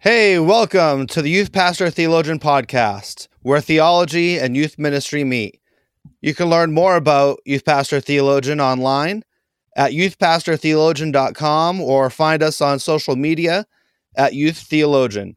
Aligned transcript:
Hey, 0.00 0.38
welcome 0.38 1.08
to 1.08 1.20
the 1.20 1.28
Youth 1.28 1.50
Pastor 1.50 1.90
Theologian 1.90 2.38
Podcast, 2.38 3.26
where 3.42 3.60
theology 3.60 4.38
and 4.38 4.56
youth 4.56 4.78
ministry 4.78 5.24
meet. 5.24 5.60
You 6.20 6.36
can 6.36 6.48
learn 6.48 6.72
more 6.72 6.94
about 6.94 7.40
Youth 7.44 7.64
Pastor 7.64 8.00
Theologian 8.00 8.60
online 8.60 9.24
at 9.76 9.90
youthpastortheologian.com 9.90 11.80
or 11.80 12.10
find 12.10 12.44
us 12.44 12.60
on 12.60 12.78
social 12.78 13.16
media 13.16 13.66
at 14.14 14.34
Youth 14.34 14.58
Theologian. 14.58 15.36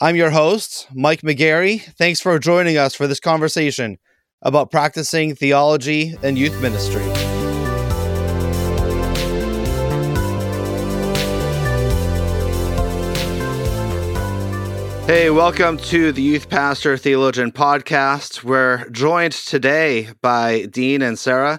I'm 0.00 0.16
your 0.16 0.30
host, 0.30 0.86
Mike 0.94 1.20
McGarry. 1.20 1.82
Thanks 1.82 2.22
for 2.22 2.38
joining 2.38 2.78
us 2.78 2.94
for 2.94 3.06
this 3.06 3.20
conversation 3.20 3.98
about 4.40 4.70
practicing 4.70 5.34
theology 5.34 6.16
and 6.22 6.38
youth 6.38 6.58
ministry. 6.62 7.04
Hey, 15.10 15.28
welcome 15.28 15.76
to 15.76 16.12
the 16.12 16.22
Youth 16.22 16.48
Pastor 16.48 16.96
Theologian 16.96 17.50
Podcast. 17.50 18.44
We're 18.44 18.88
joined 18.90 19.32
today 19.32 20.10
by 20.22 20.66
Dean 20.66 21.00
Inserra. 21.00 21.58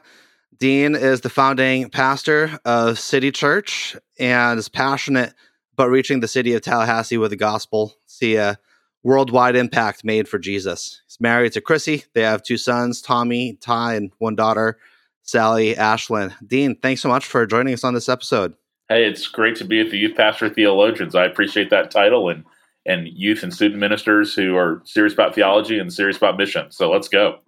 Dean 0.58 0.96
is 0.96 1.20
the 1.20 1.30
founding 1.30 1.90
pastor 1.90 2.58
of 2.64 2.98
City 2.98 3.30
Church 3.30 3.98
and 4.18 4.58
is 4.58 4.70
passionate 4.70 5.34
about 5.74 5.90
reaching 5.90 6.22
the 6.22 6.30
city 6.30 6.54
of 6.54 6.62
Tallahassee 6.62 7.18
with 7.18 7.32
the 7.32 7.36
gospel, 7.36 7.94
see 8.06 8.38
a 8.38 8.58
worldwide 9.04 9.58
impact 9.58 10.06
made 10.06 10.30
for 10.30 10.40
Jesus. 10.40 11.02
He's 11.06 11.20
married 11.20 11.52
to 11.52 11.60
Chrissy. 11.60 12.06
They 12.14 12.22
have 12.22 12.44
two 12.44 12.56
sons, 12.56 13.02
Tommy, 13.02 13.58
Ty, 13.60 13.96
and 13.96 14.14
one 14.20 14.38
daughter, 14.38 14.78
Sally 15.24 15.76
Ashlyn. 15.76 16.34
Dean, 16.48 16.78
thanks 16.78 17.02
so 17.02 17.10
much 17.10 17.26
for 17.26 17.46
joining 17.46 17.74
us 17.74 17.84
on 17.84 17.96
this 17.96 18.08
episode. 18.08 18.54
Hey, 18.88 19.04
it's 19.04 19.28
great 19.28 19.58
to 19.58 19.66
be 19.66 19.82
at 19.82 19.92
the 19.92 19.98
Youth 19.98 20.16
Pastor 20.16 20.48
Theologians. 20.48 21.16
I 21.16 21.26
appreciate 21.26 21.70
that 21.72 21.92
title 21.92 22.30
and 22.30 22.46
and 22.86 23.08
youth 23.08 23.44
and 23.44 23.54
student 23.54 23.80
ministers 23.80 24.34
who 24.34 24.56
are 24.56 24.82
serious 24.86 25.14
about 25.14 25.36
theology 25.36 25.78
and 25.78 25.94
serious 25.94 26.18
about 26.18 26.38
mission. 26.38 26.72
So 26.72 26.92
let's 26.92 27.08
go. 27.08 27.40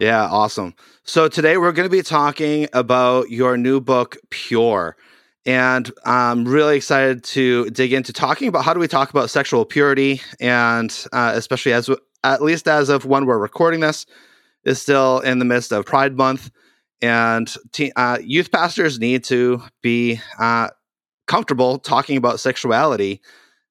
Yeah, 0.00 0.24
awesome. 0.24 0.74
So 1.04 1.28
today 1.28 1.58
we're 1.58 1.72
going 1.72 1.88
to 1.88 1.96
be 1.96 2.02
talking 2.02 2.68
about 2.72 3.30
your 3.30 3.56
new 3.56 3.80
book, 3.80 4.16
Pure. 4.30 4.96
And 5.44 5.90
I'm 6.04 6.44
really 6.44 6.76
excited 6.76 7.24
to 7.24 7.68
dig 7.70 7.92
into 7.92 8.12
talking 8.12 8.48
about 8.48 8.64
how 8.64 8.74
do 8.74 8.80
we 8.80 8.88
talk 8.88 9.10
about 9.10 9.30
sexual 9.30 9.64
purity, 9.64 10.20
and 10.40 11.06
uh, 11.12 11.32
especially 11.34 11.72
as 11.72 11.90
at 12.24 12.42
least 12.42 12.68
as 12.68 12.88
of 12.88 13.04
when 13.04 13.26
we're 13.26 13.38
recording 13.38 13.80
this, 13.80 14.06
is 14.64 14.80
still 14.80 15.18
in 15.20 15.40
the 15.40 15.44
midst 15.44 15.72
of 15.72 15.84
Pride 15.84 16.16
Month, 16.16 16.50
and 17.00 17.52
uh, 17.96 18.18
youth 18.22 18.52
pastors 18.52 19.00
need 19.00 19.24
to 19.24 19.60
be 19.82 20.20
uh, 20.38 20.68
comfortable 21.26 21.78
talking 21.78 22.16
about 22.16 22.38
sexuality 22.38 23.20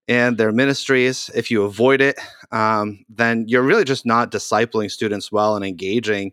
and 0.08 0.38
their 0.38 0.52
ministries. 0.52 1.30
If 1.34 1.52
you 1.52 1.64
avoid 1.64 2.02
it, 2.02 2.20
um, 2.52 3.06
then 3.10 3.46
you're 3.48 3.62
really 3.62 3.84
just 3.84 4.06
not 4.06 4.32
discipling 4.32 4.92
students 4.92 5.32
well 5.32 5.56
and 5.56 5.66
engaging 5.66 6.32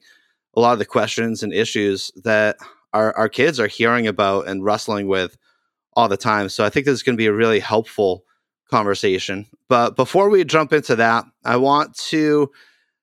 a 0.56 0.61
lot 0.61 0.72
of 0.72 0.78
the 0.78 0.84
questions 0.84 1.42
and 1.42 1.52
issues 1.52 2.11
that 2.24 2.56
our, 2.92 3.16
our 3.16 3.28
kids 3.28 3.61
are 3.61 3.66
hearing 3.66 4.06
about 4.06 4.48
and 4.48 4.64
wrestling 4.64 5.06
with 5.08 5.36
all 5.94 6.08
the 6.08 6.16
time. 6.16 6.48
So 6.48 6.64
I 6.64 6.70
think 6.70 6.86
this 6.86 6.94
is 6.94 7.02
going 7.02 7.14
to 7.16 7.20
be 7.20 7.27
a 7.27 7.33
really 7.33 7.61
helpful 7.61 8.24
conversation. 8.70 9.46
But 9.69 9.96
before 9.96 10.28
we 10.28 10.44
jump 10.44 10.72
into 10.72 10.96
that, 10.96 11.24
I 11.44 11.56
want 11.56 11.96
to 12.08 12.50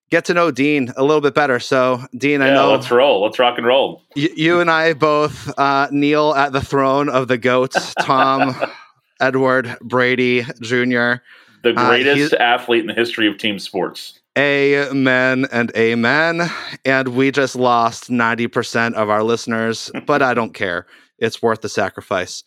get 0.09 0.25
to 0.25 0.33
know 0.33 0.51
Dean 0.51 0.93
a 0.97 1.03
little 1.03 1.21
bit 1.21 1.33
better. 1.33 1.59
So, 1.59 2.03
Dean, 2.17 2.41
yeah, 2.41 2.47
I 2.47 2.53
know. 2.53 2.71
Let's 2.71 2.91
roll. 2.91 3.23
Let's 3.23 3.39
rock 3.39 3.57
and 3.57 3.65
roll. 3.65 4.03
Y- 4.15 4.29
you 4.35 4.59
and 4.59 4.69
I 4.69 4.93
both 4.93 5.51
uh, 5.57 5.87
kneel 5.91 6.33
at 6.35 6.51
the 6.51 6.61
throne 6.61 7.09
of 7.09 7.27
the 7.27 7.37
goats, 7.37 7.93
Tom. 7.95 8.55
Edward 9.19 9.77
Brady 9.81 10.43
Jr. 10.61 11.21
The 11.63 11.73
uh, 11.75 11.87
greatest 11.89 12.33
uh, 12.33 12.37
athlete 12.37 12.81
in 12.81 12.87
the 12.87 12.93
history 12.93 13.27
of 13.27 13.37
team 13.37 13.59
sports. 13.59 14.19
Amen 14.37 15.47
and 15.51 15.71
amen. 15.75 16.49
And 16.83 17.07
we 17.09 17.31
just 17.31 17.55
lost 17.55 18.09
90% 18.09 18.93
of 18.93 19.09
our 19.09 19.23
listeners, 19.23 19.89
but 20.05 20.21
I 20.21 20.33
don't 20.33 20.53
care. 20.53 20.85
It's 21.17 21.41
worth 21.41 21.61
the 21.61 21.69
sacrifice. 21.69 22.43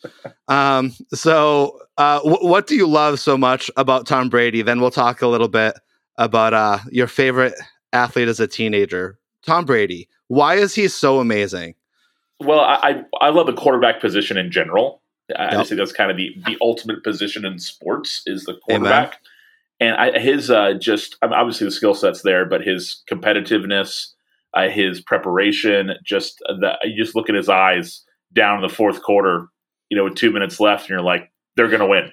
Um, 0.48 0.94
so, 1.14 1.80
uh, 1.96 2.18
w- 2.18 2.46
what 2.46 2.66
do 2.66 2.76
you 2.76 2.86
love 2.86 3.18
so 3.18 3.38
much 3.38 3.70
about 3.76 4.06
Tom 4.06 4.28
Brady? 4.28 4.60
Then 4.60 4.80
we'll 4.80 4.90
talk 4.90 5.22
a 5.22 5.26
little 5.26 5.48
bit 5.48 5.74
about 6.18 6.52
uh, 6.52 6.78
your 6.90 7.06
favorite 7.06 7.54
athlete 7.94 8.28
as 8.28 8.40
a 8.40 8.46
teenager, 8.46 9.18
Tom 9.46 9.64
Brady. 9.64 10.08
Why 10.26 10.56
is 10.56 10.74
he 10.74 10.88
so 10.88 11.20
amazing? 11.20 11.74
Well, 12.40 12.60
I, 12.60 13.02
I 13.20 13.30
love 13.30 13.46
the 13.46 13.54
quarterback 13.54 14.00
position 14.00 14.36
in 14.36 14.52
general. 14.52 14.97
I 15.36 15.56
yep. 15.56 15.66
think 15.66 15.78
that's 15.78 15.92
kind 15.92 16.10
of 16.10 16.16
the 16.16 16.34
the 16.46 16.56
ultimate 16.60 17.04
position 17.04 17.44
in 17.44 17.58
sports 17.58 18.22
is 18.26 18.44
the 18.44 18.54
quarterback. 18.54 19.08
Amen. 19.08 19.18
And 19.80 19.96
I, 19.96 20.18
his 20.18 20.50
uh, 20.50 20.74
just 20.74 21.16
I 21.22 21.26
mean, 21.26 21.34
obviously 21.34 21.66
the 21.66 21.70
skill 21.70 21.94
sets 21.94 22.22
there, 22.22 22.44
but 22.46 22.62
his 22.62 23.02
competitiveness, 23.10 24.08
uh, 24.54 24.68
his 24.68 25.00
preparation, 25.00 25.92
just 26.04 26.38
the 26.38 26.76
you 26.84 27.02
just 27.02 27.14
look 27.14 27.28
at 27.28 27.34
his 27.34 27.48
eyes 27.48 28.04
down 28.32 28.56
in 28.56 28.62
the 28.62 28.74
fourth 28.74 29.02
quarter, 29.02 29.48
you 29.88 29.96
know, 29.96 30.04
with 30.04 30.16
two 30.16 30.32
minutes 30.32 30.60
left, 30.60 30.82
and 30.82 30.90
you're 30.90 31.00
like, 31.00 31.30
they're 31.56 31.68
going 31.68 31.80
to 31.80 31.86
win. 31.86 32.12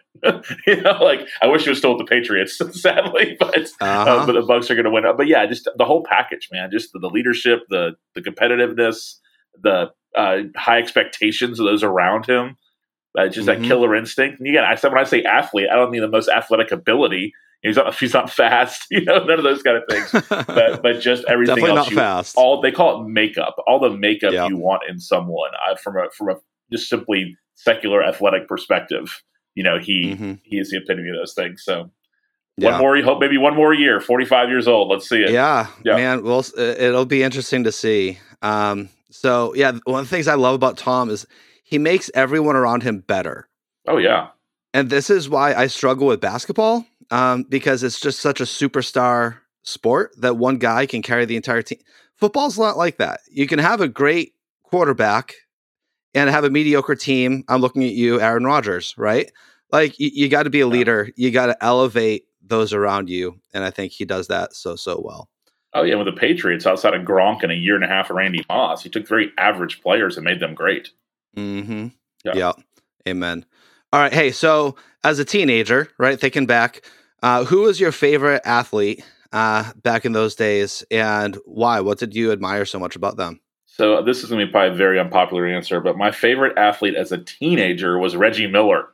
you 0.67 0.81
know, 0.81 0.97
like 1.03 1.27
I 1.41 1.47
wish 1.47 1.63
he 1.63 1.69
was 1.69 1.77
still 1.77 1.95
with 1.95 2.05
the 2.05 2.09
Patriots, 2.09 2.59
sadly, 2.81 3.37
but 3.39 3.57
uh, 3.57 3.85
uh-huh. 3.85 4.11
uh, 4.11 4.25
but 4.25 4.33
the 4.33 4.41
Bucs 4.41 4.69
are 4.69 4.75
going 4.75 4.85
to 4.85 4.91
win. 4.91 5.03
But 5.15 5.27
yeah, 5.27 5.45
just 5.45 5.69
the 5.77 5.85
whole 5.85 6.03
package, 6.03 6.49
man. 6.51 6.69
Just 6.71 6.91
the, 6.93 6.99
the 6.99 7.09
leadership, 7.09 7.61
the 7.69 7.95
the 8.15 8.21
competitiveness, 8.21 9.15
the 9.61 9.91
uh, 10.15 10.37
high 10.55 10.79
expectations 10.79 11.59
of 11.59 11.65
those 11.65 11.83
around 11.83 12.25
him. 12.25 12.57
Uh, 13.17 13.27
just 13.27 13.47
mm-hmm. 13.47 13.61
that 13.61 13.67
killer 13.67 13.95
instinct. 13.95 14.39
And 14.39 14.47
again, 14.47 14.63
I 14.63 14.75
said 14.75 14.91
when 14.91 14.99
I 15.01 15.05
say 15.05 15.23
athlete, 15.23 15.67
I 15.71 15.75
don't 15.75 15.91
mean 15.91 16.01
the 16.01 16.07
most 16.07 16.29
athletic 16.29 16.71
ability. 16.71 17.33
He's 17.61 17.75
not 17.75 17.95
he's 17.99 18.13
not 18.13 18.29
fast, 18.29 18.85
you 18.91 19.03
know, 19.03 19.23
none 19.23 19.37
of 19.37 19.43
those 19.43 19.63
kind 19.63 19.77
of 19.77 19.83
things. 19.89 20.11
but 20.29 20.81
but 20.83 20.99
just 20.99 21.25
everything 21.27 21.55
Definitely 21.55 21.77
else. 21.77 21.87
Not 21.87 21.91
you, 21.91 21.97
fast. 21.97 22.35
All 22.37 22.61
they 22.61 22.71
call 22.71 23.01
it 23.01 23.09
makeup. 23.09 23.55
All 23.67 23.79
the 23.79 23.95
makeup 23.95 24.33
you 24.49 24.57
want 24.57 24.83
in 24.89 24.99
someone 24.99 25.51
uh, 25.69 25.75
from 25.75 25.97
a 25.97 26.09
from 26.11 26.29
a 26.29 26.35
just 26.71 26.89
simply 26.89 27.37
secular 27.55 28.03
athletic 28.03 28.47
perspective. 28.47 29.23
You 29.55 29.63
know, 29.63 29.79
he 29.79 30.13
mm-hmm. 30.13 30.33
he 30.43 30.57
is 30.57 30.71
the 30.71 30.77
epitome 30.77 31.09
of 31.09 31.15
those 31.15 31.33
things. 31.33 31.63
So 31.63 31.91
yeah. 32.57 32.71
one 32.71 32.79
more 32.79 33.01
hope 33.01 33.19
maybe 33.19 33.37
one 33.37 33.55
more 33.55 33.73
year 33.73 33.99
45 33.99 34.49
years 34.49 34.67
old 34.67 34.89
let's 34.89 35.07
see 35.07 35.21
it 35.21 35.31
yeah, 35.31 35.67
yeah. 35.83 35.95
man 35.95 36.23
well 36.23 36.45
it'll 36.57 37.05
be 37.05 37.23
interesting 37.23 37.63
to 37.65 37.71
see 37.71 38.17
um 38.41 38.89
so 39.11 39.53
yeah 39.55 39.73
one 39.83 39.99
of 39.99 40.05
the 40.05 40.09
things 40.09 40.27
i 40.27 40.35
love 40.35 40.55
about 40.55 40.77
tom 40.77 41.09
is 41.09 41.25
he 41.65 41.79
makes 41.79 42.11
everyone 42.13 42.55
around 42.55 42.83
him 42.83 42.99
better. 42.99 43.49
Oh 43.87 43.97
yeah. 43.97 44.29
And 44.73 44.89
this 44.89 45.09
is 45.09 45.27
why 45.27 45.53
I 45.53 45.67
struggle 45.67 46.07
with 46.07 46.21
basketball 46.21 46.85
um, 47.09 47.43
because 47.43 47.83
it's 47.83 47.99
just 47.99 48.19
such 48.19 48.39
a 48.39 48.45
superstar 48.45 49.39
sport 49.63 50.11
that 50.17 50.37
one 50.37 50.57
guy 50.57 50.85
can 50.85 51.01
carry 51.01 51.25
the 51.25 51.35
entire 51.35 51.63
team. 51.63 51.79
Football's 52.17 52.57
not 52.57 52.77
like 52.77 52.97
that. 52.97 53.21
You 53.29 53.47
can 53.47 53.59
have 53.59 53.81
a 53.81 53.87
great 53.87 54.33
quarterback 54.63 55.33
and 56.13 56.29
have 56.29 56.43
a 56.43 56.49
mediocre 56.49 56.95
team. 56.95 57.43
I'm 57.47 57.61
looking 57.61 57.83
at 57.83 57.93
you, 57.93 58.21
Aaron 58.21 58.45
Rodgers, 58.45 58.93
right? 58.97 59.31
Like 59.71 59.99
you, 59.99 60.11
you 60.13 60.29
got 60.29 60.43
to 60.43 60.49
be 60.49 60.61
a 60.61 60.67
leader. 60.67 61.09
You 61.15 61.31
got 61.31 61.47
to 61.47 61.63
elevate 61.63 62.25
those 62.41 62.73
around 62.73 63.09
you, 63.09 63.39
and 63.53 63.63
I 63.63 63.71
think 63.71 63.91
he 63.91 64.05
does 64.05 64.27
that 64.27 64.53
so 64.53 64.75
so 64.75 65.01
well. 65.03 65.29
Oh 65.73 65.83
yeah, 65.83 65.95
with 65.95 66.05
the 66.05 66.13
Patriots 66.13 66.67
outside 66.67 66.93
of 66.93 67.01
Gronk 67.01 67.43
and 67.43 67.51
a 67.51 67.55
year 67.55 67.75
and 67.75 67.83
a 67.83 67.87
half 67.87 68.09
of 68.09 68.15
Randy 68.15 68.45
Moss, 68.47 68.83
he 68.83 68.89
took 68.89 69.07
very 69.07 69.31
average 69.37 69.81
players 69.81 70.15
and 70.15 70.23
made 70.23 70.39
them 70.39 70.53
great. 70.53 70.91
Mm-hmm. 71.35 71.87
Yeah. 72.23 72.33
yeah. 72.35 72.51
Amen. 73.07 73.45
All 73.93 73.99
right. 73.99 74.13
Hey, 74.13 74.31
so 74.31 74.75
as 75.03 75.19
a 75.19 75.25
teenager, 75.25 75.89
right, 75.97 76.19
thinking 76.19 76.45
back, 76.45 76.83
uh, 77.21 77.45
who 77.45 77.61
was 77.61 77.79
your 77.79 77.91
favorite 77.91 78.41
athlete 78.45 79.03
uh, 79.31 79.71
back 79.83 80.05
in 80.05 80.11
those 80.11 80.35
days 80.35 80.83
and 80.89 81.37
why? 81.45 81.79
What 81.81 81.99
did 81.99 82.15
you 82.15 82.31
admire 82.31 82.65
so 82.65 82.79
much 82.79 82.95
about 82.95 83.17
them? 83.17 83.39
So 83.65 84.01
this 84.01 84.23
is 84.23 84.29
going 84.29 84.39
to 84.39 84.45
be 84.45 84.51
probably 84.51 84.73
a 84.73 84.77
very 84.77 84.99
unpopular 84.99 85.45
answer, 85.45 85.81
but 85.81 85.97
my 85.97 86.11
favorite 86.11 86.57
athlete 86.57 86.95
as 86.95 87.11
a 87.11 87.17
teenager 87.17 87.99
was 87.99 88.15
Reggie 88.15 88.47
Miller. 88.47 88.87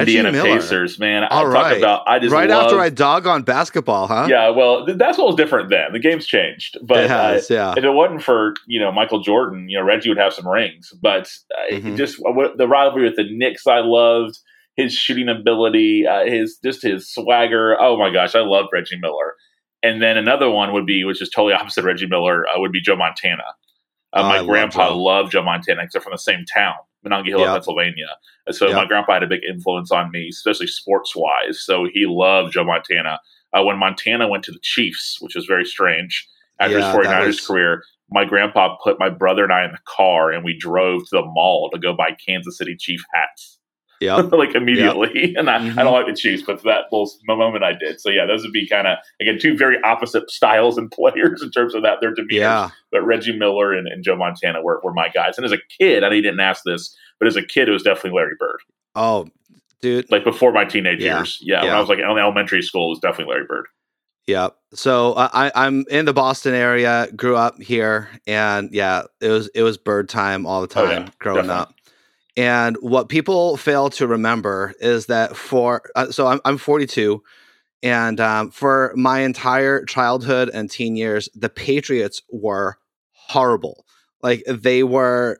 Indiana. 0.00 0.32
Pacers, 0.32 0.98
man. 0.98 1.24
I 1.24 1.44
right. 1.44 1.70
talk 1.70 1.78
about 1.78 2.02
I 2.06 2.18
just 2.18 2.32
right 2.32 2.48
love, 2.48 2.66
after 2.66 2.80
I 2.80 2.90
dog 2.90 3.26
on 3.26 3.42
basketball, 3.42 4.06
huh? 4.06 4.26
Yeah, 4.28 4.50
well, 4.50 4.86
that's 4.86 5.18
what 5.18 5.26
was 5.26 5.36
different 5.36 5.70
then. 5.70 5.92
The 5.92 5.98
game's 5.98 6.26
changed, 6.26 6.78
but 6.82 7.08
has, 7.08 7.50
uh, 7.50 7.54
yeah. 7.54 7.74
if 7.76 7.84
it 7.84 7.90
wasn't 7.90 8.22
for 8.22 8.54
you 8.66 8.80
know 8.80 8.92
Michael 8.92 9.20
Jordan, 9.20 9.68
you 9.68 9.78
know 9.78 9.84
Reggie 9.84 10.08
would 10.08 10.18
have 10.18 10.32
some 10.32 10.46
rings. 10.46 10.92
But 11.00 11.30
uh, 11.56 11.74
mm-hmm. 11.74 11.96
just 11.96 12.20
uh, 12.20 12.48
the 12.56 12.68
rivalry 12.68 13.04
with 13.04 13.16
the 13.16 13.24
Knicks, 13.28 13.66
I 13.66 13.80
loved 13.80 14.38
his 14.76 14.92
shooting 14.92 15.28
ability, 15.28 16.06
uh, 16.06 16.24
his 16.26 16.58
just 16.64 16.82
his 16.82 17.12
swagger. 17.12 17.76
Oh 17.80 17.96
my 17.98 18.12
gosh, 18.12 18.34
I 18.34 18.40
love 18.40 18.66
Reggie 18.72 18.98
Miller. 18.98 19.34
And 19.82 20.00
then 20.00 20.16
another 20.16 20.50
one 20.50 20.72
would 20.72 20.86
be, 20.86 21.04
which 21.04 21.20
is 21.20 21.28
totally 21.28 21.52
opposite 21.60 21.84
Reggie 21.84 22.06
Miller, 22.06 22.46
uh, 22.48 22.58
would 22.58 22.72
be 22.72 22.80
Joe 22.80 22.96
Montana. 22.96 23.44
Uh, 24.12 24.22
my 24.22 24.38
oh, 24.38 24.46
grandpa 24.46 24.88
Joe. 24.88 25.02
loved 25.02 25.32
Joe 25.32 25.42
Montana 25.42 25.82
because 25.82 25.92
they're 25.92 26.02
from 26.02 26.12
the 26.12 26.18
same 26.18 26.44
town. 26.44 26.74
Monongahela. 27.04 27.46
Pennsylvania. 27.46 28.16
So 28.50 28.72
my 28.72 28.86
grandpa 28.86 29.14
had 29.14 29.22
a 29.22 29.26
big 29.26 29.40
influence 29.48 29.90
on 29.90 30.10
me, 30.10 30.28
especially 30.28 30.66
sports 30.66 31.14
wise. 31.14 31.62
So 31.62 31.86
he 31.92 32.06
loved 32.06 32.52
Joe 32.52 32.64
Montana. 32.64 33.20
Uh, 33.52 33.62
when 33.62 33.78
Montana 33.78 34.28
went 34.28 34.44
to 34.44 34.52
the 34.52 34.58
Chiefs, 34.62 35.18
which 35.20 35.34
was 35.34 35.46
very 35.46 35.64
strange 35.64 36.26
after 36.60 36.78
yeah, 36.78 36.96
his 36.96 37.06
49ers 37.06 37.26
was... 37.26 37.46
career, 37.46 37.82
my 38.10 38.24
grandpa 38.24 38.76
put 38.82 38.98
my 38.98 39.10
brother 39.10 39.44
and 39.44 39.52
I 39.52 39.64
in 39.64 39.72
the 39.72 39.78
car 39.86 40.32
and 40.32 40.44
we 40.44 40.56
drove 40.58 41.02
to 41.02 41.16
the 41.16 41.24
mall 41.24 41.70
to 41.72 41.78
go 41.78 41.94
buy 41.94 42.16
Kansas 42.26 42.58
City 42.58 42.76
Chief 42.78 43.00
hats. 43.12 43.58
Yeah, 44.00 44.16
like 44.32 44.54
immediately. 44.54 45.10
Yep. 45.14 45.34
And 45.36 45.50
I, 45.50 45.58
mm-hmm. 45.58 45.78
I, 45.78 45.82
don't 45.82 45.92
like 45.92 46.06
to 46.06 46.14
choose, 46.14 46.42
but 46.42 46.60
for 46.60 46.68
that 46.68 46.84
little 46.92 47.10
moment 47.26 47.64
I 47.64 47.72
did. 47.72 48.00
So 48.00 48.10
yeah, 48.10 48.26
those 48.26 48.42
would 48.42 48.52
be 48.52 48.68
kind 48.68 48.86
of 48.86 48.98
again 49.20 49.38
two 49.38 49.56
very 49.56 49.80
opposite 49.82 50.30
styles 50.30 50.78
and 50.78 50.90
players 50.92 51.42
in 51.42 51.50
terms 51.50 51.74
of 51.74 51.82
that 51.82 51.98
their 52.00 52.14
demeanor. 52.14 52.40
Yeah. 52.40 52.70
But 52.90 53.02
Reggie 53.02 53.36
Miller 53.36 53.72
and, 53.72 53.88
and 53.88 54.04
Joe 54.04 54.16
Montana 54.16 54.62
were, 54.62 54.80
were 54.84 54.92
my 54.92 55.08
guys. 55.08 55.36
And 55.36 55.44
as 55.44 55.52
a 55.52 55.58
kid, 55.78 56.04
I 56.04 56.10
didn't 56.10 56.40
ask 56.40 56.62
this, 56.64 56.96
but 57.18 57.26
as 57.26 57.36
a 57.36 57.42
kid, 57.42 57.68
it 57.68 57.72
was 57.72 57.82
definitely 57.82 58.18
Larry 58.18 58.36
Bird. 58.38 58.60
Oh, 58.94 59.26
dude! 59.80 60.10
Like 60.10 60.24
before 60.24 60.52
my 60.52 60.64
teenage 60.64 61.00
yeah. 61.00 61.18
years, 61.18 61.38
yeah, 61.40 61.56
yeah. 61.56 61.64
When 61.64 61.74
I 61.74 61.80
was 61.80 61.88
like 61.88 61.98
in 61.98 62.04
elementary 62.04 62.62
school, 62.62 62.86
it 62.86 62.90
was 62.90 62.98
definitely 63.00 63.34
Larry 63.34 63.46
Bird. 63.46 63.66
Yeah. 64.26 64.48
So 64.72 65.12
uh, 65.12 65.28
I, 65.32 65.52
I'm 65.54 65.84
in 65.90 66.06
the 66.06 66.12
Boston 66.12 66.54
area, 66.54 67.08
grew 67.14 67.36
up 67.36 67.60
here, 67.60 68.08
and 68.26 68.70
yeah, 68.72 69.02
it 69.20 69.28
was 69.28 69.48
it 69.48 69.62
was 69.62 69.76
bird 69.76 70.08
time 70.08 70.46
all 70.46 70.60
the 70.60 70.66
time 70.66 70.86
oh, 70.86 70.90
yeah, 70.90 71.08
growing 71.18 71.46
definitely. 71.46 71.62
up. 71.62 71.73
And 72.36 72.76
what 72.80 73.08
people 73.08 73.56
fail 73.56 73.90
to 73.90 74.06
remember 74.06 74.74
is 74.80 75.06
that 75.06 75.36
for 75.36 75.82
uh, 75.94 76.10
so 76.10 76.26
I'm 76.26 76.40
I'm 76.44 76.58
42, 76.58 77.22
and 77.82 78.18
um, 78.20 78.50
for 78.50 78.92
my 78.96 79.20
entire 79.20 79.84
childhood 79.84 80.50
and 80.52 80.70
teen 80.70 80.96
years, 80.96 81.28
the 81.34 81.48
Patriots 81.48 82.22
were 82.30 82.78
horrible. 83.12 83.86
Like 84.22 84.42
they 84.48 84.82
were 84.82 85.38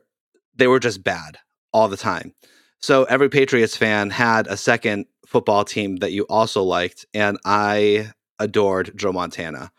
they 0.55 0.67
were 0.67 0.79
just 0.79 1.03
bad 1.03 1.37
all 1.73 1.89
the 1.89 1.97
time. 1.97 2.33
So 2.79 3.03
every 3.05 3.29
Patriots 3.29 3.75
fan 3.75 4.09
had 4.09 4.47
a 4.47 4.55
second 4.55 5.05
football 5.25 5.65
team 5.65 5.97
that 5.97 6.11
you 6.11 6.23
also 6.29 6.63
liked, 6.63 7.05
and 7.13 7.37
I 7.43 8.11
adored 8.39 8.91
Joe 8.95 9.11
Montana, 9.11 9.71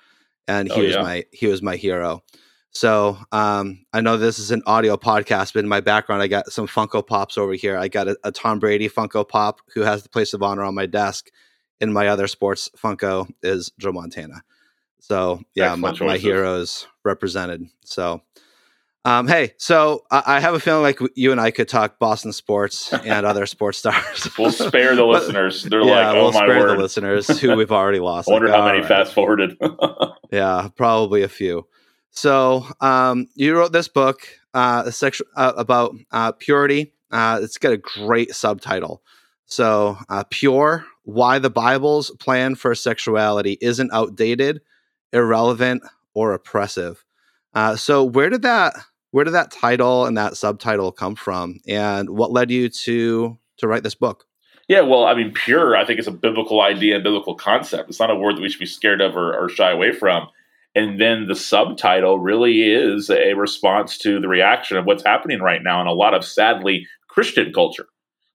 and 0.47 0.71
he 0.71 0.81
oh, 0.81 0.85
was 0.85 0.95
yeah. 0.95 1.03
my 1.03 1.25
he 1.33 1.47
was 1.47 1.63
my 1.63 1.77
hero. 1.77 2.23
So 2.77 3.17
um, 3.33 3.87
I 3.95 4.03
know 4.03 4.19
this 4.19 4.39
is 4.39 4.51
an 4.51 4.63
audio 4.67 4.97
podcast, 4.99 5.55
but 5.55 5.61
in 5.61 5.69
my 5.69 5.81
background, 5.81 6.23
I 6.23 6.27
got 6.27 6.53
some 6.53 6.67
Funko 6.67 7.07
Pops 7.07 7.39
over 7.39 7.55
here. 7.55 7.79
I 7.79 7.89
got 7.89 8.07
a, 8.07 8.19
a 8.23 8.31
Tom 8.31 8.59
Brady 8.59 8.89
Funko 8.89 9.27
Pop 9.27 9.61
who 9.75 9.81
has 9.81 10.03
the 10.03 10.11
place 10.11 10.35
of 10.35 10.43
honor 10.43 10.63
on 10.63 10.75
my 10.75 10.85
desk. 10.85 11.31
And 11.81 11.93
my 11.93 12.09
other 12.09 12.27
sports 12.27 12.69
Funko 12.77 13.31
is 13.43 13.73
Joe 13.79 13.93
Montana. 13.93 14.43
So 15.01 15.43
yeah, 15.55 15.75
my, 15.75 15.93
my 16.01 16.19
heroes 16.19 16.87
represented. 17.05 17.67
So 17.85 18.23
um, 19.07 19.29
hey, 19.29 19.53
so 19.57 20.03
I, 20.11 20.23
I, 20.27 20.41
have 20.41 20.55
a 20.55 20.61
feeling 20.61 20.83
like 20.83 20.99
you 21.15 21.31
and 21.31 21.41
I 21.41 21.53
could 21.53 21.69
talk 21.69 22.01
Boston 22.01 22.33
sports 22.33 22.93
and 22.93 23.25
other 23.25 23.47
sports 23.47 23.79
stars. 23.79 24.29
we'll 24.37 24.51
spare 24.51 24.97
the 24.97 25.05
listeners. 25.07 25.63
They're 25.63 25.83
yeah, 25.83 26.09
like, 26.09 26.17
oh 26.17 26.23
we'll 26.25 26.33
my 26.33 26.41
spare 26.41 26.59
word. 26.59 26.77
the 26.77 26.83
listeners 26.83 27.41
who 27.41 27.55
we've 27.55 27.71
already 27.73 28.01
lost. 28.01 28.29
I 28.29 28.33
wonder 28.33 28.49
like, 28.49 28.57
how 28.57 28.67
many 28.67 28.81
right. 28.81 28.89
fast 28.89 29.15
forwarded. 29.15 29.57
yeah, 30.33 30.69
probably 30.77 31.23
a 31.23 31.29
few. 31.29 31.67
So 32.17 32.67
um, 32.81 33.29
you 33.35 33.57
wrote 33.57 33.73
this 33.73 33.89
book, 33.89 34.27
uh, 34.55 34.85
a 34.87 34.93
section 34.93 35.27
uh, 35.37 35.53
about 35.57 35.95
uh, 36.11 36.33
purity. 36.33 36.95
Uh, 37.11 37.41
it's 37.43 37.59
got 37.59 37.73
a 37.73 37.77
great 37.77 38.35
subtitle. 38.35 39.03
So 39.45 39.99
uh, 40.09 40.25
pure: 40.31 40.87
Why 41.05 41.39
the 41.39 41.51
Bible's 41.51 42.11
plan 42.13 42.55
for 42.55 42.75
sexuality 42.75 43.59
isn't 43.61 43.93
outdated, 43.93 44.63
irrelevant, 45.13 45.83
or 46.15 46.33
oppressive. 46.33 47.05
Uh, 47.55 47.77
so 47.77 48.03
where 48.03 48.31
did 48.31 48.43
that 48.43 48.75
where 49.13 49.25
did 49.25 49.33
that 49.33 49.51
title 49.51 50.05
and 50.05 50.19
that 50.19 50.37
subtitle 50.37 50.93
come 50.93 51.15
from 51.15 51.59
and 51.67 52.11
what 52.11 52.33
led 52.33 52.51
you 52.51 52.69
to 52.69 53.39
to 53.57 53.67
write 53.67 53.83
this 53.83 53.95
book 53.95 54.27
yeah 54.69 54.83
well 54.83 55.07
i 55.07 55.15
mean 55.15 55.33
pure 55.33 55.75
i 55.75 55.83
think 55.83 55.99
it's 55.99 56.09
a 56.09 56.13
biblical 56.13 56.61
idea 56.61 56.97
and 56.97 57.05
biblical 57.05 57.35
concept 57.35 57.89
it's 57.89 57.99
not 57.99 58.11
a 58.11 58.15
word 58.15 58.37
that 58.37 58.43
we 58.43 58.51
should 58.51 58.61
be 58.61 58.67
scared 58.67 59.01
of 59.01 59.17
or, 59.17 59.35
or 59.35 59.49
shy 59.49 59.71
away 59.71 59.91
from 59.91 60.29
and 60.77 61.01
then 61.01 61.27
the 61.27 61.35
subtitle 61.35 62.21
really 62.21 62.63
is 62.63 63.11
a 63.11 63.35
response 63.35 63.99
to 63.99 64.21
the 64.21 64.29
reaction 64.29 64.77
of 64.77 64.85
what's 64.85 65.05
happening 65.05 65.41
right 65.41 65.63
now 65.65 65.81
in 65.81 65.89
a 65.89 65.93
lot 65.93 66.15
of 66.15 66.25
sadly 66.25 66.87
christian 67.09 67.53
culture 67.53 67.89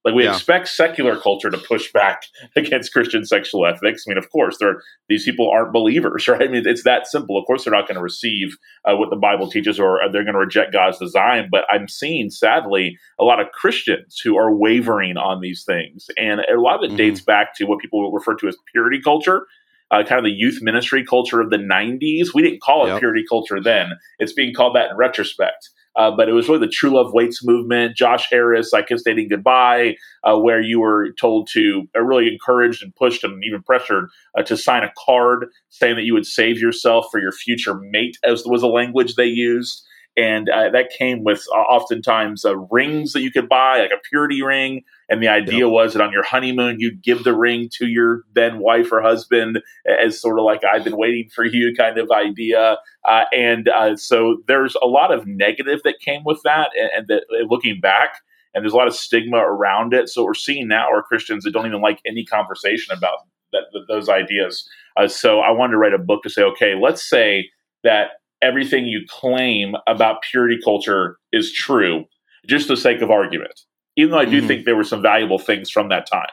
like 0.04 0.16
we 0.16 0.24
yeah. 0.24 0.34
expect 0.34 0.68
secular 0.68 1.16
culture 1.16 1.50
to 1.50 1.58
push 1.58 1.92
back 1.92 2.24
against 2.56 2.94
Christian 2.94 3.26
sexual 3.26 3.68
ethics. 3.68 4.06
I 4.06 4.10
mean, 4.10 4.18
of 4.18 4.30
course, 4.32 4.58
they're, 4.60 4.82
these 5.10 5.26
people 5.26 5.50
aren't 5.50 5.74
believers, 5.74 6.28
right? 6.28 6.42
I 6.42 6.48
mean, 6.48 6.64
it's 6.66 6.84
that 6.84 7.08
simple. 7.08 7.38
Of 7.38 7.46
course, 7.46 7.64
they're 7.64 7.74
not 7.74 7.88
going 7.88 7.98
to 7.98 8.04
receive 8.04 8.58
uh, 8.86 8.96
what 8.96 9.10
the 9.10 9.16
Bible 9.16 9.50
teaches, 9.50 9.80
or 9.80 10.00
they're 10.12 10.24
going 10.24 10.34
to 10.34 10.40
reject 10.40 10.74
God's 10.74 10.98
design. 10.98 11.50
But 11.52 11.66
I'm 11.70 11.88
seeing, 11.88 12.30
sadly, 12.30 12.98
a 13.20 13.24
lot 13.24 13.40
of 13.40 13.52
Christians 13.52 14.20
who 14.24 14.38
are 14.38 14.54
wavering 14.54 15.18
on 15.18 15.42
these 15.42 15.64
things, 15.64 16.10
and 16.18 16.42
a 16.42 16.60
lot 16.60 16.78
of 16.78 16.84
it 16.84 16.88
mm-hmm. 16.88 16.98
dates 16.98 17.22
back 17.22 17.56
to 17.58 17.66
what 17.66 17.80
people 17.80 18.12
refer 18.12 18.36
to 18.36 18.48
as 18.48 18.58
purity 18.72 19.02
culture. 19.02 19.46
Uh, 19.92 20.04
kind 20.04 20.20
of 20.20 20.24
the 20.24 20.32
youth 20.32 20.60
ministry 20.62 21.06
culture 21.06 21.42
of 21.42 21.50
the 21.50 21.58
90s. 21.58 22.34
We 22.34 22.42
didn't 22.42 22.62
call 22.62 22.86
it 22.86 22.90
yep. 22.90 23.00
purity 23.00 23.26
culture 23.28 23.62
then. 23.62 23.92
It's 24.20 24.34
being 24.34 24.54
called 24.54 24.76
that 24.76 24.92
in 24.92 24.98
retrospect. 24.98 25.70
Uh, 25.98 26.10
but 26.10 26.30
it 26.30 26.32
was 26.32 26.48
really 26.48 26.66
the 26.66 26.72
True 26.72 26.92
Love 26.92 27.14
Waits 27.14 27.44
movement, 27.44 27.98
Josh 27.98 28.28
Harris, 28.30 28.74
I 28.74 28.82
Kiss 28.82 29.04
Dating 29.04 29.28
Goodbye, 29.28 29.98
uh, 30.24 30.38
where 30.38 30.62
you 30.62 30.80
were 30.80 31.12
told 31.20 31.50
to 31.52 31.90
uh, 31.96 32.02
really 32.02 32.32
encouraged 32.32 32.82
and 32.82 32.96
pushed 32.96 33.26
and 33.26 33.44
even 33.44 33.62
pressured 33.62 34.10
uh, 34.38 34.44
to 34.44 34.56
sign 34.56 34.84
a 34.84 34.92
card 34.98 35.48
saying 35.70 35.98
that 35.98 36.04
you 36.04 36.14
would 36.14 36.26
save 36.26 36.60
yourself 36.60 37.08
for 37.12 37.20
your 37.20 37.34
future 37.34 37.76
mate, 37.76 38.18
as 38.24 38.46
was 38.46 38.64
a 38.64 38.68
language 38.68 39.16
they 39.16 39.26
used 39.26 39.86
and 40.18 40.50
uh, 40.50 40.70
that 40.72 40.90
came 40.90 41.24
with 41.24 41.46
uh, 41.54 41.60
oftentimes 41.60 42.44
uh, 42.44 42.58
rings 42.58 43.14
that 43.14 43.22
you 43.22 43.32
could 43.32 43.48
buy, 43.48 43.80
like 43.80 43.92
a 43.92 44.02
purity 44.10 44.42
ring. 44.42 44.84
And 45.12 45.22
the 45.22 45.28
idea 45.28 45.68
was 45.68 45.92
that 45.92 46.02
on 46.02 46.14
your 46.14 46.24
honeymoon, 46.24 46.80
you'd 46.80 47.04
give 47.04 47.26
the 47.26 47.36
ring 47.36 47.70
to 47.74 47.86
your 47.86 48.24
then 48.34 48.60
wife 48.60 48.94
or 48.94 49.02
husband 49.02 49.62
as 49.86 50.20
sort 50.20 50.40
of 50.40 50.46
like 50.46 50.64
"I've 50.64 50.86
been 50.86 50.96
waiting 50.96 51.30
for 51.30 51.44
you" 51.44 51.76
kind 51.76 51.98
of 51.98 52.10
idea. 52.12 52.78
Uh, 53.04 53.26
and 53.36 53.68
uh, 53.68 53.98
so 53.98 54.38
there's 54.48 54.76
a 54.82 54.88
lot 54.88 55.14
of 55.14 55.28
negative 55.28 55.82
that 55.84 56.00
came 56.00 56.24
with 56.24 56.40
that, 56.46 56.70
and, 56.80 56.90
and 56.96 57.08
that 57.10 57.24
looking 57.50 57.82
back. 57.82 58.14
And 58.54 58.64
there's 58.64 58.74
a 58.74 58.78
lot 58.78 58.88
of 58.88 58.96
stigma 58.96 59.38
around 59.38 59.94
it. 59.94 60.08
So 60.08 60.22
what 60.22 60.28
we're 60.28 60.34
seeing 60.34 60.70
now 60.70 60.90
are 60.90 61.04
Christians 61.04 61.44
that 61.44 61.52
don't 61.52 61.68
even 61.68 61.82
like 61.82 62.00
any 62.06 62.26
conversation 62.26 62.96
about 62.98 63.20
that, 63.52 63.64
those 63.88 64.08
ideas. 64.08 64.68
Uh, 64.96 65.08
so 65.08 65.40
I 65.40 65.52
wanted 65.52 65.72
to 65.72 65.78
write 65.78 65.94
a 65.94 65.98
book 65.98 66.24
to 66.24 66.30
say, 66.30 66.44
okay, 66.44 66.74
let's 66.82 67.08
say 67.08 67.50
that 67.84 68.12
everything 68.42 68.86
you 68.86 69.02
claim 69.10 69.76
about 69.88 70.22
purity 70.22 70.58
culture 70.64 71.18
is 71.32 71.54
true, 71.54 72.06
just 72.48 72.68
for 72.68 72.76
the 72.76 72.82
sake 72.82 73.02
of 73.02 73.12
argument. 73.12 73.62
Even 73.98 74.12
though 74.12 74.20
I 74.20 74.26
do 74.26 74.38
mm-hmm. 74.38 74.48
think 74.48 74.66
there 74.66 74.76
were 74.76 74.84
some 74.84 75.02
valuable 75.02 75.40
things 75.40 75.70
from 75.70 75.90
that 75.90 76.10
time. 76.10 76.30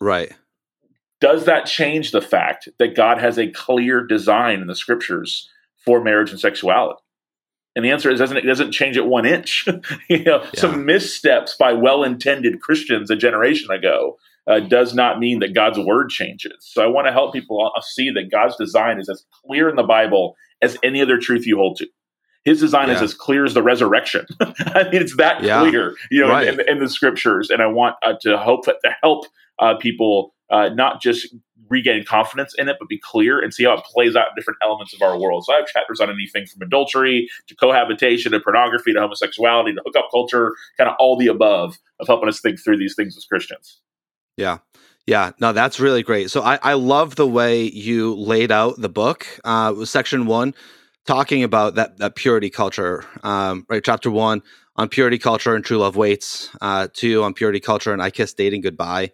Right. 0.00 0.32
Does 1.20 1.46
that 1.46 1.66
change 1.66 2.12
the 2.12 2.22
fact 2.22 2.68
that 2.78 2.94
God 2.94 3.18
has 3.18 3.38
a 3.38 3.50
clear 3.50 4.06
design 4.06 4.60
in 4.60 4.68
the 4.68 4.76
scriptures 4.76 5.48
for 5.84 6.02
marriage 6.02 6.30
and 6.30 6.38
sexuality? 6.38 7.00
And 7.74 7.84
the 7.84 7.90
answer 7.90 8.10
is 8.10 8.18
doesn't 8.18 8.36
it 8.36 8.42
doesn't 8.42 8.72
change 8.72 8.96
it 8.96 9.06
one 9.06 9.26
inch. 9.26 9.66
you 10.08 10.24
know, 10.24 10.42
yeah. 10.42 10.60
some 10.60 10.84
missteps 10.84 11.56
by 11.58 11.72
well-intended 11.72 12.60
Christians 12.60 13.10
a 13.10 13.16
generation 13.16 13.70
ago 13.70 14.16
uh, 14.48 14.60
does 14.60 14.94
not 14.94 15.18
mean 15.18 15.40
that 15.40 15.54
God's 15.54 15.78
word 15.78 16.08
changes. 16.08 16.56
So 16.60 16.82
I 16.82 16.86
want 16.86 17.06
to 17.06 17.12
help 17.12 17.32
people 17.32 17.70
uh, 17.76 17.80
see 17.80 18.10
that 18.10 18.30
God's 18.30 18.56
design 18.56 18.98
is 18.98 19.08
as 19.08 19.24
clear 19.44 19.68
in 19.68 19.76
the 19.76 19.82
Bible 19.82 20.34
as 20.62 20.76
any 20.82 21.02
other 21.02 21.18
truth 21.18 21.46
you 21.46 21.56
hold 21.56 21.76
to. 21.78 21.86
His 22.48 22.60
design 22.60 22.88
yeah. 22.88 22.94
is 22.94 23.02
as 23.02 23.14
clear 23.14 23.44
as 23.44 23.54
the 23.54 23.62
resurrection. 23.62 24.26
I 24.40 24.84
mean, 24.84 25.02
it's 25.02 25.16
that 25.16 25.42
yeah. 25.42 25.60
clear, 25.60 25.94
you 26.10 26.22
know, 26.22 26.30
right. 26.30 26.48
in, 26.48 26.60
in, 26.68 26.78
the 26.78 26.88
scriptures. 26.88 27.50
And 27.50 27.62
I 27.62 27.66
want 27.66 27.96
uh, 28.02 28.14
to 28.22 28.38
hope 28.38 28.64
that 28.66 28.76
to 28.84 28.90
help 29.02 29.26
uh, 29.58 29.76
people 29.76 30.34
uh, 30.50 30.70
not 30.70 31.02
just 31.02 31.34
regain 31.68 32.04
confidence 32.04 32.54
in 32.56 32.68
it, 32.68 32.76
but 32.78 32.88
be 32.88 32.98
clear 32.98 33.40
and 33.40 33.52
see 33.52 33.64
how 33.64 33.74
it 33.74 33.84
plays 33.84 34.16
out 34.16 34.28
in 34.28 34.34
different 34.36 34.58
elements 34.62 34.94
of 34.94 35.02
our 35.02 35.18
world. 35.18 35.44
So 35.44 35.52
I 35.52 35.58
have 35.58 35.66
chapters 35.66 36.00
on 36.00 36.10
anything 36.10 36.46
from 36.46 36.62
adultery 36.62 37.28
to 37.48 37.54
cohabitation 37.54 38.32
to 38.32 38.40
pornography 38.40 38.92
to 38.94 39.00
homosexuality 39.00 39.74
to 39.74 39.82
hookup 39.84 40.10
culture, 40.10 40.54
kind 40.78 40.88
of 40.88 40.96
all 40.98 41.16
the 41.16 41.26
above 41.26 41.76
of 42.00 42.06
helping 42.06 42.28
us 42.28 42.40
think 42.40 42.58
through 42.58 42.78
these 42.78 42.94
things 42.94 43.16
as 43.16 43.24
Christians. 43.24 43.80
Yeah. 44.36 44.58
Yeah, 45.06 45.32
no, 45.40 45.54
that's 45.54 45.80
really 45.80 46.02
great. 46.02 46.30
So 46.30 46.42
I, 46.42 46.58
I 46.62 46.74
love 46.74 47.16
the 47.16 47.26
way 47.26 47.62
you 47.62 48.14
laid 48.14 48.52
out 48.52 48.78
the 48.78 48.90
book. 48.90 49.26
Uh, 49.42 49.86
section 49.86 50.26
one, 50.26 50.54
talking 51.08 51.42
about 51.42 51.76
that 51.76 51.96
that 51.96 52.14
purity 52.16 52.50
culture. 52.50 53.02
Um, 53.22 53.64
right, 53.70 53.82
chapter 53.82 54.10
one 54.10 54.42
on 54.76 54.90
purity 54.90 55.18
culture 55.18 55.54
and 55.54 55.64
true 55.64 55.78
love 55.78 55.96
waits. 55.96 56.50
Uh, 56.60 56.88
two 56.92 57.22
on 57.22 57.32
purity 57.32 57.60
culture 57.60 57.94
and 57.94 58.02
I 58.02 58.10
kiss 58.10 58.34
dating 58.34 58.60
goodbye. 58.60 59.12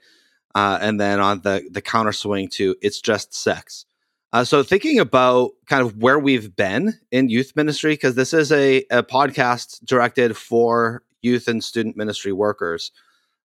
Uh, 0.56 0.78
and 0.80 1.00
then 1.00 1.20
on 1.20 1.40
the 1.42 1.66
the 1.70 1.80
counter 1.80 2.12
swing 2.12 2.48
to 2.54 2.74
it's 2.82 3.00
just 3.00 3.32
sex. 3.32 3.86
Uh, 4.32 4.42
so 4.42 4.64
thinking 4.64 4.98
about 4.98 5.52
kind 5.66 5.82
of 5.82 5.96
where 5.98 6.18
we've 6.18 6.56
been 6.56 6.94
in 7.12 7.28
youth 7.28 7.52
ministry, 7.54 7.92
because 7.92 8.16
this 8.16 8.34
is 8.34 8.50
a, 8.50 8.78
a 8.90 9.04
podcast 9.04 9.84
directed 9.84 10.36
for 10.36 11.04
youth 11.22 11.46
and 11.46 11.62
student 11.62 11.96
ministry 11.96 12.32
workers. 12.32 12.90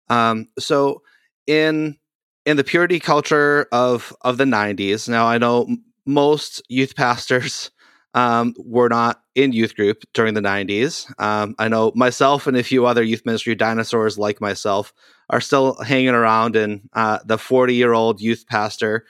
Um, 0.10 0.48
so 0.58 1.02
in 1.48 1.98
in 2.46 2.56
the 2.56 2.64
purity 2.64 3.02
culture 3.02 3.68
of 3.74 4.16
of 4.22 4.38
the 4.38 4.46
90s 4.46 5.10
now 5.10 5.26
i 5.26 5.38
know 5.38 5.68
most 6.06 6.62
youth 6.70 6.96
pastors 6.96 7.72
um, 8.18 8.56
were 8.58 8.90
not 8.90 9.22
in 9.36 9.52
youth 9.52 9.76
group 9.76 10.04
during 10.14 10.34
the 10.34 10.42
90s 10.42 11.08
um, 11.22 11.56
i 11.60 11.68
know 11.68 11.92
myself 11.96 12.48
and 12.48 12.58
a 12.58 12.64
few 12.64 12.86
other 12.86 13.04
youth 13.04 13.26
ministry 13.26 13.56
dinosaurs 13.56 14.18
like 14.18 14.42
myself 14.42 14.94
are 15.30 15.42
still 15.42 15.76
hanging 15.84 16.10
around 16.10 16.56
in 16.56 16.90
uh, 16.94 17.20
the 17.26 17.38
40 17.38 17.76
year 17.76 17.94
old 17.94 18.22
youth 18.22 18.46
pastor. 18.48 19.06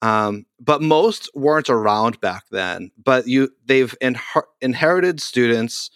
Um, 0.00 0.46
but 0.60 0.80
most 0.80 1.28
weren't 1.34 1.68
around 1.68 2.20
back 2.20 2.44
then. 2.50 2.92
But 3.02 3.26
you 3.26 3.50
they've 3.64 3.94
inherited 4.60 5.20
students 5.20 5.90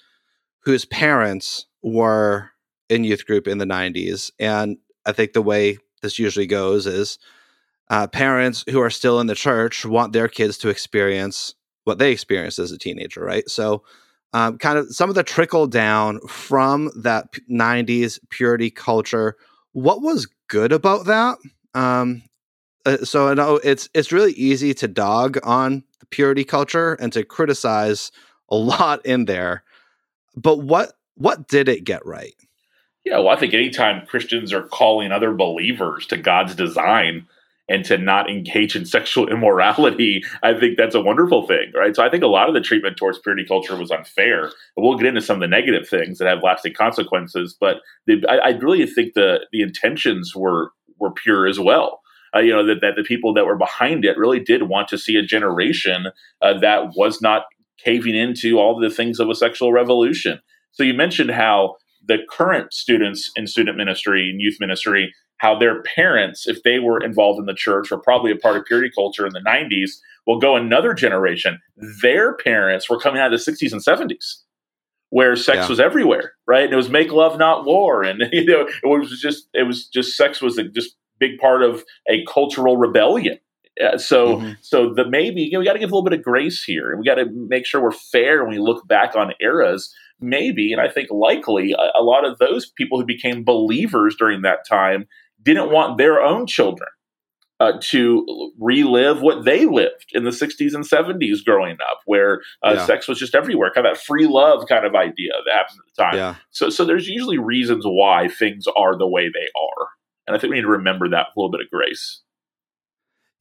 whose 0.60 0.84
parents 0.84 1.66
were 1.82 2.50
in 2.88 3.04
youth 3.04 3.26
group 3.26 3.48
in 3.48 3.58
the 3.58 3.64
90s 3.64 4.30
and 4.38 4.76
I 5.06 5.12
think 5.12 5.32
the 5.32 5.42
way 5.42 5.78
this 6.02 6.18
usually 6.18 6.46
goes 6.46 6.86
is 6.86 7.18
uh, 7.88 8.06
parents 8.06 8.64
who 8.70 8.80
are 8.80 8.90
still 8.90 9.18
in 9.18 9.26
the 9.26 9.34
church 9.34 9.84
want 9.84 10.12
their 10.12 10.28
kids 10.28 10.58
to 10.58 10.68
experience 10.68 11.54
what 11.84 11.98
they 11.98 12.12
experienced 12.12 12.58
as 12.58 12.72
a 12.72 12.78
teenager, 12.78 13.24
right? 13.24 13.48
So, 13.48 13.82
um, 14.32 14.58
kind 14.58 14.78
of 14.78 14.94
some 14.94 15.08
of 15.08 15.14
the 15.14 15.22
trickle 15.22 15.66
down 15.66 16.20
from 16.20 16.90
that 16.96 17.32
90s 17.50 18.18
purity 18.30 18.70
culture. 18.70 19.36
What 19.72 20.00
was 20.00 20.28
good 20.48 20.72
about 20.72 21.06
that? 21.06 21.38
Um, 21.74 22.22
uh, 22.84 22.98
so 22.98 23.28
I 23.28 23.34
know 23.34 23.60
it's 23.62 23.88
it's 23.94 24.12
really 24.12 24.32
easy 24.32 24.74
to 24.74 24.88
dog 24.88 25.38
on 25.42 25.84
the 26.00 26.06
purity 26.06 26.44
culture 26.44 26.94
and 26.94 27.12
to 27.12 27.24
criticize 27.24 28.10
a 28.50 28.56
lot 28.56 29.04
in 29.04 29.26
there. 29.26 29.62
But 30.34 30.58
what 30.58 30.92
what 31.14 31.48
did 31.48 31.68
it 31.68 31.84
get 31.84 32.04
right? 32.06 32.34
Yeah, 33.04 33.18
well, 33.18 33.28
I 33.28 33.36
think 33.36 33.52
anytime 33.52 34.06
Christians 34.06 34.52
are 34.52 34.62
calling 34.62 35.10
other 35.10 35.32
believers 35.32 36.06
to 36.06 36.16
God's 36.16 36.54
design 36.54 37.26
and 37.72 37.84
to 37.86 37.96
not 37.96 38.30
engage 38.30 38.76
in 38.76 38.84
sexual 38.96 39.28
immorality, 39.28 40.22
I 40.42 40.52
think 40.52 40.76
that's 40.76 40.94
a 40.94 41.00
wonderful 41.00 41.46
thing, 41.46 41.72
right? 41.74 41.96
So 41.96 42.04
I 42.04 42.10
think 42.10 42.22
a 42.22 42.28
lot 42.28 42.48
of 42.48 42.54
the 42.54 42.60
treatment 42.60 42.98
towards 42.98 43.18
purity 43.18 43.44
culture 43.46 43.76
was 43.76 43.90
unfair. 43.90 44.52
We'll 44.76 44.98
get 44.98 45.06
into 45.06 45.22
some 45.22 45.36
of 45.36 45.40
the 45.40 45.48
negative 45.48 45.88
things 45.88 46.18
that 46.18 46.28
have 46.28 46.42
lasting 46.42 46.74
consequences, 46.74 47.56
but 47.58 47.78
the, 48.06 48.22
I, 48.28 48.36
I, 48.36 48.50
really 48.50 48.86
think 48.86 49.14
the 49.14 49.46
the 49.52 49.62
intentions 49.62 50.34
were 50.36 50.72
were 50.98 51.10
pure 51.10 51.46
as 51.46 51.58
well. 51.58 52.00
Uh, 52.34 52.40
you 52.40 52.52
know 52.52 52.66
that, 52.66 52.80
that 52.82 52.94
the 52.96 53.02
people 53.02 53.32
that 53.34 53.46
were 53.46 53.56
behind 53.56 54.04
it 54.04 54.18
really 54.18 54.40
did 54.40 54.68
want 54.68 54.88
to 54.88 54.98
see 54.98 55.16
a 55.16 55.22
generation 55.22 56.06
uh, 56.42 56.58
that 56.58 56.90
was 56.94 57.22
not 57.22 57.44
caving 57.78 58.14
into 58.14 58.58
all 58.58 58.78
the 58.78 58.90
things 58.90 59.18
of 59.18 59.28
a 59.28 59.34
sexual 59.34 59.72
revolution. 59.72 60.40
So 60.72 60.82
you 60.82 60.94
mentioned 60.94 61.30
how 61.30 61.76
the 62.06 62.18
current 62.30 62.72
students 62.72 63.30
in 63.36 63.46
student 63.46 63.76
ministry 63.76 64.28
and 64.30 64.40
youth 64.40 64.56
ministry, 64.60 65.14
how 65.38 65.58
their 65.58 65.82
parents, 65.82 66.46
if 66.46 66.62
they 66.62 66.78
were 66.78 67.02
involved 67.02 67.38
in 67.38 67.46
the 67.46 67.54
church 67.54 67.90
or 67.90 67.98
probably 67.98 68.30
a 68.30 68.36
part 68.36 68.56
of 68.56 68.64
purity 68.64 68.90
culture 68.94 69.26
in 69.26 69.32
the 69.32 69.40
90s, 69.40 69.90
will 70.26 70.38
go 70.38 70.56
another 70.56 70.94
generation. 70.94 71.58
Their 72.02 72.36
parents 72.36 72.88
were 72.88 72.98
coming 72.98 73.20
out 73.20 73.32
of 73.32 73.44
the 73.44 73.52
60s 73.52 73.72
and 73.72 73.82
70s 73.82 74.42
where 75.12 75.36
sex 75.36 75.58
yeah. 75.58 75.68
was 75.68 75.78
everywhere, 75.78 76.32
right? 76.46 76.64
And 76.64 76.72
it 76.72 76.76
was 76.76 76.88
make 76.88 77.12
love, 77.12 77.38
not 77.38 77.66
war. 77.66 78.02
And 78.02 78.22
you 78.32 78.46
know, 78.46 78.66
it 78.82 78.86
was 78.86 79.20
just 79.20 79.46
it 79.52 79.64
was 79.64 79.86
just 79.88 80.16
sex 80.16 80.40
was 80.40 80.56
a 80.56 80.64
just 80.64 80.96
big 81.20 81.38
part 81.38 81.62
of 81.62 81.84
a 82.08 82.24
cultural 82.24 82.78
rebellion. 82.78 83.38
Uh, 83.82 83.98
so, 83.98 84.36
mm-hmm. 84.36 84.52
so 84.62 84.92
the 84.94 85.06
maybe 85.06 85.42
you 85.42 85.52
know, 85.52 85.58
we 85.58 85.66
got 85.66 85.74
to 85.74 85.78
give 85.78 85.92
a 85.92 85.94
little 85.94 86.08
bit 86.08 86.18
of 86.18 86.24
grace 86.24 86.64
here, 86.64 86.90
and 86.90 86.98
we 86.98 87.04
got 87.04 87.16
to 87.16 87.26
make 87.30 87.66
sure 87.66 87.82
we're 87.82 87.92
fair 87.92 88.42
when 88.42 88.54
we 88.54 88.58
look 88.58 88.88
back 88.88 89.14
on 89.14 89.32
eras 89.38 89.94
maybe, 90.22 90.72
and 90.72 90.80
I 90.80 90.88
think 90.88 91.10
likely, 91.10 91.72
a, 91.72 92.00
a 92.00 92.02
lot 92.02 92.24
of 92.24 92.38
those 92.38 92.70
people 92.70 92.98
who 92.98 93.06
became 93.06 93.44
believers 93.44 94.16
during 94.18 94.42
that 94.42 94.66
time 94.68 95.06
didn't 95.42 95.70
want 95.70 95.98
their 95.98 96.20
own 96.22 96.46
children 96.46 96.88
uh, 97.62 97.72
to 97.80 98.52
relive 98.58 99.20
what 99.20 99.44
they 99.44 99.66
lived 99.66 100.06
in 100.12 100.24
the 100.24 100.30
60s 100.30 100.74
and 100.74 100.84
70s 100.84 101.44
growing 101.44 101.76
up, 101.88 102.00
where 102.06 102.40
uh, 102.64 102.74
yeah. 102.74 102.86
sex 102.86 103.06
was 103.06 103.18
just 103.18 103.34
everywhere, 103.34 103.70
kind 103.72 103.86
of 103.86 103.94
that 103.94 104.02
free 104.02 104.26
love 104.26 104.66
kind 104.68 104.84
of 104.84 104.94
idea 104.94 105.30
that 105.44 105.52
happened 105.54 105.78
at 105.78 105.96
the 105.96 106.02
time. 106.02 106.16
Yeah. 106.16 106.34
So, 106.50 106.70
so 106.70 106.84
there's 106.84 107.06
usually 107.06 107.38
reasons 107.38 107.84
why 107.86 108.28
things 108.28 108.64
are 108.76 108.98
the 108.98 109.06
way 109.06 109.28
they 109.28 109.48
are. 109.56 109.88
And 110.26 110.36
I 110.36 110.40
think 110.40 110.50
we 110.50 110.56
need 110.56 110.62
to 110.62 110.68
remember 110.68 111.08
that 111.10 111.26
with 111.28 111.36
a 111.36 111.40
little 111.40 111.50
bit 111.52 111.60
of 111.60 111.70
grace. 111.70 112.22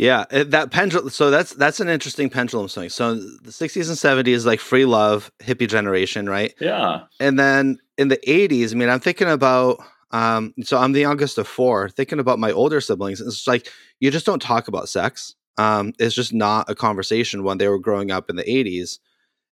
Yeah, 0.02 0.26
that 0.32 0.72
pendulum. 0.72 1.12
So 1.12 1.30
that's 1.30 1.54
that's 1.54 1.80
an 1.80 1.88
interesting 1.88 2.32
pendulum 2.32 2.68
swing. 2.70 2.90
So 2.90 3.14
the 3.14 3.52
'60s 3.52 3.88
and 3.88 4.26
'70s, 4.26 4.48
like 4.48 4.60
free 4.60 4.86
love, 4.86 5.32
hippie 5.40 5.70
generation, 5.70 6.28
right? 6.28 6.56
Yeah. 6.60 7.02
And 7.20 7.38
then 7.38 7.78
in 8.00 8.08
the 8.08 8.18
'80s, 8.28 8.72
I 8.72 8.78
mean, 8.78 8.90
I'm 8.90 9.00
thinking 9.00 9.30
about. 9.30 9.78
Um, 10.10 10.56
so 10.64 10.80
I'm 10.80 10.94
the 10.94 11.02
youngest 11.02 11.38
of 11.38 11.48
four. 11.48 11.88
Thinking 11.88 12.18
about 12.18 12.40
my 12.40 12.52
older 12.52 12.82
siblings, 12.82 13.22
it's 13.22 13.46
like 13.46 13.72
you 14.00 14.10
just 14.10 14.26
don't 14.26 14.42
talk 14.42 14.68
about 14.68 14.90
sex. 14.90 15.36
Um, 15.60 15.94
it's 16.00 16.16
just 16.16 16.34
not 16.34 16.68
a 16.68 16.74
conversation 16.74 17.44
when 17.44 17.60
they 17.60 17.68
were 17.68 17.78
growing 17.78 18.10
up 18.10 18.28
in 18.28 18.38
the 18.38 18.44
'80s. 18.44 18.98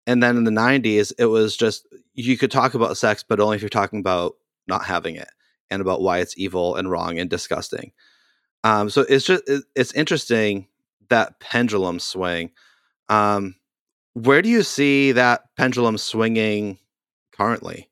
And 0.06 0.22
then 0.22 0.38
in 0.38 0.44
the 0.44 0.52
'90s, 0.52 1.12
it 1.18 1.26
was 1.26 1.58
just 1.58 1.88
you 2.14 2.38
could 2.38 2.52
talk 2.52 2.76
about 2.76 2.98
sex, 2.98 3.26
but 3.28 3.40
only 3.40 3.56
if 3.56 3.64
you're 3.64 3.70
talking 3.70 4.00
about 4.00 4.36
not 4.68 4.86
having 4.86 5.16
it 5.16 5.30
and 5.72 5.82
about 5.82 6.02
why 6.02 6.20
it's 6.20 6.38
evil 6.38 6.76
and 6.76 6.92
wrong 6.92 7.18
and 7.18 7.32
disgusting. 7.32 7.94
Um, 8.66 8.90
so 8.90 9.06
it's 9.08 9.26
just 9.26 9.44
it's 9.76 9.94
interesting 9.94 10.68
that 11.10 11.40
pendulum 11.40 12.00
swing. 12.00 12.50
Um, 13.10 13.56
where 14.16 14.42
do 14.42 14.50
you 14.50 14.64
see 14.64 15.12
that 15.12 15.44
pendulum 15.56 16.00
swinging 16.00 16.80
currently? 17.32 17.90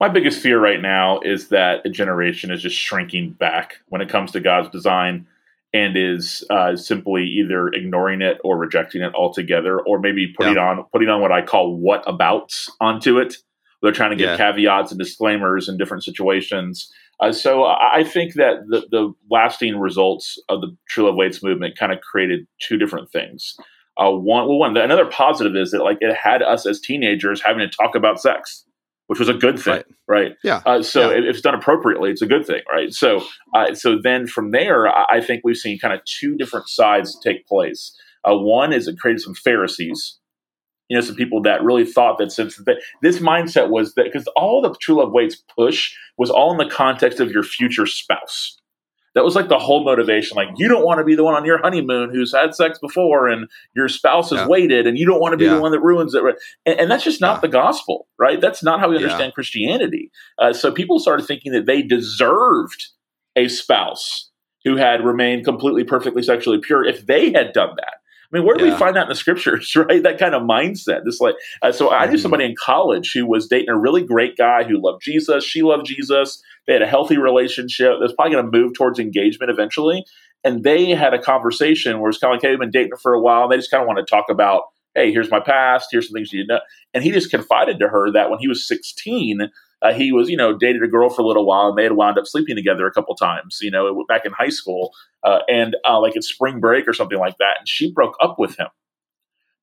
My 0.00 0.08
biggest 0.08 0.40
fear 0.40 0.60
right 0.60 0.82
now 0.82 1.20
is 1.20 1.50
that 1.50 1.86
a 1.86 1.88
generation 1.88 2.50
is 2.50 2.60
just 2.60 2.74
shrinking 2.74 3.34
back 3.34 3.76
when 3.90 4.00
it 4.00 4.08
comes 4.08 4.32
to 4.32 4.40
God's 4.40 4.70
design 4.70 5.28
and 5.72 5.96
is 5.96 6.42
uh, 6.50 6.74
simply 6.74 7.24
either 7.24 7.68
ignoring 7.68 8.22
it 8.22 8.38
or 8.42 8.58
rejecting 8.58 9.02
it 9.02 9.14
altogether, 9.14 9.78
or 9.78 10.00
maybe 10.00 10.34
putting 10.36 10.56
yeah. 10.56 10.68
on 10.68 10.84
putting 10.92 11.10
on 11.10 11.20
what 11.20 11.30
I 11.30 11.42
call 11.42 11.76
what 11.76 12.02
abouts 12.08 12.68
onto 12.80 13.18
it. 13.18 13.36
They're 13.82 13.92
trying 13.92 14.10
to 14.10 14.16
get 14.16 14.36
yeah. 14.36 14.36
caveats 14.36 14.90
and 14.90 14.98
disclaimers 14.98 15.68
in 15.68 15.78
different 15.78 16.02
situations 16.02 16.92
uh, 17.22 17.32
so 17.32 17.64
I 17.64 18.02
think 18.02 18.34
that 18.34 18.66
the, 18.66 18.86
the, 18.90 19.12
lasting 19.30 19.78
results 19.78 20.38
of 20.48 20.60
the 20.60 20.76
True 20.88 21.06
Love 21.06 21.14
Waits 21.14 21.42
movement 21.42 21.78
kind 21.78 21.92
of 21.92 22.00
created 22.00 22.48
two 22.60 22.76
different 22.76 23.12
things. 23.12 23.56
Uh, 23.96 24.10
one, 24.10 24.48
well, 24.48 24.58
one, 24.58 24.76
another 24.76 25.06
positive 25.06 25.54
is 25.54 25.70
that 25.70 25.84
like 25.84 25.98
it 26.00 26.16
had 26.16 26.42
us 26.42 26.66
as 26.66 26.80
teenagers 26.80 27.40
having 27.40 27.60
to 27.60 27.68
talk 27.68 27.94
about 27.94 28.20
sex, 28.20 28.64
which 29.06 29.20
was 29.20 29.28
a 29.28 29.34
good 29.34 29.58
thing, 29.58 29.74
right? 29.74 29.84
right? 30.08 30.32
Yeah. 30.42 30.62
Uh, 30.66 30.82
so 30.82 31.10
yeah. 31.10 31.18
if 31.18 31.36
it's 31.36 31.40
done 31.40 31.54
appropriately, 31.54 32.10
it's 32.10 32.22
a 32.22 32.26
good 32.26 32.44
thing, 32.44 32.62
right? 32.68 32.92
So, 32.92 33.22
uh, 33.54 33.74
so 33.74 33.98
then 34.02 34.26
from 34.26 34.50
there, 34.50 34.88
I, 34.88 35.04
I 35.12 35.20
think 35.20 35.42
we've 35.44 35.56
seen 35.56 35.78
kind 35.78 35.94
of 35.94 36.04
two 36.04 36.36
different 36.36 36.68
sides 36.68 37.16
take 37.22 37.46
place. 37.46 37.96
Uh, 38.24 38.36
one 38.36 38.72
is 38.72 38.88
it 38.88 38.98
created 38.98 39.20
some 39.20 39.34
Pharisees 39.34 40.18
you 40.88 40.96
know, 40.96 41.00
some 41.00 41.16
people 41.16 41.40
that 41.42 41.62
really 41.62 41.84
thought 41.84 42.18
that 42.18 42.32
since 42.32 42.56
the, 42.56 42.80
this 43.00 43.18
mindset 43.18 43.70
was 43.70 43.94
that 43.94 44.04
because 44.04 44.26
all 44.36 44.60
the 44.60 44.74
True 44.80 44.96
Love 44.96 45.12
Waits 45.12 45.42
push 45.56 45.94
was 46.18 46.30
all 46.30 46.52
in 46.52 46.58
the 46.58 46.72
context 46.72 47.20
of 47.20 47.30
your 47.30 47.42
future 47.42 47.86
spouse. 47.86 48.58
That 49.14 49.24
was 49.24 49.34
like 49.34 49.48
the 49.48 49.58
whole 49.58 49.84
motivation. 49.84 50.36
Like, 50.36 50.48
you 50.56 50.68
don't 50.68 50.86
want 50.86 50.98
to 50.98 51.04
be 51.04 51.14
the 51.14 51.22
one 51.22 51.34
on 51.34 51.44
your 51.44 51.60
honeymoon 51.60 52.10
who's 52.10 52.34
had 52.34 52.54
sex 52.54 52.78
before 52.78 53.28
and 53.28 53.46
your 53.76 53.86
spouse 53.88 54.30
has 54.30 54.38
yeah. 54.38 54.46
waited, 54.46 54.86
and 54.86 54.96
you 54.98 55.04
don't 55.04 55.20
want 55.20 55.34
to 55.34 55.36
be 55.36 55.44
yeah. 55.44 55.54
the 55.54 55.60
one 55.60 55.70
that 55.72 55.80
ruins 55.80 56.14
it. 56.14 56.22
And, 56.64 56.80
and 56.80 56.90
that's 56.90 57.04
just 57.04 57.20
not 57.20 57.36
yeah. 57.36 57.40
the 57.42 57.48
gospel, 57.48 58.08
right? 58.18 58.40
That's 58.40 58.62
not 58.62 58.80
how 58.80 58.88
we 58.88 58.96
understand 58.96 59.34
Christianity. 59.34 60.10
Uh, 60.38 60.54
so 60.54 60.72
people 60.72 60.98
started 60.98 61.26
thinking 61.26 61.52
that 61.52 61.66
they 61.66 61.82
deserved 61.82 62.86
a 63.36 63.48
spouse 63.48 64.30
who 64.64 64.76
had 64.76 65.04
remained 65.04 65.44
completely, 65.44 65.84
perfectly 65.84 66.22
sexually 66.22 66.58
pure 66.58 66.82
if 66.82 67.06
they 67.06 67.32
had 67.32 67.52
done 67.52 67.74
that. 67.76 67.94
I 68.32 68.38
mean, 68.38 68.46
where 68.46 68.56
do 68.56 68.64
yeah. 68.64 68.72
we 68.72 68.78
find 68.78 68.96
that 68.96 69.02
in 69.02 69.08
the 69.08 69.14
scriptures, 69.14 69.74
right? 69.76 70.02
That 70.02 70.18
kind 70.18 70.34
of 70.34 70.42
mindset. 70.42 71.04
This 71.04 71.20
like, 71.20 71.34
uh, 71.60 71.72
so 71.72 71.90
I 71.90 72.06
knew 72.06 72.12
mm-hmm. 72.12 72.22
somebody 72.22 72.44
in 72.44 72.54
college 72.58 73.12
who 73.12 73.26
was 73.26 73.46
dating 73.46 73.68
a 73.68 73.78
really 73.78 74.02
great 74.02 74.36
guy 74.36 74.64
who 74.64 74.82
loved 74.82 75.02
Jesus. 75.02 75.44
She 75.44 75.62
loved 75.62 75.86
Jesus. 75.86 76.42
They 76.66 76.72
had 76.72 76.82
a 76.82 76.86
healthy 76.86 77.18
relationship. 77.18 77.94
That's 78.00 78.14
probably 78.14 78.34
going 78.34 78.50
to 78.50 78.58
move 78.58 78.74
towards 78.74 78.98
engagement 78.98 79.50
eventually. 79.50 80.04
And 80.44 80.64
they 80.64 80.90
had 80.90 81.14
a 81.14 81.22
conversation 81.22 82.00
where 82.00 82.08
it's 82.08 82.18
kind 82.18 82.32
of 82.32 82.36
like, 82.36 82.42
hey, 82.42 82.50
we've 82.50 82.60
been 82.60 82.70
dating 82.70 82.96
for 83.00 83.14
a 83.14 83.20
while. 83.20 83.44
And 83.44 83.52
they 83.52 83.56
just 83.56 83.70
kind 83.70 83.82
of 83.82 83.86
want 83.86 83.98
to 83.98 84.10
talk 84.10 84.26
about, 84.30 84.62
hey, 84.94 85.12
here's 85.12 85.30
my 85.30 85.40
past. 85.40 85.88
Here's 85.90 86.08
some 86.08 86.14
things 86.14 86.32
you 86.32 86.40
need 86.40 86.46
to 86.48 86.54
know. 86.54 86.60
And 86.94 87.04
he 87.04 87.10
just 87.10 87.30
confided 87.30 87.78
to 87.80 87.88
her 87.88 88.10
that 88.12 88.30
when 88.30 88.38
he 88.38 88.48
was 88.48 88.66
16, 88.66 89.50
uh, 89.82 89.92
he 89.92 90.12
was, 90.12 90.28
you 90.28 90.36
know, 90.36 90.56
dated 90.56 90.82
a 90.82 90.88
girl 90.88 91.10
for 91.10 91.22
a 91.22 91.26
little 91.26 91.44
while, 91.44 91.68
and 91.68 91.76
they 91.76 91.82
had 91.82 91.92
wound 91.92 92.18
up 92.18 92.26
sleeping 92.26 92.56
together 92.56 92.86
a 92.86 92.92
couple 92.92 93.14
times, 93.16 93.58
you 93.60 93.70
know, 93.70 94.04
back 94.08 94.24
in 94.24 94.32
high 94.32 94.48
school, 94.48 94.92
uh, 95.24 95.40
and 95.48 95.76
uh, 95.88 96.00
like 96.00 96.16
at 96.16 96.24
spring 96.24 96.60
break 96.60 96.86
or 96.86 96.92
something 96.92 97.18
like 97.18 97.36
that. 97.38 97.56
And 97.58 97.68
she 97.68 97.92
broke 97.92 98.14
up 98.20 98.38
with 98.38 98.56
him 98.56 98.68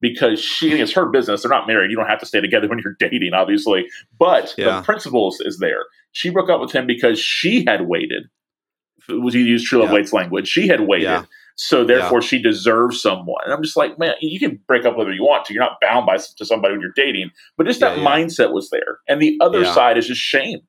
because 0.01 0.39
she 0.39 0.71
it's 0.73 0.91
her 0.93 1.07
business. 1.07 1.41
They're 1.41 1.49
not 1.49 1.67
married. 1.67 1.89
You 1.89 1.97
don't 1.97 2.07
have 2.07 2.19
to 2.19 2.25
stay 2.25 2.41
together 2.41 2.67
when 2.69 2.79
you're 2.79 2.95
dating, 2.99 3.33
obviously. 3.33 3.88
But 4.17 4.53
yeah. 4.57 4.77
the 4.77 4.81
principles 4.81 5.39
is 5.39 5.59
there. 5.59 5.85
She 6.11 6.29
broke 6.29 6.49
up 6.49 6.59
with 6.59 6.71
him 6.71 6.85
because 6.85 7.19
she 7.19 7.63
had 7.65 7.88
waited. 7.88 8.23
Was 9.07 9.33
he 9.33 9.41
used 9.41 9.65
True 9.65 9.79
Love 9.79 9.89
yeah. 9.89 9.95
Waits 9.95 10.13
language? 10.13 10.47
She 10.47 10.67
had 10.67 10.81
waited. 10.81 11.05
Yeah. 11.05 11.25
So 11.61 11.83
therefore, 11.83 12.21
yeah. 12.21 12.27
she 12.27 12.41
deserves 12.41 13.01
someone. 13.01 13.41
And 13.43 13.53
I'm 13.53 13.61
just 13.61 13.75
like, 13.75 13.99
man, 13.99 14.13
you 14.21 14.39
can 14.39 14.61
break 14.65 14.85
up 14.85 14.95
whether 14.95 15.11
you 15.11 15.23
want 15.23 15.43
to. 15.45 15.53
You're 15.53 15.61
not 15.61 15.81
bound 15.81 16.05
by 16.05 16.15
to 16.15 16.45
somebody 16.45 16.73
when 16.73 16.79
you're 16.79 16.93
dating. 16.95 17.31
But 17.57 17.67
just 17.67 17.81
that 17.81 17.97
yeah, 17.97 18.03
yeah. 18.03 18.09
mindset 18.09 18.53
was 18.53 18.69
there. 18.69 18.99
And 19.09 19.21
the 19.21 19.37
other 19.41 19.65
side 19.65 19.97
is 19.97 20.07
just 20.07 20.21
shame, 20.21 20.61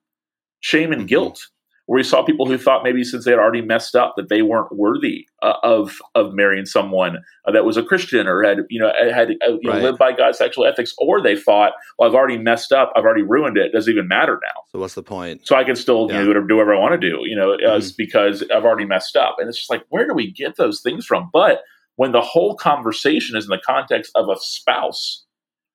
shame 0.59 0.91
and 0.91 1.03
mm-hmm. 1.03 1.07
guilt 1.07 1.47
where 1.91 1.99
we 1.99 2.05
saw 2.05 2.23
people 2.23 2.47
who 2.47 2.57
thought 2.57 2.85
maybe 2.85 3.03
since 3.03 3.25
they 3.25 3.33
had 3.33 3.41
already 3.41 3.63
messed 3.63 3.97
up 3.97 4.15
that 4.17 4.29
they 4.29 4.43
weren't 4.43 4.71
worthy 4.71 5.27
uh, 5.43 5.55
of 5.65 5.99
of 6.15 6.33
marrying 6.33 6.65
someone 6.65 7.17
uh, 7.47 7.51
that 7.51 7.65
was 7.65 7.77
a 7.77 7.83
Christian 7.83 8.29
or 8.29 8.45
had 8.45 8.59
you 8.71 8.81
know 8.81 8.93
had 9.13 9.31
uh, 9.31 9.59
you 9.61 9.69
right. 9.69 9.79
know, 9.79 9.87
lived 9.87 9.99
by 9.99 10.13
God's 10.13 10.39
sexual 10.39 10.65
ethics, 10.65 10.95
or 10.99 11.21
they 11.21 11.35
thought, 11.35 11.73
well, 11.99 12.09
I've 12.09 12.15
already 12.15 12.39
messed 12.39 12.71
up, 12.71 12.93
I've 12.95 13.03
already 13.03 13.25
ruined 13.25 13.57
it. 13.57 13.67
it 13.67 13.73
doesn't 13.73 13.93
even 13.93 14.07
matter 14.07 14.39
now. 14.41 14.63
So 14.71 14.79
what's 14.79 14.95
the 14.95 15.03
point? 15.03 15.49
So 15.49 15.57
I 15.57 15.65
can 15.65 15.75
still 15.75 16.07
yeah. 16.09 16.23
you 16.23 16.33
know, 16.33 16.47
do 16.47 16.55
whatever 16.55 16.77
I 16.77 16.79
want 16.79 17.01
to 17.01 17.11
do, 17.11 17.23
you 17.25 17.35
know, 17.35 17.57
mm-hmm. 17.57 17.89
because 17.99 18.45
I've 18.55 18.65
already 18.65 18.85
messed 18.85 19.17
up. 19.17 19.39
And 19.41 19.49
it's 19.49 19.59
just 19.59 19.71
like, 19.71 19.83
where 19.89 20.07
do 20.07 20.15
we 20.15 20.31
get 20.31 20.55
those 20.55 20.83
things 20.83 21.05
from? 21.05 21.29
But 21.33 21.63
when 21.97 22.13
the 22.13 22.21
whole 22.21 22.55
conversation 22.55 23.37
is 23.37 23.47
in 23.47 23.51
the 23.51 23.61
context 23.67 24.13
of 24.15 24.29
a 24.29 24.37
spouse 24.39 25.25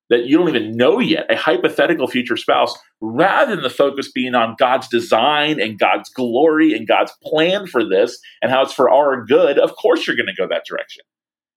that 0.10 0.26
you 0.26 0.38
don't 0.38 0.50
even 0.50 0.78
know 0.78 1.00
yet, 1.00 1.26
a 1.32 1.36
hypothetical 1.36 2.08
future 2.08 2.38
spouse, 2.38 2.78
rather 3.02 3.56
than 3.56 3.64
the 3.64 3.70
focus 3.70 4.12
being 4.12 4.36
on 4.36 4.56
God's 4.58 4.88
design 4.88 5.60
and 5.60 5.80
God's 5.80 6.10
glory 6.10 6.74
and 6.74 6.88
God's 6.88 7.12
plan 7.24 7.68
for 7.68 7.88
this 7.88 8.20
and 8.42 8.52
how 8.52 8.62
it's 8.62 8.74
for 8.74 8.90
our 8.90 9.26
good, 9.26 9.58
of 9.58 9.76
course 9.76 10.06
you're 10.06 10.16
going 10.16 10.28
to 10.28 10.34
go 10.34 10.48
that 10.48 10.66
direction. 10.68 11.04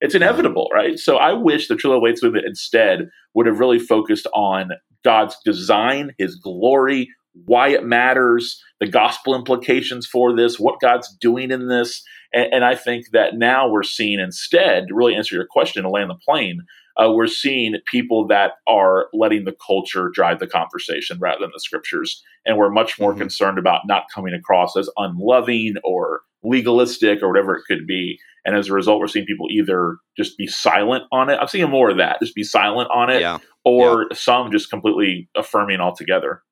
It's 0.01 0.15
inevitable, 0.15 0.69
right? 0.73 0.99
So 0.99 1.17
I 1.17 1.33
wish 1.33 1.69
the 1.69 1.77
True 1.77 1.91
Love 1.91 2.03
Waits 2.03 2.23
movement 2.23 2.47
instead 2.47 3.09
would 3.35 3.47
have 3.47 3.59
really 3.59 3.81
focused 3.81 4.27
on 4.33 4.71
God's 5.05 5.37
design, 5.45 6.15
His 6.19 6.37
glory, 6.37 7.09
why 7.47 7.69
it 7.69 7.85
matters, 7.85 8.63
the 8.81 8.89
gospel 8.89 9.35
implications 9.35 10.07
for 10.07 10.35
this, 10.35 10.59
what 10.59 10.81
God's 10.81 11.15
doing 11.21 11.51
in 11.51 11.69
this. 11.69 12.03
And, 12.33 12.53
and 12.53 12.65
I 12.65 12.75
think 12.75 13.11
that 13.13 13.37
now 13.37 13.69
we're 13.69 13.83
seeing 13.83 14.21
instead, 14.21 14.89
to 14.89 14.95
really 14.95 15.15
answer 15.15 15.35
your 15.35 15.47
question 15.47 15.83
to 15.83 15.91
land 15.91 16.11
the 16.11 16.15
plane, 16.15 16.63
uh, 16.99 17.11
we're 17.11 17.27
seeing 17.27 17.77
people 17.87 18.27
that 18.27 18.53
are 18.67 19.07
letting 19.13 19.45
the 19.45 19.57
culture 19.65 20.11
drive 20.13 20.41
the 20.41 20.47
conversation 20.47 21.19
rather 21.21 21.41
than 21.41 21.51
the 21.53 21.61
scriptures. 21.61 22.23
And 22.45 22.57
we're 22.57 22.71
much 22.71 22.99
more 22.99 23.13
mm-hmm. 23.13 23.21
concerned 23.21 23.59
about 23.59 23.83
not 23.87 24.05
coming 24.13 24.35
across 24.35 24.77
as 24.77 24.91
unloving 24.97 25.75
or 25.85 26.23
legalistic 26.43 27.23
or 27.23 27.29
whatever 27.29 27.57
it 27.57 27.65
could 27.67 27.87
be. 27.87 28.19
And 28.45 28.57
as 28.57 28.69
a 28.69 28.73
result, 28.73 29.01
we're 29.01 29.09
seeing 29.09 29.27
people 29.27 29.47
either 29.51 29.97
just 30.17 30.37
be 30.37 30.47
silent 30.47 31.05
on 31.13 31.31
it. 31.31 31.39
I'm 31.41 31.49
seeing 31.49 31.71
more 31.71 31.91
of 31.91 31.99
that, 31.99 32.19
just 32.21 32.35
be 32.35 32.45
silent 32.45 32.89
on 32.93 33.11
it, 33.11 33.21
yeah. 33.21 33.39
or 33.65 34.07
yeah. 34.11 34.17
some 34.17 34.51
just 34.51 34.71
completely 34.71 35.29
affirming 35.37 35.81
altogether. 35.81 36.43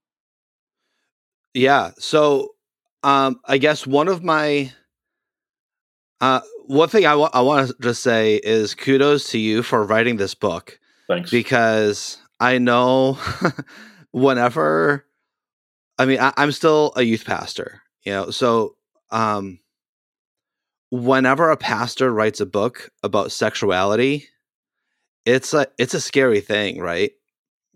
Yeah. 1.54 1.92
So 1.98 2.50
um, 3.02 3.40
I 3.46 3.58
guess 3.58 3.86
one 3.86 4.08
of 4.08 4.22
my 4.22 4.72
uh, 6.20 6.40
one 6.66 6.88
thing 6.88 7.06
I, 7.06 7.14
wa- 7.14 7.30
I 7.32 7.40
want 7.40 7.68
to 7.68 7.74
just 7.80 8.02
say 8.02 8.36
is 8.36 8.74
kudos 8.74 9.30
to 9.30 9.38
you 9.38 9.62
for 9.62 9.84
writing 9.84 10.16
this 10.16 10.34
book. 10.34 10.78
Thanks. 11.08 11.30
Because 11.30 12.18
I 12.40 12.58
know 12.58 13.18
whenever, 14.12 15.06
I 15.98 16.06
mean, 16.06 16.18
I, 16.20 16.32
am 16.36 16.52
still 16.52 16.92
a 16.96 17.02
youth 17.02 17.24
pastor, 17.24 17.82
you 18.04 18.12
know, 18.12 18.30
so 18.30 18.76
um, 19.10 19.60
whenever 20.90 21.50
a 21.50 21.56
pastor 21.56 22.12
writes 22.12 22.40
a 22.40 22.46
book 22.46 22.90
about 23.02 23.32
sexuality, 23.32 24.26
it's 25.24 25.54
a 25.54 25.66
it's 25.78 25.94
a 25.94 26.00
scary 26.00 26.40
thing, 26.40 26.80
right? 26.80 27.12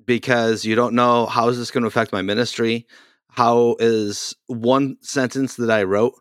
Because 0.04 0.64
you 0.64 0.74
don't 0.74 0.94
know 0.94 1.26
how 1.26 1.48
is 1.48 1.58
this 1.58 1.70
going 1.70 1.82
to 1.82 1.88
affect 1.88 2.12
my 2.12 2.22
ministry 2.22 2.86
how 3.30 3.76
is 3.78 4.34
one 4.46 4.96
sentence 5.00 5.56
that 5.56 5.70
I 5.70 5.84
wrote 5.84 6.14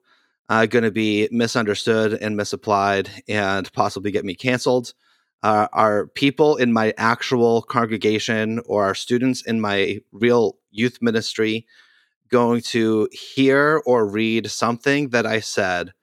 uh, 0.49 0.65
going 0.65 0.83
to 0.83 0.91
be 0.91 1.29
misunderstood 1.31 2.13
and 2.13 2.35
misapplied 2.35 3.09
and 3.27 3.71
possibly 3.73 4.11
get 4.11 4.25
me 4.25 4.35
canceled? 4.35 4.93
Uh, 5.41 5.67
are 5.71 6.07
people 6.07 6.57
in 6.57 6.73
my 6.73 6.93
actual 6.97 7.61
congregation 7.61 8.59
or 8.65 8.83
are 8.83 8.95
students 8.95 9.41
in 9.45 9.61
my 9.61 9.99
real 10.11 10.57
youth 10.71 10.97
ministry 11.01 11.65
going 12.29 12.61
to 12.61 13.07
hear 13.11 13.81
or 13.85 14.09
read 14.09 14.49
something 14.51 15.09
that 15.09 15.25
I 15.25 15.39
said 15.39 15.93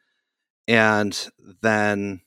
and 0.66 1.28
then 1.60 2.22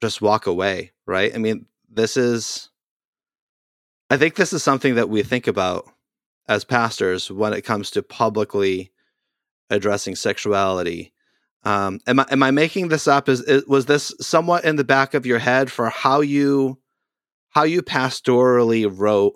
just 0.00 0.22
walk 0.22 0.46
away? 0.46 0.92
Right? 1.06 1.32
I 1.34 1.38
mean, 1.38 1.66
this 1.88 2.16
is, 2.16 2.70
I 4.10 4.16
think 4.16 4.34
this 4.34 4.52
is 4.52 4.62
something 4.62 4.96
that 4.96 5.10
we 5.10 5.22
think 5.22 5.46
about 5.46 5.84
as 6.48 6.64
pastors 6.64 7.30
when 7.30 7.52
it 7.52 7.62
comes 7.62 7.90
to 7.92 8.02
publicly 8.02 8.90
addressing 9.72 10.14
sexuality. 10.14 11.12
Um, 11.64 12.00
am 12.06 12.20
I 12.20 12.26
am 12.30 12.42
I 12.42 12.50
making 12.50 12.88
this 12.88 13.06
up? 13.08 13.28
Is, 13.28 13.40
is, 13.40 13.66
was 13.66 13.86
this 13.86 14.14
somewhat 14.20 14.64
in 14.64 14.76
the 14.76 14.84
back 14.84 15.14
of 15.14 15.26
your 15.26 15.38
head 15.38 15.70
for 15.70 15.88
how 15.90 16.20
you 16.20 16.78
how 17.50 17.64
you 17.64 17.82
pastorally 17.82 18.90
wrote 18.90 19.34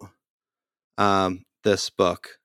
um, 0.99 1.45
this 1.63 1.91
book? 1.91 2.39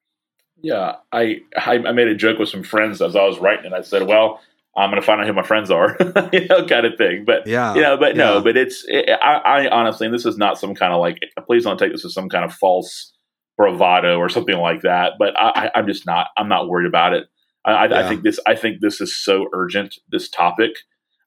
Yeah, 0.63 0.98
I, 1.12 1.39
I 1.57 1.77
made 1.91 2.07
a 2.07 2.15
joke 2.15 2.38
with 2.38 2.50
some 2.50 2.62
friends 2.62 3.01
as 3.01 3.15
I 3.15 3.25
was 3.25 3.39
writing 3.39 3.65
it. 3.65 3.74
I 3.74 3.81
said, 3.81 4.03
"Well, 4.03 4.39
I'm 4.77 4.91
going 4.91 5.01
to 5.01 5.05
find 5.05 5.19
out 5.19 5.25
who 5.25 5.33
my 5.33 5.41
friends 5.41 5.71
are," 5.71 5.98
you 6.31 6.45
know, 6.48 6.67
kind 6.67 6.86
of 6.86 6.98
thing. 7.00 7.25
But 7.25 7.48
yeah, 7.48 7.74
you 7.74 7.81
know, 7.81 7.98
but 7.98 8.15
yeah. 8.15 8.24
no, 8.24 8.41
but 8.41 8.55
it's 8.55 8.86
it, 8.88 9.10
I, 9.10 9.38
I 9.38 9.69
honestly, 9.69 10.05
and 10.05 10.13
this 10.13 10.27
is 10.27 10.38
not 10.38 10.60
some 10.60 10.75
kind 10.75 10.93
of 10.93 11.00
like. 11.00 11.18
Please 11.48 11.63
don't 11.63 11.79
take 11.79 11.92
this 11.92 12.05
as 12.05 12.13
some 12.13 12.29
kind 12.29 12.46
of 12.46 12.53
false 12.53 13.11
bravado 13.57 14.18
or 14.18 14.29
something 14.29 14.57
like 14.57 14.81
that. 14.81 15.13
But 15.18 15.33
I, 15.39 15.72
am 15.74 15.87
just 15.87 16.05
not. 16.05 16.27
I'm 16.37 16.48
not 16.48 16.70
worried 16.70 16.87
about 16.87 17.13
it. 17.13 17.27
I, 17.63 17.85
yeah. 17.85 18.00
I, 18.00 18.09
think 18.09 18.24
this. 18.24 18.39
I 18.47 18.55
think 18.55 18.81
this 18.81 19.01
is 19.01 19.15
so 19.15 19.47
urgent. 19.53 19.95
This 20.09 20.29
topic, 20.29 20.71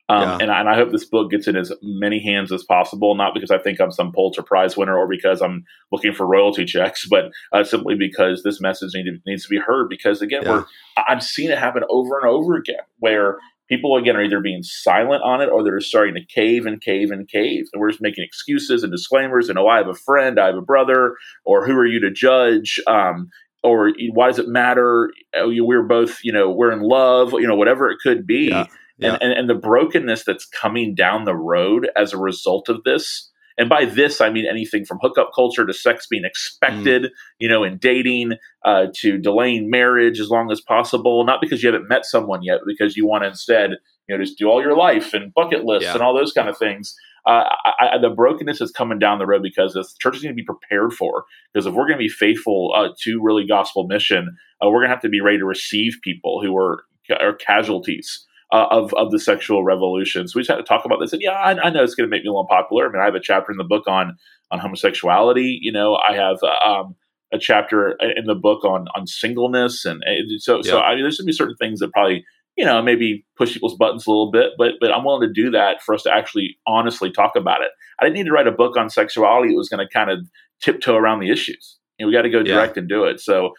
um, 0.08 0.22
yeah. 0.22 0.38
and, 0.40 0.50
I, 0.50 0.60
and 0.60 0.68
I 0.68 0.74
hope 0.74 0.90
this 0.90 1.04
book 1.04 1.30
gets 1.30 1.46
in 1.46 1.56
as 1.56 1.72
many 1.82 2.18
hands 2.22 2.52
as 2.52 2.64
possible. 2.64 3.14
Not 3.14 3.34
because 3.34 3.50
I 3.50 3.58
think 3.58 3.80
I'm 3.80 3.92
some 3.92 4.12
Pulitzer 4.12 4.42
Prize 4.42 4.76
winner 4.76 4.96
or 4.96 5.06
because 5.06 5.40
I'm 5.40 5.64
looking 5.92 6.12
for 6.12 6.26
royalty 6.26 6.64
checks, 6.64 7.06
but 7.08 7.30
uh, 7.52 7.64
simply 7.64 7.94
because 7.94 8.42
this 8.42 8.60
message 8.60 8.90
need 8.94 9.04
to, 9.04 9.18
needs 9.26 9.44
to 9.44 9.48
be 9.48 9.58
heard. 9.58 9.88
Because 9.88 10.22
again, 10.22 10.42
yeah. 10.44 10.50
we're 10.50 10.64
I've 11.08 11.22
seen 11.22 11.50
it 11.50 11.58
happen 11.58 11.84
over 11.88 12.18
and 12.18 12.28
over 12.28 12.56
again 12.56 12.82
where 12.98 13.38
people 13.68 13.96
again 13.96 14.16
are 14.16 14.22
either 14.22 14.40
being 14.40 14.62
silent 14.62 15.22
on 15.22 15.40
it 15.40 15.48
or 15.48 15.62
they're 15.62 15.80
starting 15.80 16.14
to 16.14 16.24
cave 16.24 16.66
and 16.66 16.80
cave 16.80 17.10
and 17.10 17.28
cave 17.28 17.66
and 17.72 17.80
we're 17.80 17.90
just 17.90 18.02
making 18.02 18.24
excuses 18.24 18.82
and 18.82 18.92
disclaimers 18.92 19.48
and 19.48 19.58
oh 19.58 19.66
i 19.66 19.78
have 19.78 19.88
a 19.88 19.94
friend 19.94 20.38
i 20.38 20.46
have 20.46 20.56
a 20.56 20.62
brother 20.62 21.16
or 21.44 21.66
who 21.66 21.74
are 21.74 21.86
you 21.86 22.00
to 22.00 22.10
judge 22.10 22.80
um, 22.86 23.30
or 23.64 23.92
why 24.12 24.28
does 24.28 24.38
it 24.38 24.46
matter 24.46 25.10
oh, 25.34 25.50
we're 25.58 25.82
both 25.82 26.20
you 26.22 26.32
know 26.32 26.50
we're 26.50 26.70
in 26.70 26.80
love 26.80 27.32
you 27.32 27.46
know 27.46 27.56
whatever 27.56 27.90
it 27.90 27.98
could 28.02 28.26
be 28.26 28.48
yeah, 28.50 28.66
yeah. 28.98 29.14
And, 29.14 29.22
and, 29.22 29.32
and 29.32 29.50
the 29.50 29.54
brokenness 29.54 30.24
that's 30.24 30.46
coming 30.46 30.94
down 30.94 31.24
the 31.24 31.34
road 31.34 31.88
as 31.96 32.12
a 32.12 32.18
result 32.18 32.68
of 32.68 32.84
this 32.84 33.30
and 33.56 33.68
by 33.68 33.84
this, 33.84 34.20
I 34.20 34.30
mean 34.30 34.46
anything 34.46 34.84
from 34.84 34.98
hookup 35.00 35.30
culture 35.34 35.64
to 35.64 35.72
sex 35.72 36.06
being 36.08 36.24
expected, 36.24 37.04
mm. 37.04 37.10
you 37.38 37.48
know, 37.48 37.62
in 37.62 37.78
dating, 37.78 38.32
uh, 38.64 38.86
to 38.96 39.18
delaying 39.18 39.70
marriage 39.70 40.18
as 40.18 40.28
long 40.28 40.50
as 40.50 40.60
possible. 40.60 41.24
Not 41.24 41.40
because 41.40 41.62
you 41.62 41.72
haven't 41.72 41.88
met 41.88 42.04
someone 42.04 42.42
yet, 42.42 42.60
because 42.66 42.96
you 42.96 43.06
want 43.06 43.22
to 43.22 43.28
instead, 43.28 43.70
you 44.08 44.16
know, 44.16 44.22
just 44.22 44.38
do 44.38 44.48
all 44.48 44.60
your 44.60 44.76
life 44.76 45.14
and 45.14 45.32
bucket 45.32 45.64
lists 45.64 45.84
yeah. 45.84 45.94
and 45.94 46.02
all 46.02 46.16
those 46.16 46.32
kind 46.32 46.48
of 46.48 46.58
things. 46.58 46.94
Uh, 47.26 47.44
I, 47.64 47.90
I, 47.94 47.98
the 47.98 48.10
brokenness 48.10 48.60
is 48.60 48.70
coming 48.70 48.98
down 48.98 49.18
the 49.18 49.26
road 49.26 49.42
because 49.42 49.72
the 49.72 49.86
church 49.98 50.16
is 50.16 50.22
going 50.22 50.34
to 50.34 50.40
be 50.40 50.44
prepared 50.44 50.92
for. 50.92 51.24
Because 51.52 51.66
if 51.66 51.72
we're 51.72 51.86
going 51.86 51.98
to 51.98 52.04
be 52.04 52.08
faithful 52.08 52.72
uh, 52.76 52.88
to 53.02 53.20
really 53.22 53.46
gospel 53.46 53.86
mission, 53.86 54.36
uh, 54.62 54.68
we're 54.68 54.80
going 54.80 54.88
to 54.88 54.94
have 54.94 55.02
to 55.02 55.08
be 55.08 55.20
ready 55.20 55.38
to 55.38 55.46
receive 55.46 55.94
people 56.02 56.42
who 56.42 56.56
are, 56.56 56.84
are 57.20 57.34
casualties 57.34 58.26
uh, 58.52 58.66
of 58.70 58.92
of 58.94 59.10
the 59.10 59.18
sexual 59.18 59.64
revolution. 59.64 60.28
So 60.28 60.38
we 60.38 60.42
just 60.42 60.50
had 60.50 60.56
to 60.56 60.62
talk 60.62 60.84
about 60.84 60.98
this. 61.00 61.12
And 61.12 61.22
yeah, 61.22 61.32
I, 61.32 61.50
I 61.50 61.70
know 61.70 61.82
it's 61.82 61.94
going 61.94 62.08
to 62.08 62.10
make 62.10 62.22
me 62.22 62.28
a 62.28 62.30
little 62.30 62.46
unpopular. 62.48 62.88
I 62.88 62.92
mean, 62.92 63.02
I 63.02 63.06
have 63.06 63.14
a 63.14 63.20
chapter 63.20 63.50
in 63.50 63.58
the 63.58 63.64
book 63.64 63.88
on 63.88 64.16
on 64.50 64.60
homosexuality. 64.60 65.58
You 65.60 65.72
know, 65.72 65.96
I 65.96 66.14
have 66.14 66.38
um, 66.64 66.94
a 67.32 67.38
chapter 67.38 67.96
in 68.16 68.26
the 68.26 68.34
book 68.34 68.64
on 68.64 68.86
on 68.94 69.06
singleness, 69.06 69.84
and 69.84 70.02
so 70.38 70.62
so 70.62 70.80
I 70.80 70.94
mean, 70.94 71.02
there's 71.02 71.16
going 71.16 71.26
to 71.26 71.30
be 71.30 71.32
certain 71.32 71.56
things 71.56 71.80
that 71.80 71.92
probably 71.92 72.24
you 72.56 72.64
know 72.64 72.82
maybe 72.82 73.24
push 73.36 73.52
people's 73.52 73.76
buttons 73.76 74.06
a 74.06 74.10
little 74.10 74.30
bit, 74.30 74.52
but 74.58 74.72
but 74.80 74.92
I'm 74.92 75.04
willing 75.04 75.26
to 75.28 75.32
do 75.32 75.50
that 75.50 75.82
for 75.82 75.94
us 75.94 76.02
to 76.04 76.12
actually 76.12 76.58
honestly 76.66 77.10
talk 77.10 77.36
about 77.36 77.62
it. 77.62 77.70
I 78.00 78.04
didn't 78.04 78.16
need 78.16 78.26
to 78.26 78.32
write 78.32 78.46
a 78.46 78.52
book 78.52 78.76
on 78.76 78.90
sexuality. 78.90 79.52
It 79.52 79.56
was 79.56 79.68
going 79.68 79.84
to 79.86 79.92
kind 79.92 80.10
of 80.10 80.26
tiptoe 80.60 80.96
around 80.96 81.20
the 81.20 81.30
issues. 81.30 81.78
You 81.98 82.04
know, 82.04 82.08
we 82.08 82.14
got 82.14 82.22
to 82.22 82.30
go 82.30 82.42
direct 82.42 82.76
yeah. 82.76 82.80
and 82.80 82.88
do 82.88 83.04
it. 83.04 83.20
So 83.20 83.54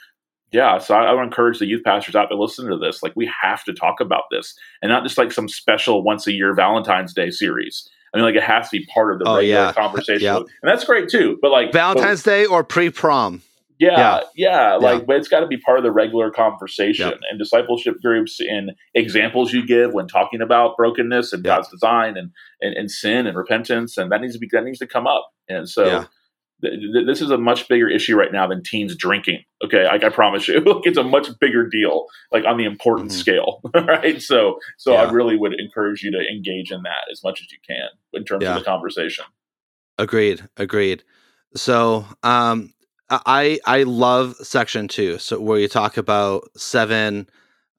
yeah, 0.51 0.77
so 0.77 0.95
I, 0.95 1.05
I 1.05 1.13
would 1.13 1.23
encourage 1.23 1.59
the 1.59 1.65
youth 1.65 1.83
pastors 1.83 2.15
out 2.15 2.27
to 2.27 2.37
listen 2.37 2.69
to 2.69 2.77
this. 2.77 3.03
Like, 3.03 3.13
we 3.15 3.29
have 3.41 3.63
to 3.65 3.73
talk 3.73 3.99
about 3.99 4.23
this, 4.31 4.57
and 4.81 4.89
not 4.89 5.03
just 5.03 5.17
like 5.17 5.31
some 5.31 5.49
special 5.49 6.03
once 6.03 6.27
a 6.27 6.31
year 6.31 6.53
Valentine's 6.53 7.13
Day 7.13 7.29
series. 7.29 7.89
I 8.13 8.17
mean, 8.17 8.25
like 8.25 8.35
it 8.35 8.43
has 8.43 8.69
to 8.69 8.79
be 8.79 8.85
part 8.85 9.11
of 9.11 9.19
the 9.19 9.25
oh, 9.27 9.35
regular 9.35 9.65
yeah. 9.65 9.73
conversation, 9.73 10.23
yep. 10.23 10.37
and 10.37 10.71
that's 10.71 10.85
great 10.85 11.09
too. 11.09 11.37
But 11.41 11.51
like 11.51 11.73
Valentine's 11.73 12.23
but, 12.23 12.31
Day 12.31 12.45
or 12.45 12.63
pre 12.63 12.89
prom. 12.89 13.41
Yeah, 13.77 13.97
yeah, 13.97 14.21
yeah, 14.35 14.75
like, 14.75 15.05
but 15.05 15.17
it's 15.17 15.27
got 15.27 15.41
to 15.41 15.47
be 15.47 15.57
part 15.57 15.77
of 15.77 15.83
the 15.83 15.91
regular 15.91 16.31
conversation 16.31 17.09
yep. 17.09 17.19
and 17.29 17.37
discipleship 17.37 17.95
groups 18.01 18.39
and 18.39 18.71
examples 18.93 19.51
you 19.51 19.65
give 19.65 19.93
when 19.93 20.07
talking 20.07 20.41
about 20.41 20.77
brokenness 20.77 21.33
and 21.33 21.43
yep. 21.43 21.57
God's 21.57 21.69
design 21.69 22.15
and, 22.17 22.31
and, 22.61 22.75
and 22.75 22.89
sin 22.89 23.27
and 23.27 23.35
repentance, 23.35 23.97
and 23.97 24.11
that 24.11 24.21
needs 24.21 24.33
to 24.33 24.39
be 24.39 24.47
that 24.51 24.63
needs 24.63 24.79
to 24.79 24.87
come 24.87 25.07
up. 25.07 25.29
And 25.49 25.67
so, 25.67 26.05
this 26.61 27.21
is 27.21 27.29
a 27.31 27.37
much 27.37 27.67
bigger 27.67 27.89
issue 27.89 28.15
right 28.15 28.31
now 28.31 28.47
than 28.47 28.63
teens 28.63 28.95
drinking. 28.95 29.43
Okay, 29.63 29.85
like 29.85 30.03
I 30.03 30.09
promise 30.09 30.47
you, 30.47 30.63
it's 30.83 30.97
a 30.97 31.03
much 31.03 31.27
bigger 31.39 31.67
deal, 31.67 32.05
like 32.31 32.45
on 32.45 32.57
the 32.57 32.65
importance 32.65 33.13
mm-hmm. 33.13 33.21
scale, 33.21 33.61
right? 33.87 34.21
So, 34.21 34.59
so 34.77 34.93
yeah. 34.93 35.03
I 35.03 35.11
really 35.11 35.37
would 35.37 35.53
encourage 35.59 36.01
you 36.01 36.11
to 36.11 36.19
engage 36.19 36.71
in 36.71 36.83
that 36.83 37.11
as 37.11 37.21
much 37.23 37.41
as 37.41 37.51
you 37.51 37.57
can 37.67 37.87
in 38.13 38.23
terms 38.23 38.43
yeah. 38.43 38.53
of 38.53 38.59
the 38.59 38.65
conversation. 38.65 39.25
Agreed. 39.97 40.47
Agreed. 40.57 41.03
So, 41.55 42.05
um, 42.23 42.73
I 43.09 43.59
I 43.65 43.83
love 43.83 44.35
section 44.37 44.87
two, 44.87 45.19
so 45.19 45.39
where 45.41 45.59
you 45.59 45.67
talk 45.67 45.97
about 45.97 46.49
seven, 46.57 47.29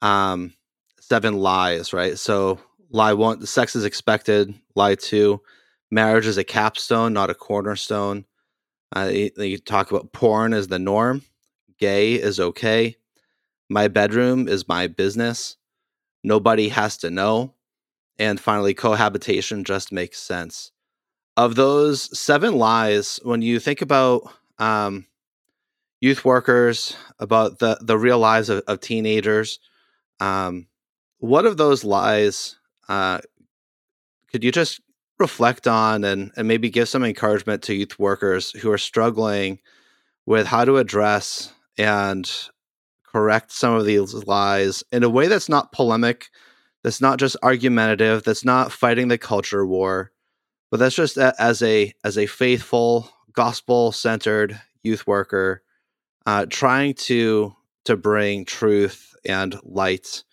um, 0.03 0.55
seven 1.01 1.37
lies, 1.39 1.93
right? 1.93 2.19
So, 2.19 2.61
lie 2.91 3.15
one, 3.15 3.47
sex 3.47 3.77
is 3.77 3.85
expected. 3.85 4.55
Lie 4.77 4.97
two, 4.97 5.41
marriage 5.91 6.27
is 6.27 6.39
a 6.39 6.45
capstone, 6.45 7.13
not 7.15 7.31
a 7.31 7.35
cornerstone 7.35 8.25
uh, 8.95 9.11
you, 9.13 9.31
you 9.39 9.59
talk 9.59 9.91
about 9.91 10.13
porn 10.13 10.55
as 10.55 10.69
the 10.69 10.79
norm, 10.79 11.23
gay 11.79 12.15
is 12.15 12.41
okay, 12.41 12.97
my 13.71 13.89
bedroom 13.89 14.49
is 14.49 14.69
my 14.69 14.87
business, 14.89 15.57
nobody 16.25 16.69
has 16.71 16.99
to 16.99 17.11
know, 17.11 17.55
and 18.19 18.41
finally, 18.41 18.75
cohabitation 18.75 19.65
just 19.65 19.93
makes 19.93 20.19
sense. 20.21 20.73
of 21.37 21.57
those 21.57 22.19
seven 22.19 22.57
lies, 22.57 23.21
when 23.25 23.43
you 23.43 23.61
think 23.61 23.83
about 23.83 24.23
um, 24.59 25.07
youth 26.07 26.25
workers, 26.25 26.97
about 27.19 27.59
the 27.59 27.79
the 27.83 27.99
real 27.99 28.19
lives 28.19 28.49
of, 28.49 28.63
of 28.69 28.81
teenagers, 28.81 29.59
um, 30.21 30.69
what 31.19 31.47
of 31.47 31.57
those 31.57 31.85
lies 31.85 32.57
uh, 32.89 33.19
could 34.31 34.45
you 34.45 34.53
just 34.53 34.81
reflect 35.19 35.67
on 35.67 36.05
and, 36.05 36.31
and 36.37 36.47
maybe 36.47 36.71
give 36.71 36.89
some 36.89 37.05
encouragement 37.05 37.63
to 37.63 37.75
youth 37.75 37.99
workers 37.99 38.51
who 38.53 38.71
are 38.71 38.79
struggling 38.79 39.59
with 40.27 40.47
how 40.47 40.65
to 40.65 40.77
address 40.77 41.53
and 41.79 42.31
correct 43.05 43.51
some 43.51 43.75
of 43.75 43.87
these 43.87 44.13
lies 44.27 44.85
in 44.93 45.03
a 45.03 45.09
way 45.09 45.27
that's 45.27 45.49
not 45.49 45.73
polemic, 45.73 46.29
that's 46.83 47.01
not 47.01 47.19
just 47.19 47.37
argumentative, 47.43 48.25
that's 48.25 48.45
not 48.45 48.73
fighting 48.73 49.09
the 49.09 49.19
culture 49.19 49.67
war, 49.67 50.13
but 50.71 50.79
that's 50.79 50.97
just 50.97 51.17
a, 51.17 51.35
as 51.39 51.63
a 51.63 51.93
as 52.05 52.19
a 52.19 52.27
faithful, 52.27 53.11
gospel 53.33 53.93
centered 53.93 54.61
youth 54.83 55.07
worker, 55.07 55.63
uh, 56.27 56.47
trying 56.51 56.95
to 56.95 57.55
to 57.85 57.97
bring 57.97 58.45
truth 58.45 59.15
and 59.25 59.59
light 59.63 60.25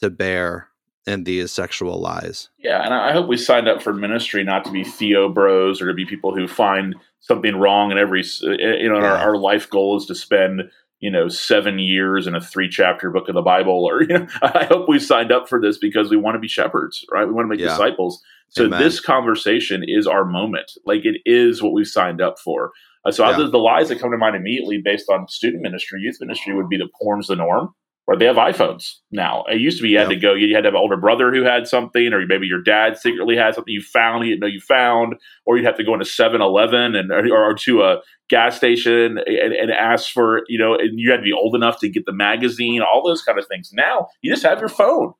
to 0.00 0.10
bear 0.10 0.68
in 1.06 1.24
these 1.24 1.50
sexual 1.50 2.00
lies. 2.00 2.50
Yeah, 2.58 2.84
and 2.84 2.94
I 2.94 3.12
hope 3.12 3.26
we 3.26 3.36
signed 3.36 3.68
up 3.68 3.82
for 3.82 3.92
ministry 3.92 4.44
not 4.44 4.64
to 4.66 4.70
be 4.70 4.84
theo 4.84 5.28
bros 5.28 5.80
or 5.80 5.88
to 5.88 5.94
be 5.94 6.04
people 6.04 6.34
who 6.34 6.46
find 6.46 6.94
something 7.20 7.56
wrong 7.56 7.90
in 7.90 7.98
every 7.98 8.22
you 8.42 8.88
know. 8.88 9.00
Yeah. 9.00 9.12
Our, 9.12 9.16
our 9.16 9.36
life 9.36 9.68
goal 9.68 9.96
is 9.96 10.06
to 10.06 10.14
spend 10.14 10.70
you 11.00 11.10
know 11.10 11.28
seven 11.28 11.78
years 11.78 12.26
in 12.26 12.34
a 12.34 12.40
three 12.40 12.68
chapter 12.68 13.10
book 13.10 13.28
of 13.28 13.34
the 13.34 13.42
bible 13.42 13.84
or 13.84 14.02
you 14.08 14.08
know 14.08 14.26
i 14.42 14.64
hope 14.64 14.88
we 14.88 14.98
signed 14.98 15.32
up 15.32 15.48
for 15.48 15.60
this 15.60 15.78
because 15.78 16.10
we 16.10 16.16
want 16.16 16.34
to 16.34 16.38
be 16.38 16.48
shepherds 16.48 17.04
right 17.10 17.26
we 17.26 17.32
want 17.32 17.46
to 17.46 17.48
make 17.48 17.58
yeah. 17.58 17.68
disciples 17.68 18.22
so 18.48 18.66
Amen. 18.66 18.80
this 18.80 19.00
conversation 19.00 19.82
is 19.86 20.06
our 20.06 20.24
moment 20.24 20.72
like 20.84 21.04
it 21.04 21.20
is 21.24 21.62
what 21.62 21.72
we 21.72 21.84
signed 21.84 22.20
up 22.20 22.38
for 22.38 22.72
uh, 23.04 23.10
so 23.10 23.28
yeah. 23.28 23.36
the 23.36 23.58
lies 23.58 23.88
that 23.88 24.00
come 24.00 24.10
to 24.10 24.18
mind 24.18 24.36
immediately 24.36 24.80
based 24.82 25.08
on 25.10 25.28
student 25.28 25.62
ministry 25.62 26.00
youth 26.00 26.16
ministry 26.20 26.54
would 26.54 26.68
be 26.68 26.76
the 26.76 26.88
porn's 27.00 27.26
the 27.26 27.36
norm 27.36 27.74
or 28.10 28.16
they 28.16 28.24
have 28.24 28.36
iPhones 28.36 28.94
now. 29.12 29.44
It 29.44 29.60
used 29.60 29.76
to 29.78 29.84
be 29.84 29.90
you 29.90 29.98
had 29.98 30.10
yep. 30.10 30.18
to 30.18 30.26
go, 30.26 30.34
you 30.34 30.52
had 30.52 30.62
to 30.62 30.66
have 30.66 30.74
an 30.74 30.80
older 30.80 30.96
brother 30.96 31.32
who 31.32 31.44
had 31.44 31.68
something, 31.68 32.12
or 32.12 32.26
maybe 32.26 32.48
your 32.48 32.60
dad 32.60 32.98
secretly 32.98 33.36
had 33.36 33.54
something 33.54 33.72
you 33.72 33.82
found, 33.82 34.24
you 34.24 34.30
didn't 34.30 34.40
know 34.40 34.48
you 34.48 34.60
found, 34.60 35.14
or 35.46 35.56
you'd 35.56 35.64
have 35.64 35.76
to 35.76 35.84
go 35.84 35.92
into 35.92 36.04
7 36.04 36.40
Eleven 36.40 36.96
and 36.96 37.12
or, 37.12 37.32
or, 37.32 37.54
to 37.54 37.82
a 37.84 38.00
gas 38.28 38.56
station 38.56 39.18
and, 39.24 39.52
and 39.52 39.70
ask 39.70 40.10
for, 40.10 40.42
you 40.48 40.58
know, 40.58 40.74
and 40.74 40.98
you 40.98 41.12
had 41.12 41.18
to 41.18 41.22
be 41.22 41.32
old 41.32 41.54
enough 41.54 41.78
to 41.80 41.88
get 41.88 42.04
the 42.04 42.12
magazine, 42.12 42.82
all 42.82 43.06
those 43.06 43.22
kind 43.22 43.38
of 43.38 43.46
things. 43.46 43.70
Now 43.72 44.08
you 44.22 44.32
just 44.32 44.42
have 44.42 44.58
your 44.58 44.68
phone. 44.68 45.12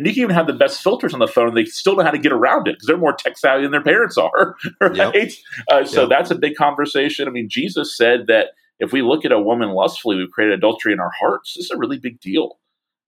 And 0.00 0.06
you 0.06 0.14
can 0.14 0.22
even 0.22 0.34
have 0.34 0.46
the 0.46 0.54
best 0.54 0.82
filters 0.82 1.12
on 1.12 1.20
the 1.20 1.26
phone, 1.26 1.48
and 1.48 1.56
they 1.58 1.66
still 1.66 1.94
know 1.94 2.02
how 2.02 2.10
to 2.10 2.18
get 2.18 2.32
around 2.32 2.66
it 2.66 2.76
because 2.76 2.86
they're 2.86 2.96
more 2.96 3.12
tech 3.12 3.36
savvy 3.36 3.64
than 3.64 3.70
their 3.70 3.82
parents 3.82 4.16
are, 4.16 4.56
right? 4.80 5.14
Yep. 5.14 5.32
Uh, 5.70 5.84
so 5.84 6.00
yep. 6.00 6.08
that's 6.08 6.30
a 6.30 6.34
big 6.36 6.54
conversation. 6.54 7.28
I 7.28 7.30
mean, 7.30 7.50
Jesus 7.50 7.94
said 7.98 8.26
that 8.28 8.46
if 8.78 8.94
we 8.94 9.02
look 9.02 9.26
at 9.26 9.30
a 9.30 9.38
woman 9.38 9.68
lustfully, 9.72 10.16
we've 10.16 10.30
created 10.30 10.54
adultery 10.54 10.94
in 10.94 11.00
our 11.00 11.12
hearts. 11.20 11.52
This 11.54 11.66
is 11.66 11.70
a 11.70 11.76
really 11.76 11.98
big 11.98 12.18
deal. 12.18 12.58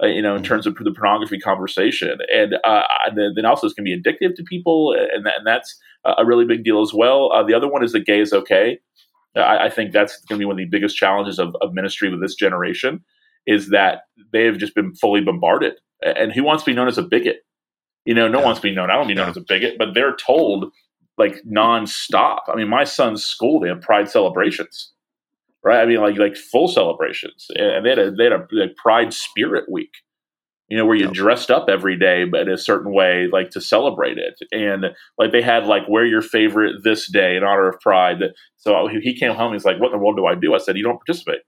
Uh, 0.02 0.06
you 0.06 0.20
know, 0.20 0.34
in 0.34 0.42
mm-hmm. 0.42 0.48
terms 0.48 0.66
of 0.66 0.74
the 0.74 0.92
pornography 0.92 1.38
conversation, 1.38 2.18
and, 2.30 2.56
uh, 2.62 2.82
and 3.06 3.36
then 3.36 3.46
also 3.46 3.66
it's 3.66 3.74
going 3.74 3.86
to 3.86 3.96
be 3.96 4.02
addictive 4.02 4.34
to 4.34 4.42
people, 4.42 4.92
and, 4.92 5.24
that, 5.24 5.38
and 5.38 5.46
that's 5.46 5.78
a 6.04 6.26
really 6.26 6.44
big 6.44 6.62
deal 6.62 6.82
as 6.82 6.92
well. 6.92 7.32
Uh, 7.32 7.42
the 7.42 7.54
other 7.54 7.70
one 7.70 7.82
is 7.82 7.92
that 7.92 8.04
gay 8.04 8.20
is 8.20 8.34
okay. 8.34 8.78
I, 9.34 9.66
I 9.66 9.70
think 9.70 9.92
that's 9.92 10.20
going 10.24 10.38
to 10.38 10.42
be 10.42 10.44
one 10.44 10.54
of 10.54 10.58
the 10.58 10.64
biggest 10.66 10.96
challenges 10.96 11.38
of, 11.38 11.56
of 11.62 11.72
ministry 11.72 12.10
with 12.10 12.20
this 12.20 12.34
generation 12.34 13.02
is 13.46 13.70
that 13.70 14.02
they 14.32 14.44
have 14.44 14.58
just 14.58 14.74
been 14.74 14.94
fully 14.94 15.20
bombarded. 15.20 15.74
And 16.02 16.32
who 16.32 16.42
wants 16.42 16.64
to 16.64 16.70
be 16.70 16.74
known 16.74 16.88
as 16.88 16.98
a 16.98 17.02
bigot? 17.02 17.44
You 18.04 18.14
know, 18.14 18.26
no 18.26 18.38
yeah. 18.38 18.44
one 18.44 18.44
wants 18.46 18.60
to 18.60 18.68
be 18.68 18.74
known. 18.74 18.90
I 18.90 18.94
don't 18.94 19.08
be 19.08 19.14
known 19.14 19.26
yeah. 19.26 19.30
as 19.30 19.36
a 19.36 19.44
bigot, 19.46 19.76
but 19.78 19.94
they're 19.94 20.16
told 20.16 20.72
like 21.18 21.36
nonstop. 21.44 22.40
I 22.48 22.56
mean, 22.56 22.68
my 22.68 22.84
son's 22.84 23.24
school 23.24 23.60
they 23.60 23.68
have 23.68 23.80
pride 23.80 24.08
celebrations 24.08 24.92
right? 25.62 25.82
I 25.82 25.86
mean, 25.86 26.00
like 26.00 26.18
like 26.18 26.36
full 26.36 26.68
celebrations, 26.68 27.46
and 27.54 27.84
they 27.84 27.90
had 27.90 27.98
a 27.98 28.10
they 28.10 28.24
had 28.24 28.32
a 28.32 28.46
like 28.52 28.76
Pride 28.76 29.14
Spirit 29.14 29.70
Week, 29.70 29.92
you 30.68 30.76
know, 30.76 30.84
where 30.84 30.96
you 30.96 31.06
yep. 31.06 31.14
dressed 31.14 31.50
up 31.50 31.68
every 31.68 31.98
day, 31.98 32.24
but 32.24 32.42
in 32.42 32.50
a 32.50 32.58
certain 32.58 32.92
way, 32.92 33.28
like 33.32 33.50
to 33.50 33.60
celebrate 33.60 34.18
it, 34.18 34.40
and 34.50 34.86
like 35.18 35.32
they 35.32 35.42
had 35.42 35.66
like 35.66 35.88
wear 35.88 36.04
your 36.04 36.22
favorite 36.22 36.82
this 36.84 37.10
day 37.10 37.36
in 37.36 37.44
honor 37.44 37.68
of 37.68 37.80
Pride. 37.80 38.22
So 38.56 38.88
he 38.88 39.18
came 39.18 39.34
home, 39.34 39.52
he's 39.52 39.64
like, 39.64 39.80
"What 39.80 39.92
in 39.92 39.98
the 39.98 39.98
world 39.98 40.16
do 40.16 40.26
I 40.26 40.34
do?" 40.34 40.54
I 40.54 40.58
said, 40.58 40.76
"You 40.76 40.84
don't 40.84 40.98
participate." 41.04 41.40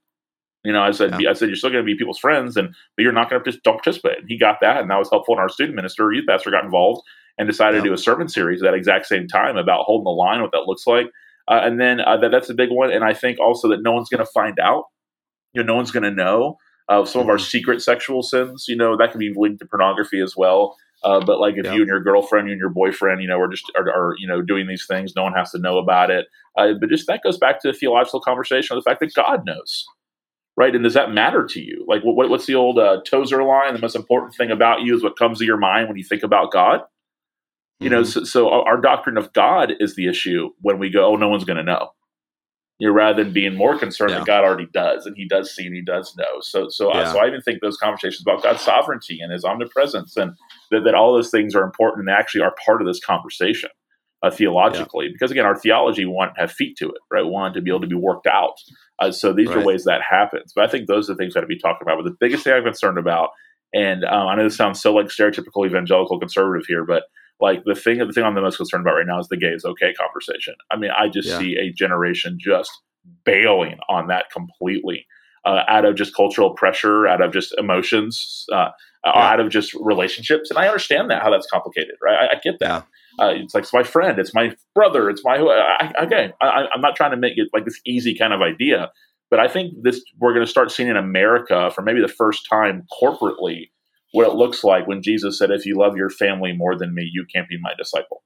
You 0.65 0.73
know, 0.73 0.81
I 0.81 0.91
said, 0.91 1.19
yeah. 1.19 1.29
I 1.29 1.33
said, 1.33 1.49
you're 1.49 1.55
still 1.55 1.69
going 1.69 1.83
to 1.83 1.85
be 1.85 1.97
people's 1.97 2.19
friends, 2.19 2.57
and 2.57 2.69
but 2.95 3.03
you're 3.03 3.11
not 3.11 3.29
going 3.29 3.43
to 3.43 3.51
just 3.51 3.63
don't 3.63 3.75
participate. 3.75 4.19
And 4.19 4.29
he 4.29 4.37
got 4.37 4.57
that, 4.61 4.81
and 4.81 4.89
that 4.89 4.97
was 4.97 5.09
helpful. 5.09 5.35
And 5.35 5.41
our 5.41 5.49
student 5.49 5.75
minister, 5.75 6.11
youth 6.11 6.25
pastor, 6.27 6.51
got 6.51 6.63
involved 6.63 7.01
and 7.37 7.47
decided 7.47 7.77
yeah. 7.77 7.83
to 7.83 7.89
do 7.89 7.93
a 7.93 7.97
sermon 7.97 8.27
series 8.27 8.61
at 8.61 8.65
that 8.65 8.73
exact 8.73 9.05
same 9.05 9.27
time 9.27 9.57
about 9.57 9.83
holding 9.83 10.05
the 10.05 10.09
line, 10.09 10.41
what 10.41 10.51
that 10.51 10.67
looks 10.67 10.87
like, 10.87 11.07
uh, 11.47 11.61
and 11.63 11.79
then 11.79 11.99
uh, 12.01 12.17
that, 12.17 12.31
that's 12.31 12.49
a 12.49 12.53
big 12.53 12.69
one. 12.71 12.91
And 12.91 13.03
I 13.03 13.13
think 13.13 13.39
also 13.39 13.69
that 13.69 13.81
no 13.81 13.91
one's 13.91 14.09
going 14.09 14.25
to 14.25 14.31
find 14.31 14.59
out. 14.59 14.85
You 15.53 15.63
know, 15.63 15.73
no 15.73 15.75
one's 15.75 15.91
going 15.91 16.03
to 16.03 16.11
know 16.11 16.57
uh, 16.89 17.05
some 17.05 17.21
mm-hmm. 17.21 17.27
of 17.27 17.29
our 17.29 17.37
mm-hmm. 17.37 17.45
secret 17.45 17.81
sexual 17.81 18.23
sins. 18.23 18.65
You 18.67 18.75
know, 18.75 18.97
that 18.97 19.11
can 19.11 19.19
be 19.19 19.33
linked 19.35 19.59
to 19.59 19.65
pornography 19.65 20.21
as 20.21 20.35
well. 20.35 20.75
Uh, 21.03 21.23
but 21.23 21.39
like 21.39 21.55
if 21.55 21.65
yeah. 21.65 21.73
you 21.73 21.81
and 21.81 21.87
your 21.87 22.01
girlfriend, 22.01 22.47
you 22.47 22.53
and 22.53 22.59
your 22.59 22.69
boyfriend, 22.69 23.21
you 23.21 23.27
know, 23.27 23.39
are 23.39 23.47
just 23.47 23.71
are, 23.77 23.87
are, 23.89 24.15
you 24.17 24.27
know 24.27 24.41
doing 24.41 24.65
these 24.65 24.87
things, 24.87 25.13
no 25.15 25.23
one 25.23 25.33
has 25.33 25.51
to 25.51 25.59
know 25.59 25.77
about 25.77 26.09
it. 26.09 26.25
Uh, 26.57 26.73
but 26.79 26.89
just 26.89 27.05
that 27.07 27.21
goes 27.23 27.37
back 27.37 27.61
to 27.61 27.71
the 27.71 27.77
theological 27.77 28.19
conversation 28.19 28.75
of 28.75 28.83
the 28.83 28.89
fact 28.89 29.01
that 29.01 29.13
God 29.13 29.45
knows, 29.45 29.85
right? 30.57 30.73
And 30.73 30.83
does 30.83 30.93
that 30.93 31.11
matter 31.11 31.45
to 31.45 31.61
you? 31.61 31.85
Like, 31.87 32.03
what, 32.03 32.29
what's 32.29 32.45
the 32.45 32.55
old 32.55 32.79
uh, 32.79 33.01
Tozer 33.05 33.43
line? 33.43 33.73
The 33.73 33.79
most 33.79 33.95
important 33.95 34.35
thing 34.35 34.51
about 34.51 34.81
you 34.81 34.95
is 34.95 35.03
what 35.03 35.17
comes 35.17 35.39
to 35.39 35.45
your 35.45 35.57
mind 35.57 35.87
when 35.87 35.97
you 35.97 36.03
think 36.03 36.23
about 36.23 36.51
God. 36.51 36.81
You 37.79 37.89
mm-hmm. 37.89 37.95
know, 37.95 38.03
so, 38.03 38.23
so, 38.23 38.49
our 38.49 38.79
doctrine 38.79 39.17
of 39.17 39.33
God 39.33 39.73
is 39.79 39.95
the 39.95 40.07
issue 40.07 40.51
when 40.61 40.79
we 40.79 40.89
go, 40.89 41.05
oh, 41.07 41.15
no 41.17 41.27
one's 41.27 41.43
going 41.43 41.57
to 41.57 41.63
know. 41.63 41.89
You 42.79 42.87
know, 42.87 42.93
rather 42.93 43.23
than 43.23 43.33
being 43.33 43.55
more 43.55 43.77
concerned 43.77 44.11
yeah. 44.11 44.19
that 44.19 44.27
God 44.27 44.43
already 44.43 44.67
does, 44.73 45.05
and 45.05 45.15
He 45.17 45.27
does 45.27 45.53
see 45.53 45.65
and 45.65 45.75
He 45.75 45.81
does 45.81 46.15
know. 46.17 46.39
So, 46.39 46.69
so, 46.69 46.93
yeah. 46.93 47.01
uh, 47.01 47.13
so 47.13 47.19
I 47.19 47.27
even 47.27 47.41
think 47.41 47.61
those 47.61 47.77
conversations 47.77 48.21
about 48.21 48.43
God's 48.43 48.61
sovereignty 48.61 49.19
and 49.19 49.31
His 49.31 49.43
omnipresence, 49.43 50.15
and 50.15 50.37
that, 50.71 50.85
that 50.85 50.95
all 50.95 51.13
those 51.13 51.29
things 51.29 51.53
are 51.53 51.63
important 51.63 52.07
and 52.07 52.15
actually 52.17 52.41
are 52.41 52.55
part 52.65 52.81
of 52.81 52.87
this 52.87 53.03
conversation 53.03 53.69
uh, 54.23 54.31
theologically. 54.31 55.05
Yeah. 55.05 55.11
Because 55.13 55.31
again, 55.31 55.45
our 55.45 55.57
theology 55.57 56.05
want 56.05 56.35
to 56.35 56.41
have 56.41 56.51
feet 56.51 56.77
to 56.77 56.89
it, 56.89 57.01
right? 57.11 57.23
We 57.23 57.29
want 57.29 57.53
to 57.55 57.61
be 57.61 57.71
able 57.71 57.81
to 57.81 57.87
be 57.87 57.95
worked 57.95 58.27
out. 58.27 58.55
Uh, 58.99 59.11
so 59.11 59.33
these 59.33 59.49
right. 59.49 59.57
are 59.57 59.65
ways 59.65 59.83
that 59.85 60.01
happens. 60.01 60.53
But 60.55 60.65
I 60.65 60.67
think 60.67 60.87
those 60.87 61.09
are 61.09 61.13
the 61.13 61.17
things 61.17 61.33
that 61.33 61.41
to 61.41 61.47
be 61.47 61.59
talking 61.59 61.81
about. 61.81 61.97
But 61.97 62.09
the 62.09 62.17
biggest 62.19 62.43
thing 62.43 62.53
I'm 62.53 62.63
concerned 62.63 62.97
about, 62.97 63.29
and 63.73 64.05
um, 64.05 64.27
I 64.27 64.35
know 64.35 64.43
this 64.43 64.55
sounds 64.55 64.81
so 64.81 64.93
like 64.93 65.07
stereotypical 65.07 65.65
evangelical 65.65 66.19
conservative 66.19 66.65
here, 66.67 66.85
but 66.85 67.03
like 67.41 67.63
the 67.65 67.75
thing 67.75 67.97
the 67.99 68.13
thing 68.13 68.23
I'm 68.23 68.35
the 68.35 68.41
most 68.41 68.57
concerned 68.57 68.85
about 68.85 68.95
right 68.95 69.05
now 69.05 69.19
is 69.19 69.27
the 69.27 69.37
gay 69.37 69.47
is 69.47 69.65
okay 69.65 69.93
conversation. 69.93 70.55
I 70.71 70.77
mean, 70.77 70.91
I 70.97 71.09
just 71.09 71.27
yeah. 71.27 71.39
see 71.39 71.57
a 71.57 71.71
generation 71.73 72.37
just 72.39 72.71
bailing 73.25 73.77
on 73.89 74.07
that 74.07 74.25
completely. 74.31 75.05
Uh, 75.43 75.61
out 75.67 75.85
of 75.85 75.95
just 75.95 76.15
cultural 76.15 76.55
pressure, 76.55 77.05
out 77.05 77.21
of 77.21 77.31
just 77.31 77.53
emotions, 77.59 78.47
uh, 78.51 78.69
yeah. 79.05 79.11
out 79.13 79.39
of 79.39 79.49
just 79.49 79.75
relationships, 79.75 80.49
and 80.49 80.57
I 80.57 80.65
understand 80.65 81.11
that 81.11 81.21
how 81.21 81.29
that's 81.29 81.45
complicated, 81.45 81.95
right? 82.01 82.17
I, 82.17 82.37
I 82.37 82.39
get 82.43 82.57
that. 82.61 82.87
Uh, 83.19 83.33
it's 83.35 83.53
like 83.53 83.63
it's 83.63 83.73
my 83.73 83.83
friend, 83.83 84.19
it's 84.19 84.33
my 84.33 84.55
brother, 84.73 85.09
it's 85.09 85.23
my 85.23 85.37
I, 85.37 86.03
okay. 86.03 86.33
I, 86.41 86.65
I'm 86.73 86.81
not 86.81 86.95
trying 86.95 87.11
to 87.11 87.17
make 87.17 87.37
it 87.37 87.49
like 87.53 87.65
this 87.65 87.79
easy 87.85 88.15
kind 88.17 88.33
of 88.33 88.41
idea, 88.41 88.91
but 89.29 89.39
I 89.39 89.47
think 89.47 89.73
this 89.83 90.01
we're 90.19 90.33
going 90.33 90.45
to 90.45 90.51
start 90.51 90.71
seeing 90.71 90.89
in 90.89 90.97
America 90.97 91.71
for 91.73 91.81
maybe 91.81 92.01
the 92.01 92.07
first 92.07 92.47
time 92.49 92.85
corporately 93.01 93.69
what 94.15 94.27
it 94.27 94.33
looks 94.33 94.63
like 94.63 94.87
when 94.87 95.01
Jesus 95.01 95.37
said, 95.37 95.51
If 95.51 95.65
you 95.65 95.77
love 95.77 95.97
your 95.97 96.09
family 96.09 96.53
more 96.53 96.77
than 96.77 96.95
me, 96.95 97.09
you 97.11 97.25
can't 97.31 97.49
be 97.49 97.57
my 97.59 97.73
disciple. 97.77 98.23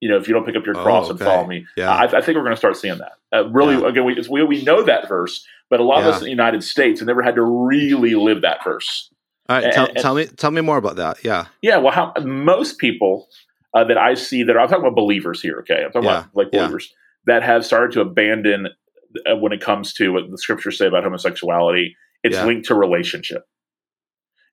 You 0.00 0.10
know, 0.10 0.18
if 0.18 0.28
you 0.28 0.34
don't 0.34 0.44
pick 0.44 0.56
up 0.56 0.66
your 0.66 0.78
oh, 0.78 0.82
cross 0.82 1.06
oh, 1.08 1.12
okay. 1.14 1.24
and 1.24 1.32
follow 1.32 1.46
me, 1.46 1.66
yeah. 1.74 1.90
I, 1.90 2.04
I, 2.04 2.20
think 2.20 2.36
we're 2.36 2.42
going 2.42 2.50
to 2.50 2.56
start 2.56 2.76
seeing 2.76 2.98
that. 2.98 3.12
Uh, 3.34 3.48
really, 3.48 3.80
yeah. 3.80 3.88
again, 3.88 4.04
we, 4.04 4.22
we, 4.28 4.44
we 4.44 4.62
know 4.62 4.82
that 4.82 5.08
verse, 5.08 5.46
but 5.70 5.80
a 5.80 5.82
lot 5.82 6.00
yeah. 6.00 6.08
of 6.08 6.14
us 6.14 6.20
in 6.20 6.24
the 6.24 6.30
United 6.30 6.62
States 6.62 7.00
have 7.00 7.06
never 7.06 7.22
had 7.22 7.36
to 7.36 7.42
really 7.42 8.14
live 8.14 8.42
that 8.42 8.62
verse. 8.62 9.10
All 9.48 9.56
right, 9.56 9.64
and, 9.64 9.72
tell, 9.72 9.86
and, 9.86 9.96
tell, 9.96 10.14
me 10.14 10.26
tell 10.26 10.50
me 10.50 10.60
more 10.60 10.76
about 10.76 10.96
that. 10.96 11.24
Yeah, 11.24 11.46
yeah. 11.62 11.78
Well, 11.78 11.92
how 11.92 12.12
most 12.20 12.78
people 12.78 13.28
uh, 13.76 13.84
that 13.84 13.98
I 13.98 14.14
see 14.14 14.42
that 14.42 14.56
I'm 14.56 14.68
talking 14.68 14.84
about 14.84 14.96
believers 14.96 15.40
here. 15.40 15.58
Okay, 15.60 15.84
I'm 15.84 15.92
talking 15.92 16.08
about 16.08 16.28
like 16.34 16.50
believers 16.50 16.92
that 17.26 17.42
have 17.42 17.64
started 17.64 17.92
to 17.92 18.00
abandon 18.00 18.68
uh, 19.30 19.36
when 19.36 19.52
it 19.52 19.60
comes 19.60 19.92
to 19.94 20.12
what 20.12 20.30
the 20.30 20.38
scriptures 20.38 20.78
say 20.78 20.86
about 20.86 21.04
homosexuality. 21.04 21.94
It's 22.24 22.42
linked 22.44 22.66
to 22.66 22.74
relationship 22.74 23.44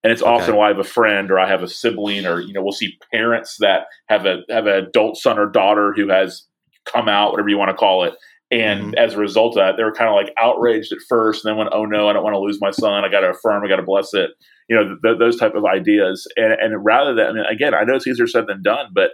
and 0.03 0.11
it's 0.11 0.21
okay. 0.21 0.29
often 0.29 0.55
why 0.55 0.65
I 0.65 0.67
have 0.69 0.79
a 0.79 0.83
friend 0.83 1.31
or 1.31 1.39
I 1.39 1.47
have 1.47 1.63
a 1.63 1.67
sibling 1.67 2.25
or 2.25 2.41
you 2.41 2.53
know 2.53 2.61
we'll 2.61 2.73
see 2.73 2.97
parents 3.11 3.57
that 3.59 3.87
have 4.07 4.25
a 4.25 4.41
have 4.49 4.67
an 4.67 4.83
adult 4.83 5.17
son 5.17 5.39
or 5.39 5.49
daughter 5.49 5.93
who 5.93 6.09
has 6.09 6.45
come 6.85 7.07
out 7.07 7.31
whatever 7.31 7.49
you 7.49 7.57
want 7.57 7.69
to 7.69 7.77
call 7.77 8.03
it 8.03 8.13
and 8.51 8.81
mm-hmm. 8.81 8.95
as 8.97 9.13
a 9.13 9.17
result 9.17 9.57
of 9.57 9.63
that 9.63 9.77
they 9.77 9.83
were 9.83 9.93
kind 9.93 10.09
of 10.09 10.15
like 10.15 10.33
outraged 10.37 10.91
at 10.91 10.99
first 11.07 11.43
and 11.43 11.51
then 11.51 11.57
went 11.57 11.69
oh 11.73 11.85
no 11.85 12.09
I 12.09 12.13
don't 12.13 12.23
want 12.23 12.33
to 12.33 12.39
lose 12.39 12.59
my 12.59 12.71
son 12.71 13.05
I 13.05 13.09
got 13.09 13.21
to 13.21 13.29
affirm 13.29 13.63
I 13.63 13.69
got 13.69 13.77
to 13.77 13.83
bless 13.83 14.13
it 14.13 14.31
you 14.69 14.75
know 14.75 14.97
th- 15.03 15.19
those 15.19 15.37
type 15.37 15.55
of 15.55 15.65
ideas 15.65 16.27
and 16.35 16.53
and 16.53 16.85
rather 16.85 17.13
than 17.13 17.27
I 17.27 17.33
mean 17.33 17.45
again 17.45 17.73
I 17.73 17.83
know 17.83 17.95
it's 17.95 18.07
easier 18.07 18.27
said 18.27 18.47
than 18.47 18.61
done 18.61 18.87
but 18.93 19.11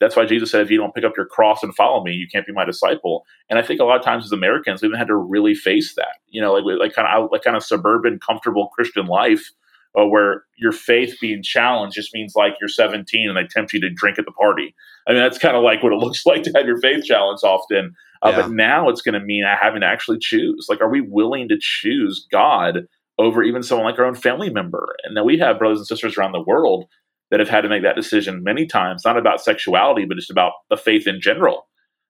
that's 0.00 0.16
why 0.16 0.24
Jesus 0.24 0.50
said, 0.50 0.62
if 0.62 0.70
you 0.70 0.78
don't 0.78 0.94
pick 0.94 1.04
up 1.04 1.12
your 1.16 1.26
cross 1.26 1.62
and 1.62 1.74
follow 1.74 2.02
me, 2.02 2.12
you 2.12 2.26
can't 2.26 2.46
be 2.46 2.54
my 2.54 2.64
disciple. 2.64 3.26
And 3.50 3.58
I 3.58 3.62
think 3.62 3.80
a 3.80 3.84
lot 3.84 3.98
of 3.98 4.04
times 4.04 4.24
as 4.24 4.32
Americans, 4.32 4.80
we've 4.80 4.96
had 4.96 5.08
to 5.08 5.14
really 5.14 5.54
face 5.54 5.94
that, 5.96 6.16
you 6.28 6.40
know, 6.40 6.54
like, 6.54 6.64
like 6.80 6.94
kind 6.94 7.06
of 7.06 7.30
like 7.30 7.42
kind 7.42 7.54
of 7.54 7.62
suburban, 7.62 8.18
comfortable 8.18 8.68
Christian 8.68 9.06
life 9.06 9.50
uh, 9.98 10.06
where 10.06 10.44
your 10.56 10.72
faith 10.72 11.16
being 11.20 11.42
challenged 11.42 11.96
just 11.96 12.14
means 12.14 12.34
like 12.34 12.54
you're 12.60 12.68
17 12.68 13.28
and 13.28 13.36
they 13.36 13.46
tempt 13.46 13.74
you 13.74 13.80
to 13.80 13.90
drink 13.90 14.18
at 14.18 14.24
the 14.24 14.32
party. 14.32 14.74
I 15.06 15.12
mean, 15.12 15.20
that's 15.20 15.38
kind 15.38 15.56
of 15.56 15.62
like 15.62 15.82
what 15.82 15.92
it 15.92 15.96
looks 16.00 16.24
like 16.24 16.42
to 16.44 16.52
have 16.54 16.66
your 16.66 16.80
faith 16.80 17.04
challenged 17.04 17.44
often. 17.44 17.94
Uh, 18.22 18.30
yeah. 18.30 18.42
But 18.42 18.52
now 18.52 18.88
it's 18.88 19.02
going 19.02 19.18
to 19.20 19.24
mean 19.24 19.44
having 19.44 19.82
to 19.82 19.86
actually 19.86 20.18
choose. 20.18 20.66
Like, 20.68 20.80
are 20.80 20.90
we 20.90 21.02
willing 21.02 21.48
to 21.48 21.58
choose 21.60 22.26
God 22.30 22.86
over 23.20 23.42
even 23.42 23.62
someone 23.62 23.86
like 23.86 23.98
our 23.98 24.06
own 24.06 24.14
family 24.14 24.50
member? 24.50 24.96
And 25.04 25.16
then 25.16 25.24
we 25.24 25.38
have 25.38 25.58
brothers 25.58 25.78
and 25.78 25.86
sisters 25.86 26.16
around 26.16 26.32
the 26.32 26.44
world 26.44 26.88
that 27.30 27.40
have 27.40 27.48
had 27.48 27.60
to 27.62 27.68
make 27.68 27.82
that 27.82 27.96
decision 27.96 28.42
many 28.42 28.66
times, 28.66 29.02
not 29.04 29.16
about 29.16 29.42
sexuality, 29.42 30.04
but 30.04 30.16
just 30.16 30.30
about 30.30 30.52
the 30.68 30.76
faith 30.76 31.06
in 31.06 31.20
general. 31.20 31.68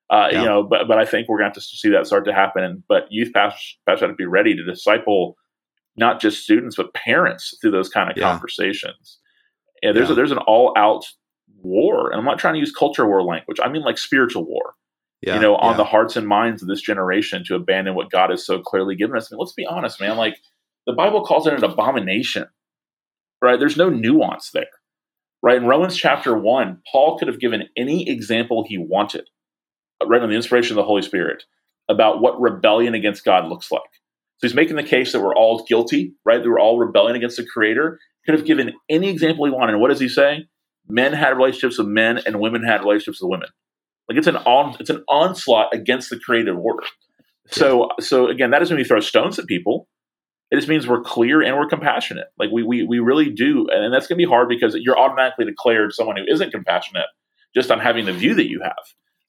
Uh, 0.09 0.29
yeah. 0.33 0.41
You 0.41 0.47
know, 0.47 0.63
but 0.63 0.89
but 0.89 0.99
I 0.99 1.05
think 1.05 1.29
we're 1.29 1.39
going 1.39 1.53
to 1.53 1.61
have 1.61 1.63
to 1.63 1.77
see 1.77 1.91
that 1.91 2.07
start 2.07 2.25
to 2.25 2.35
happen. 2.35 2.83
But 2.89 3.07
youth 3.11 3.33
pastors, 3.33 3.79
pastors 3.87 4.09
have 4.09 4.11
to 4.11 4.17
be 4.17 4.27
ready 4.27 4.57
to 4.57 4.65
disciple 4.65 5.37
not 5.97 6.21
just 6.21 6.43
students 6.43 6.77
but 6.77 6.95
parents 6.95 7.57
through 7.61 7.73
those 7.73 7.89
kind 7.89 8.11
of 8.11 8.17
yeah. 8.17 8.31
conversations. 8.31 9.19
And 9.83 9.97
there's 9.97 10.09
yeah. 10.09 10.13
a, 10.13 10.17
there's 10.17 10.33
an 10.33 10.39
all 10.39 10.73
out 10.77 11.05
war, 11.63 12.11
and 12.11 12.19
I'm 12.19 12.25
not 12.25 12.39
trying 12.39 12.55
to 12.55 12.61
use 12.61 12.73
culture 12.73 13.07
war 13.07 13.23
language. 13.23 13.59
I 13.63 13.69
mean 13.69 13.83
like 13.83 13.99
spiritual 13.99 14.45
war. 14.45 14.75
Yeah, 15.21 15.35
you 15.35 15.41
know, 15.41 15.57
on 15.57 15.77
the 15.77 15.85
hearts 15.85 16.17
and 16.17 16.27
minds 16.27 16.63
of 16.63 16.69
this 16.69 16.81
generation 16.81 17.45
to 17.45 17.55
abandon 17.55 17.95
what 17.95 18.11
God 18.11 18.31
has 18.31 18.45
so 18.45 18.59
clearly 18.59 18.97
given 18.97 19.19
us. 19.19 19.31
I 19.31 19.35
mean, 19.35 19.41
let's 19.41 19.53
be 19.53 19.67
honest, 19.67 20.01
man. 20.01 20.17
Like 20.17 20.39
the 20.87 20.93
Bible 20.93 21.25
calls 21.25 21.47
it 21.47 21.55
an 21.55 21.65
abomination, 21.65 22.47
right? 23.43 23.59
There's 23.59 23.77
no 23.77 23.89
nuance 23.89 24.51
there, 24.53 24.67
right? 25.43 25.57
In 25.57 25.67
Romans 25.67 25.97
chapter 25.97 26.37
one, 26.37 26.83
Paul 26.91 27.19
could 27.19 27.29
have 27.29 27.41
given 27.41 27.69
any 27.77 28.09
example 28.09 28.65
he 28.67 28.79
wanted, 28.79 29.29
right 30.05 30.23
on 30.23 30.31
the 30.31 30.37
inspiration 30.37 30.73
of 30.73 30.77
the 30.77 30.87
Holy 30.87 31.03
Spirit, 31.03 31.45
about 31.89 32.21
what 32.21 32.41
rebellion 32.41 32.95
against 32.95 33.25
God 33.25 33.49
looks 33.49 33.71
like. 33.71 33.83
So 34.39 34.47
he's 34.47 34.55
making 34.55 34.77
the 34.77 34.83
case 34.83 35.13
that 35.13 35.21
we're 35.21 35.35
all 35.35 35.65
guilty, 35.65 36.15
right? 36.25 36.43
That 36.43 36.49
we're 36.49 36.61
all 36.61 36.79
rebelling 36.79 37.17
against 37.17 37.37
the 37.37 37.45
Creator. 37.45 37.99
Could 38.25 38.35
have 38.35 38.47
given 38.47 38.73
any 38.89 39.11
example 39.11 39.45
he 39.45 39.51
wanted. 39.51 39.73
And 39.73 39.81
what 39.83 39.89
does 39.89 40.01
he 40.01 40.09
say? 40.09 40.47
Men 40.89 41.13
had 41.13 41.37
relationships 41.37 41.79
with 41.79 41.89
men, 41.89 42.19
and 42.25 42.41
women 42.41 42.65
had 42.65 42.81
relationships 42.81 43.21
with 43.21 43.31
women. 43.31 43.49
Like 44.09 44.19
it's 44.19 44.27
an 44.27 44.37
on, 44.37 44.77
it's 44.81 44.91
an 44.91 45.05
onslaught 45.09 45.75
against 45.75 46.11
the 46.11 46.19
creative 46.19 46.59
order. 46.59 46.85
So 47.49 47.91
so 48.01 48.29
again, 48.29 48.51
that 48.51 48.61
doesn't 48.61 48.77
mean 48.77 48.85
we 48.85 48.89
throw 48.89 49.01
stones 49.01 49.39
at 49.39 49.47
people. 49.47 49.89
It 50.51 50.57
just 50.57 50.69
means 50.69 50.89
we're 50.89 51.03
clear 51.03 51.43
and 51.43 51.57
we're 51.57 51.69
compassionate. 51.69 52.29
Like 52.39 52.51
we 52.53 52.63
we 52.63 52.83
we 52.83 52.99
really 52.99 53.31
do, 53.31 53.69
and 53.71 53.93
that's 53.95 54.07
going 54.07 54.19
to 54.19 54.25
be 54.25 54.29
hard 54.29 54.49
because 54.49 54.75
you're 54.75 54.99
automatically 54.99 55.45
declared 55.45 55.93
someone 55.93 56.17
who 56.17 56.25
isn't 56.27 56.51
compassionate 56.51 57.07
just 57.55 57.71
on 57.71 57.81
having 57.81 58.05
the 58.05 58.13
view 58.13 58.35
that 58.35 58.49
you 58.49 58.61
have. 58.63 58.75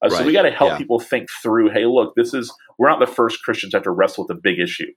Uh, 0.04 0.10
right. 0.10 0.12
So 0.14 0.26
we 0.26 0.34
got 0.34 0.44
to 0.44 0.52
help 0.52 0.72
yeah. 0.72 0.78
people 0.78 1.00
think 1.00 1.30
through. 1.44 1.70
Hey, 1.70 1.86
look, 1.86 2.16
this 2.16 2.34
is 2.34 2.52
we're 2.80 2.90
not 2.90 3.00
the 3.00 3.06
first 3.06 3.44
Christians 3.44 3.72
to 3.72 3.78
have 3.78 3.84
to 3.84 3.92
wrestle 3.92 4.26
with 4.26 4.36
a 4.36 4.42
big 4.42 4.60
issue, 4.60 4.92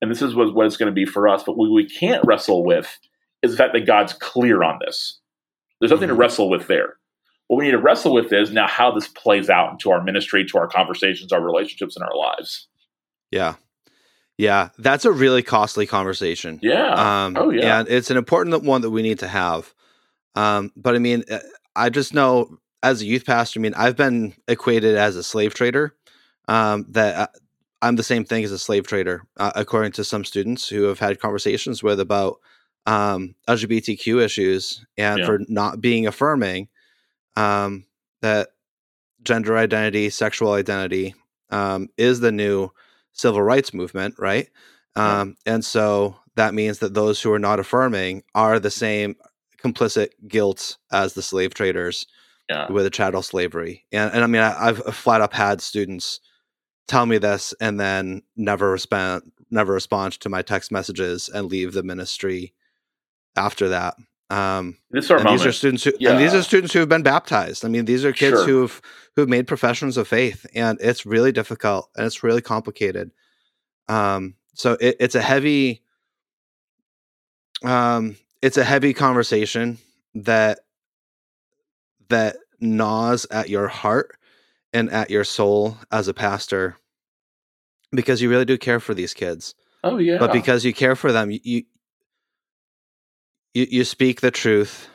and 0.00 0.10
this 0.10 0.20
is 0.20 0.34
what, 0.34 0.52
what 0.54 0.66
it's 0.66 0.76
going 0.76 0.90
to 0.90 0.94
be 0.94 1.06
for 1.06 1.28
us. 1.28 1.44
But 1.44 1.56
what 1.56 1.70
we 1.70 1.88
can't 1.88 2.24
wrestle 2.26 2.64
with 2.64 2.98
is 3.42 3.52
the 3.52 3.56
fact 3.56 3.72
that 3.74 3.86
God's 3.86 4.12
clear 4.14 4.64
on 4.64 4.80
this. 4.84 5.20
There's 5.80 5.90
nothing 5.90 6.08
mm-hmm. 6.08 6.16
to 6.16 6.20
wrestle 6.20 6.50
with 6.50 6.66
there. 6.66 6.96
What 7.46 7.58
we 7.58 7.66
need 7.66 7.72
to 7.72 7.78
wrestle 7.78 8.14
with 8.14 8.32
is 8.32 8.50
now 8.50 8.66
how 8.66 8.92
this 8.92 9.08
plays 9.08 9.50
out 9.50 9.72
into 9.72 9.90
our 9.90 10.02
ministry, 10.02 10.44
to 10.46 10.58
our 10.58 10.68
conversations, 10.68 11.32
our 11.32 11.40
relationships, 11.44 11.96
and 11.96 12.04
our 12.04 12.16
lives. 12.16 12.68
Yeah. 13.30 13.54
Yeah, 14.38 14.70
that's 14.78 15.04
a 15.04 15.12
really 15.12 15.42
costly 15.42 15.86
conversation. 15.86 16.58
Yeah. 16.62 17.24
Um, 17.24 17.36
oh, 17.38 17.50
yeah. 17.50 17.80
And 17.80 17.88
it's 17.88 18.10
an 18.10 18.16
important 18.16 18.62
one 18.64 18.80
that 18.80 18.90
we 18.90 19.02
need 19.02 19.18
to 19.20 19.28
have. 19.28 19.72
Um, 20.34 20.72
but 20.74 20.94
I 20.94 20.98
mean, 20.98 21.24
uh, 21.30 21.38
I 21.76 21.90
just 21.90 22.14
know 22.14 22.58
as 22.82 23.02
a 23.02 23.06
youth 23.06 23.26
pastor, 23.26 23.60
I 23.60 23.62
mean, 23.62 23.74
I've 23.74 23.96
been 23.96 24.34
equated 24.48 24.96
as 24.96 25.16
a 25.16 25.22
slave 25.22 25.54
trader. 25.54 25.94
Um, 26.48 26.86
that 26.88 27.16
uh, 27.16 27.26
I'm 27.82 27.96
the 27.96 28.02
same 28.02 28.24
thing 28.24 28.42
as 28.42 28.52
a 28.52 28.58
slave 28.58 28.86
trader, 28.86 29.22
uh, 29.36 29.52
according 29.54 29.92
to 29.92 30.04
some 30.04 30.24
students 30.24 30.68
who 30.68 30.84
have 30.84 30.98
had 30.98 31.20
conversations 31.20 31.82
with 31.82 32.00
about 32.00 32.40
um, 32.86 33.34
LGBTQ 33.48 34.22
issues 34.22 34.84
and 34.96 35.20
yeah. 35.20 35.26
for 35.26 35.40
not 35.48 35.80
being 35.80 36.06
affirming 36.06 36.68
um, 37.36 37.84
that 38.22 38.50
gender 39.22 39.56
identity, 39.56 40.10
sexual 40.10 40.52
identity 40.52 41.14
um, 41.50 41.88
is 41.96 42.20
the 42.20 42.32
new 42.32 42.70
civil 43.12 43.42
rights 43.42 43.72
movement, 43.74 44.14
right? 44.18 44.48
Um, 44.94 45.36
and 45.46 45.64
so 45.64 46.16
that 46.36 46.54
means 46.54 46.78
that 46.78 46.94
those 46.94 47.20
who 47.20 47.32
are 47.32 47.38
not 47.38 47.60
affirming 47.60 48.22
are 48.34 48.58
the 48.58 48.70
same 48.70 49.16
complicit 49.62 50.08
guilt 50.28 50.76
as 50.90 51.14
the 51.14 51.22
slave 51.22 51.54
traders 51.54 52.06
yeah. 52.48 52.70
with 52.70 52.84
the 52.84 52.90
chattel 52.90 53.22
slavery. 53.22 53.84
And, 53.92 54.12
and 54.12 54.24
I 54.24 54.26
mean, 54.26 54.42
I, 54.42 54.66
have 54.66 54.78
flat 54.94 55.20
up 55.20 55.32
had 55.32 55.60
students 55.60 56.20
tell 56.88 57.06
me 57.06 57.18
this 57.18 57.54
and 57.60 57.78
then 57.78 58.22
never 58.36 58.70
respond, 58.70 59.32
never 59.50 59.72
respond 59.72 60.14
to 60.20 60.28
my 60.28 60.42
text 60.42 60.72
messages 60.72 61.28
and 61.28 61.46
leave 61.46 61.72
the 61.72 61.82
ministry 61.82 62.54
after 63.36 63.68
that. 63.68 63.94
Um, 64.32 64.78
this 64.90 65.08
these 65.08 65.44
are 65.44 65.52
students 65.52 65.84
who, 65.84 65.92
yeah. 66.00 66.12
and 66.12 66.18
these 66.18 66.32
are 66.32 66.42
students 66.42 66.72
who 66.72 66.78
have 66.78 66.88
been 66.88 67.02
baptized. 67.02 67.66
I 67.66 67.68
mean, 67.68 67.84
these 67.84 68.02
are 68.02 68.14
kids 68.14 68.38
sure. 68.38 68.46
who've 68.46 68.82
who've 69.14 69.28
made 69.28 69.46
professions 69.46 69.98
of 69.98 70.08
faith, 70.08 70.46
and 70.54 70.78
it's 70.80 71.04
really 71.04 71.32
difficult 71.32 71.90
and 71.94 72.06
it's 72.06 72.22
really 72.22 72.40
complicated. 72.40 73.10
Um, 73.88 74.36
so 74.54 74.78
it, 74.80 74.96
it's 75.00 75.14
a 75.14 75.20
heavy, 75.20 75.82
um, 77.62 78.16
it's 78.40 78.56
a 78.56 78.64
heavy 78.64 78.94
conversation 78.94 79.76
that 80.14 80.60
that 82.08 82.36
gnaws 82.58 83.26
at 83.30 83.50
your 83.50 83.68
heart 83.68 84.16
and 84.72 84.90
at 84.90 85.10
your 85.10 85.24
soul 85.24 85.76
as 85.90 86.08
a 86.08 86.14
pastor 86.14 86.78
because 87.90 88.22
you 88.22 88.30
really 88.30 88.46
do 88.46 88.56
care 88.56 88.80
for 88.80 88.94
these 88.94 89.12
kids. 89.12 89.54
Oh 89.84 89.98
yeah. 89.98 90.16
But 90.16 90.32
because 90.32 90.64
you 90.64 90.72
care 90.72 90.96
for 90.96 91.12
them, 91.12 91.30
you 91.30 91.64
you 93.54 93.66
you 93.70 93.84
speak 93.84 94.20
the 94.20 94.30
truth 94.30 94.88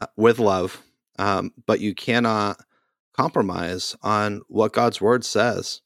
uh, 0.00 0.06
with 0.16 0.38
love, 0.38 0.82
um, 1.18 1.52
but 1.66 1.80
you 1.80 1.94
cannot 1.94 2.60
compromise 3.16 3.96
on 4.02 4.42
what 4.48 4.72
God's 4.72 5.00
word 5.00 5.24
says. 5.24 5.80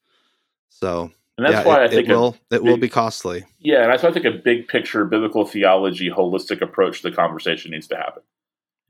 So 0.68 1.12
and 1.36 1.46
that's 1.46 1.64
yeah, 1.64 1.64
why 1.64 1.82
it, 1.82 1.84
I 1.84 1.88
think 1.88 2.08
it 2.08 2.14
will 2.14 2.34
it 2.34 2.36
big, 2.50 2.62
will 2.62 2.76
be 2.76 2.88
costly. 2.88 3.44
Yeah, 3.58 3.82
and 3.82 3.92
that's 3.92 4.02
why 4.02 4.10
I 4.10 4.12
think 4.12 4.26
a 4.26 4.30
big 4.30 4.68
picture 4.68 5.04
biblical 5.04 5.44
theology 5.46 6.10
holistic 6.10 6.60
approach 6.60 7.02
to 7.02 7.10
the 7.10 7.16
conversation 7.16 7.70
needs 7.70 7.86
to 7.88 7.96
happen. 7.96 8.22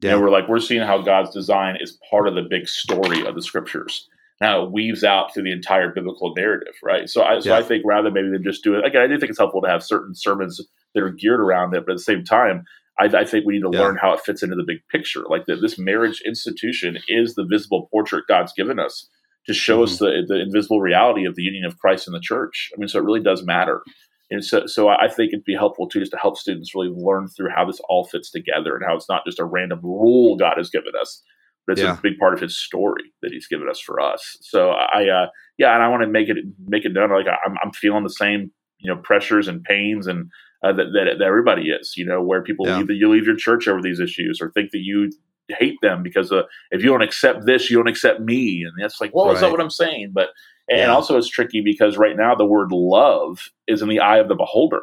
Yeah. 0.00 0.14
And 0.14 0.22
we're 0.22 0.30
like, 0.30 0.48
we're 0.48 0.60
seeing 0.60 0.82
how 0.82 1.02
God's 1.02 1.30
design 1.30 1.76
is 1.78 1.98
part 2.10 2.26
of 2.26 2.34
the 2.34 2.42
big 2.42 2.66
story 2.68 3.26
of 3.26 3.34
the 3.34 3.42
scriptures. 3.42 4.08
Now 4.40 4.64
it 4.64 4.72
weaves 4.72 5.04
out 5.04 5.34
through 5.34 5.42
the 5.42 5.52
entire 5.52 5.92
biblical 5.92 6.32
narrative, 6.34 6.72
right? 6.82 7.08
So 7.08 7.22
I, 7.22 7.40
so 7.40 7.50
yeah. 7.50 7.58
I 7.58 7.62
think 7.62 7.84
rather 7.84 8.10
maybe 8.10 8.30
than 8.30 8.42
just 8.42 8.64
do 8.64 8.74
it, 8.74 8.86
again, 8.86 9.02
I 9.02 9.06
do 9.06 9.18
think 9.18 9.28
it's 9.28 9.38
helpful 9.38 9.60
to 9.60 9.68
have 9.68 9.82
certain 9.82 10.14
sermons 10.14 10.58
that 10.94 11.02
are 11.02 11.10
geared 11.10 11.40
around 11.40 11.74
it, 11.74 11.84
but 11.84 11.92
at 11.92 11.98
the 11.98 12.02
same 12.02 12.24
time, 12.24 12.64
I, 12.98 13.04
I 13.06 13.24
think 13.24 13.46
we 13.46 13.54
need 13.54 13.62
to 13.62 13.70
yeah. 13.72 13.80
learn 13.80 13.96
how 13.96 14.12
it 14.12 14.20
fits 14.20 14.42
into 14.42 14.56
the 14.56 14.64
big 14.66 14.78
picture. 14.90 15.24
Like 15.28 15.46
that, 15.46 15.60
this 15.60 15.78
marriage 15.78 16.22
institution 16.26 16.98
is 17.08 17.34
the 17.34 17.46
visible 17.48 17.88
portrait 17.90 18.24
God's 18.28 18.52
given 18.52 18.78
us 18.78 19.08
to 19.46 19.54
show 19.54 19.76
mm-hmm. 19.76 19.84
us 19.84 19.98
the, 19.98 20.24
the 20.26 20.40
invisible 20.40 20.80
reality 20.80 21.24
of 21.24 21.34
the 21.34 21.42
union 21.42 21.64
of 21.64 21.78
Christ 21.78 22.06
and 22.06 22.14
the 22.14 22.20
church. 22.20 22.70
I 22.74 22.78
mean, 22.78 22.88
so 22.88 22.98
it 22.98 23.04
really 23.04 23.22
does 23.22 23.44
matter. 23.44 23.82
And 24.30 24.44
so, 24.44 24.66
so 24.66 24.88
I 24.88 25.08
think 25.08 25.32
it'd 25.32 25.44
be 25.44 25.56
helpful 25.56 25.88
too, 25.88 25.98
just 25.98 26.12
to 26.12 26.18
help 26.18 26.36
students 26.36 26.74
really 26.74 26.92
learn 26.94 27.28
through 27.28 27.50
how 27.54 27.64
this 27.64 27.80
all 27.88 28.04
fits 28.04 28.30
together 28.30 28.76
and 28.76 28.84
how 28.86 28.94
it's 28.94 29.08
not 29.08 29.24
just 29.24 29.40
a 29.40 29.44
random 29.44 29.80
rule 29.82 30.36
God 30.36 30.54
has 30.56 30.70
given 30.70 30.92
us, 31.00 31.22
but 31.66 31.72
it's 31.72 31.82
yeah. 31.82 31.98
a 31.98 32.00
big 32.00 32.16
part 32.18 32.34
of 32.34 32.40
His 32.40 32.56
story 32.56 33.12
that 33.22 33.32
He's 33.32 33.48
given 33.48 33.68
us 33.68 33.80
for 33.80 34.00
us. 34.00 34.36
So 34.40 34.70
I, 34.70 35.08
uh, 35.08 35.26
yeah, 35.58 35.74
and 35.74 35.82
I 35.82 35.88
want 35.88 36.02
to 36.02 36.08
make 36.08 36.28
it 36.28 36.36
make 36.64 36.84
it 36.84 36.92
known 36.92 37.10
like 37.10 37.26
I'm, 37.26 37.56
I'm 37.64 37.72
feeling 37.72 38.04
the 38.04 38.10
same, 38.10 38.52
you 38.78 38.94
know, 38.94 39.00
pressures 39.02 39.48
and 39.48 39.64
pains 39.64 40.06
and 40.06 40.30
uh, 40.62 40.72
that, 40.72 40.86
that, 40.92 41.18
that 41.18 41.24
everybody 41.24 41.70
is. 41.70 41.94
You 41.96 42.06
know, 42.06 42.22
where 42.22 42.42
people 42.42 42.66
yeah. 42.66 42.78
leave 42.78 42.90
you 42.90 43.08
leave 43.08 43.26
your 43.26 43.36
church 43.36 43.68
over 43.68 43.80
these 43.80 44.00
issues 44.00 44.40
or 44.40 44.50
think 44.50 44.70
that 44.72 44.80
you 44.80 45.10
hate 45.48 45.78
them 45.82 46.02
because 46.02 46.30
uh, 46.30 46.42
if 46.70 46.82
you 46.82 46.90
don't 46.90 47.02
accept 47.02 47.46
this, 47.46 47.70
you 47.70 47.76
don't 47.76 47.88
accept 47.88 48.20
me, 48.20 48.62
and 48.62 48.72
that's 48.80 49.00
like, 49.00 49.14
well, 49.14 49.26
right. 49.26 49.32
that's 49.32 49.42
not 49.42 49.50
what 49.50 49.60
I'm 49.60 49.70
saying, 49.70 50.12
but 50.14 50.30
and 50.70 50.78
yeah. 50.78 50.94
also, 50.94 51.18
it's 51.18 51.28
tricky 51.28 51.60
because 51.60 51.98
right 51.98 52.16
now 52.16 52.36
the 52.36 52.46
word 52.46 52.70
love 52.70 53.50
is 53.66 53.82
in 53.82 53.88
the 53.88 53.98
eye 53.98 54.18
of 54.18 54.28
the 54.28 54.36
beholder. 54.36 54.82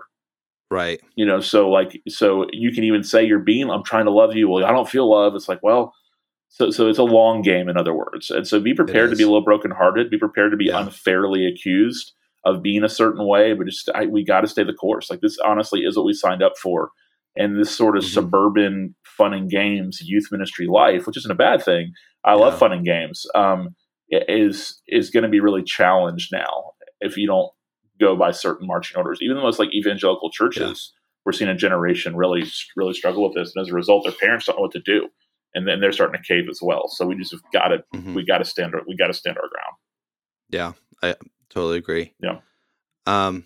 Right. 0.69 0.99
You 1.15 1.25
know, 1.25 1.39
so 1.39 1.69
like, 1.69 2.01
so 2.09 2.45
you 2.51 2.73
can 2.73 2.83
even 2.83 3.03
say 3.03 3.23
you're 3.23 3.39
being, 3.39 3.69
I'm 3.69 3.85
trying 3.85 4.03
to 4.03 4.11
love 4.11 4.35
you. 4.35 4.49
Well, 4.49 4.65
I 4.65 4.71
don't 4.71 4.89
feel 4.89 5.09
love. 5.09 5.33
It's 5.33 5.47
like, 5.47 5.63
well, 5.63 5.93
so, 6.49 6.71
so 6.71 6.89
it's 6.89 6.99
a 6.99 7.03
long 7.03 7.41
game, 7.41 7.69
in 7.69 7.77
other 7.77 7.93
words. 7.93 8.29
And 8.29 8.45
so 8.45 8.59
be 8.59 8.73
prepared 8.73 9.11
to 9.11 9.15
be 9.15 9.23
a 9.23 9.27
little 9.27 9.45
brokenhearted, 9.45 10.09
be 10.09 10.17
prepared 10.17 10.51
to 10.51 10.57
be 10.57 10.65
yeah. 10.65 10.81
unfairly 10.81 11.47
accused 11.47 12.11
of 12.47 12.63
being 12.63 12.83
a 12.83 12.89
certain 12.89 13.27
way, 13.27 13.53
but 13.53 13.67
just, 13.67 13.89
I, 13.93 14.05
we 14.05 14.23
got 14.23 14.41
to 14.41 14.47
stay 14.47 14.63
the 14.63 14.73
course. 14.73 15.09
Like, 15.09 15.19
this 15.21 15.37
honestly 15.45 15.81
is 15.81 15.97
what 15.97 16.05
we 16.05 16.13
signed 16.13 16.41
up 16.41 16.53
for. 16.61 16.91
And 17.35 17.59
this 17.59 17.75
sort 17.75 17.97
of 17.97 18.03
mm-hmm. 18.03 18.13
suburban 18.13 18.95
fun 19.05 19.33
and 19.33 19.49
games 19.49 19.99
youth 20.01 20.29
ministry 20.31 20.65
life, 20.65 21.05
which 21.05 21.17
isn't 21.17 21.31
a 21.31 21.35
bad 21.35 21.63
thing. 21.63 21.91
I 22.23 22.31
yeah. 22.31 22.39
love 22.39 22.57
fun 22.57 22.71
and 22.71 22.85
games. 22.85 23.25
Um, 23.35 23.75
is 24.09 24.81
is 24.87 25.09
going 25.09 25.23
to 25.23 25.29
be 25.29 25.39
really 25.39 25.63
challenged 25.63 26.31
now 26.31 26.71
if 27.01 27.17
you 27.17 27.27
don't 27.27 27.51
go 27.99 28.15
by 28.15 28.31
certain 28.31 28.67
marching 28.67 28.97
orders. 28.97 29.19
Even 29.21 29.35
the 29.35 29.43
most 29.43 29.59
like 29.59 29.73
evangelical 29.73 30.31
churches, 30.31 30.93
yeah. 30.93 30.99
we're 31.25 31.31
seeing 31.31 31.49
a 31.49 31.55
generation 31.55 32.15
really 32.15 32.45
really 32.75 32.93
struggle 32.93 33.23
with 33.23 33.35
this, 33.35 33.51
and 33.55 33.61
as 33.61 33.71
a 33.71 33.75
result, 33.75 34.03
their 34.03 34.13
parents 34.13 34.45
don't 34.45 34.55
know 34.55 34.61
what 34.61 34.71
to 34.71 34.79
do, 34.79 35.09
and 35.53 35.67
then 35.67 35.79
they're 35.79 35.91
starting 35.91 36.21
to 36.21 36.27
cave 36.27 36.45
as 36.49 36.59
well. 36.61 36.87
So 36.87 37.05
we 37.05 37.17
just 37.17 37.31
have 37.31 37.41
got 37.51 37.67
to 37.69 37.83
mm-hmm. 37.93 38.13
we 38.13 38.25
got 38.25 38.37
to 38.39 38.45
stand 38.45 38.73
we 38.87 38.95
got 38.95 39.07
to 39.07 39.13
stand 39.13 39.37
our 39.37 39.49
ground. 39.49 39.75
Yeah, 40.49 40.71
I 41.03 41.15
totally 41.49 41.77
agree. 41.77 42.13
Yeah. 42.21 42.39
Um, 43.05 43.45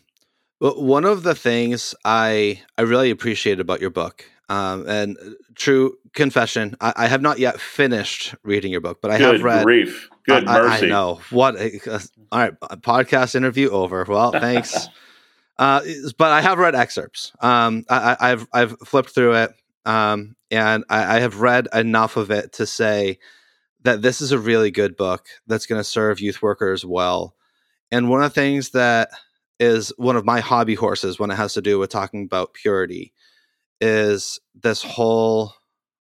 Well, 0.60 0.82
one 0.82 1.06
of 1.06 1.24
the 1.24 1.36
things 1.36 1.96
I 2.06 2.62
I 2.78 2.84
really 2.84 3.10
appreciate 3.10 3.60
about 3.60 3.82
your 3.82 3.90
book, 3.90 4.26
um, 4.50 4.88
and 4.88 5.18
uh, 5.18 5.32
true 5.56 5.98
confession, 6.14 6.76
I, 6.82 6.94
I, 6.96 7.08
have 7.08 7.22
not 7.22 7.40
yet 7.40 7.60
finished 7.60 8.36
reading 8.44 8.72
your 8.72 8.82
book, 8.82 9.00
but 9.02 9.12
I 9.12 9.18
Good 9.18 9.36
have 9.36 9.44
read. 9.44 9.64
Grief. 9.64 10.10
Good 10.26 10.48
I, 10.48 10.62
mercy. 10.62 10.86
I, 10.86 10.90
know 10.90 11.22
what. 11.30 11.56
Uh, 11.56 12.00
all 12.32 12.40
right, 12.40 12.60
podcast 12.60 13.34
interview 13.34 13.70
over. 13.70 14.06
Well, 14.08 14.32
thanks. 14.32 14.88
uh, 15.58 15.82
but 16.18 16.32
I 16.32 16.42
have 16.42 16.60
read 16.60 16.76
excerpts. 16.76 17.32
Um, 17.40 17.86
I, 17.90 18.30
have 18.30 18.48
I've 18.54 18.78
flipped 18.80 19.12
through 19.12 19.36
it, 19.36 19.52
um, 19.86 20.36
and 20.52 20.84
I, 20.90 21.18
I 21.18 21.20
have 21.22 21.40
read 21.42 21.68
enough 21.74 22.18
of 22.18 22.30
it 22.30 22.54
to 22.54 22.66
say 22.66 23.20
that 23.84 24.02
this 24.02 24.22
is 24.22 24.32
a 24.32 24.40
really 24.40 24.70
good 24.70 24.96
book 24.96 25.28
that's 25.48 25.66
going 25.66 25.80
to 25.80 25.84
serve 25.84 26.20
youth 26.20 26.42
workers 26.42 26.86
well. 26.86 27.36
And 27.92 28.10
one 28.10 28.24
of 28.24 28.34
the 28.34 28.42
things 28.42 28.70
that 28.72 29.10
is 29.60 29.94
one 29.98 30.16
of 30.16 30.26
my 30.26 30.40
hobby 30.40 30.76
horses 30.76 31.20
when 31.20 31.30
it 31.32 31.36
has 31.36 31.54
to 31.54 31.62
do 31.62 31.78
with 31.78 31.90
talking 31.90 32.24
about 32.24 32.54
purity 32.54 33.14
is 33.80 34.40
this 34.64 34.82
whole 34.84 35.54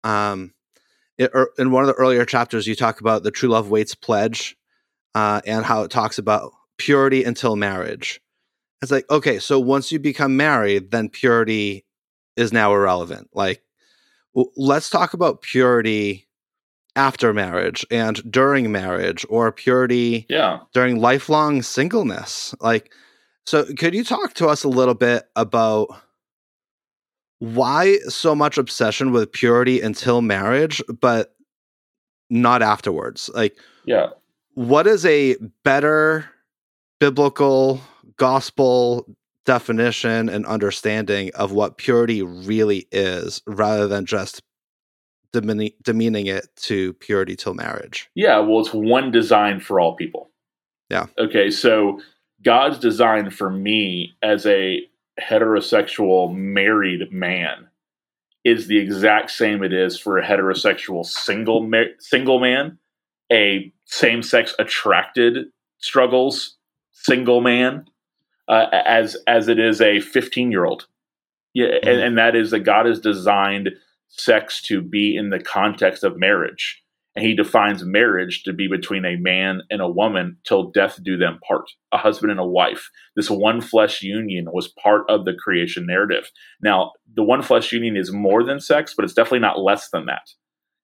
um 0.05 0.53
it, 1.19 1.31
er, 1.35 1.51
in 1.59 1.71
one 1.71 1.85
of 1.85 1.89
the 1.89 1.95
earlier 1.95 2.25
chapters 2.25 2.67
you 2.67 2.75
talk 2.75 3.01
about 3.01 3.23
the 3.23 3.31
true 3.31 3.49
love 3.49 3.71
waits 3.71 3.95
pledge 3.95 4.57
uh, 5.15 5.41
and 5.47 5.65
how 5.65 5.83
it 5.83 5.91
talks 5.91 6.19
about 6.19 6.53
purity 6.79 7.25
until 7.25 7.57
marriage. 7.57 8.21
It's 8.83 8.93
like 8.93 9.09
okay 9.11 9.39
so 9.39 9.61
once 9.61 9.93
you 9.93 9.99
become 9.99 10.37
married 10.37 10.91
then 10.91 11.09
purity 11.09 11.85
is 12.37 12.53
now 12.53 12.73
irrelevant. 12.75 13.31
Like 13.35 13.63
w- 14.35 14.53
let's 14.57 14.91
talk 14.91 15.15
about 15.15 15.43
purity 15.43 16.24
after 16.97 17.33
marriage 17.33 17.85
and 17.91 18.31
during 18.31 18.71
marriage 18.71 19.27
or 19.29 19.51
purity 19.51 20.27
yeah. 20.29 20.61
during 20.73 21.01
lifelong 21.01 21.63
singleness. 21.63 22.55
Like 22.61 22.93
so, 23.47 23.65
could 23.75 23.95
you 23.95 24.05
talk 24.05 24.35
to 24.35 24.49
us 24.49 24.65
a 24.65 24.69
little 24.69 24.95
bit 24.95 25.25
about 25.37 25.89
why 27.41 27.99
so 28.09 28.35
much 28.35 28.57
obsession 28.57 29.13
with 29.13 29.33
purity 29.33 29.81
until 29.81 30.23
marriage, 30.23 30.83
but 31.01 31.35
not 32.31 32.63
afterwards? 32.63 33.29
Like, 33.35 33.57
yeah, 33.85 34.11
what 34.55 34.87
is 34.87 35.05
a 35.05 35.37
better 35.63 36.31
biblical 37.01 37.81
gospel 38.17 39.07
definition 39.45 40.29
and 40.31 40.47
understanding 40.47 41.31
of 41.35 41.53
what 41.53 41.77
purity 41.77 42.23
really 42.23 42.87
is 42.93 43.43
rather 43.47 43.87
than 43.87 44.07
just 44.07 44.43
demeaning 45.41 46.27
it 46.27 46.49
to 46.57 46.93
purity 46.95 47.37
till 47.37 47.55
marriage? 47.55 48.11
Yeah, 48.15 48.39
well, 48.39 48.61
it's 48.61 48.73
one 48.73 49.11
design 49.11 49.61
for 49.61 49.81
all 49.81 49.95
people. 49.95 50.31
Yeah. 50.91 51.07
Okay, 51.19 51.51
so 51.51 52.01
God's 52.43 52.79
design 52.79 53.31
for 53.31 53.51
me 53.51 54.15
as 54.23 54.47
a 54.47 54.81
heterosexual 55.21 56.35
married 56.35 57.13
man 57.13 57.69
is 58.45 58.67
the 58.67 58.79
exact 58.79 59.31
same 59.31 59.63
it 59.63 59.73
is 59.73 59.99
for 59.99 60.19
a 60.19 60.27
heterosexual 60.27 61.05
single 61.07 61.63
ma- 61.63 61.95
single 61.99 62.39
man, 62.39 62.79
a 63.33 63.73
same 63.87 64.23
sex 64.23 64.55
attracted 64.59 65.47
struggles 65.79 66.57
single 66.93 67.41
man, 67.41 67.87
uh, 68.49 68.67
as 68.73 69.17
as 69.27 69.49
it 69.49 69.59
is 69.59 69.81
a 69.81 70.01
fifteen 70.01 70.53
year 70.53 70.65
old. 70.65 70.87
Yeah, 71.55 71.67
mm-hmm. 71.67 71.89
and, 71.89 72.01
and 72.01 72.19
that 72.19 72.37
is 72.37 72.51
that 72.51 72.61
God 72.61 72.87
has 72.87 73.01
designed 73.01 73.71
sex 74.17 74.63
to 74.63 74.81
be 74.81 75.17
in 75.17 75.31
the 75.31 75.41
context 75.41 76.05
of 76.05 76.19
marriage 76.19 76.85
and 77.17 77.25
he 77.25 77.35
defines 77.35 77.85
marriage 77.85 78.43
to 78.43 78.53
be 78.53 78.67
between 78.67 79.05
a 79.05 79.17
man 79.17 79.63
and 79.71 79.81
a 79.81 79.89
woman 79.89 80.37
till 80.45 80.71
death 80.71 80.99
do 81.03 81.17
them 81.17 81.39
part, 81.47 81.71
a 81.93 81.99
husband 81.99 82.33
and 82.33 82.41
a 82.41 82.47
wife. 82.47 82.91
This 83.15 83.31
one 83.31 83.61
flesh 83.61 84.03
union 84.03 84.47
was 84.53 84.69
part 84.83 85.09
of 85.09 85.25
the 85.25 85.35
creation 85.35 85.87
narrative. 85.87 86.31
Now, 86.61 86.93
the 87.15 87.23
one 87.23 87.43
flesh 87.43 87.71
union 87.73 87.97
is 87.97 88.13
more 88.13 88.43
than 88.43 88.61
sex, 88.61 88.95
but 88.97 89.05
it's 89.05 89.15
definitely 89.15 89.41
not 89.41 89.61
less 89.61 89.91
than 89.91 90.07
that. 90.07 90.29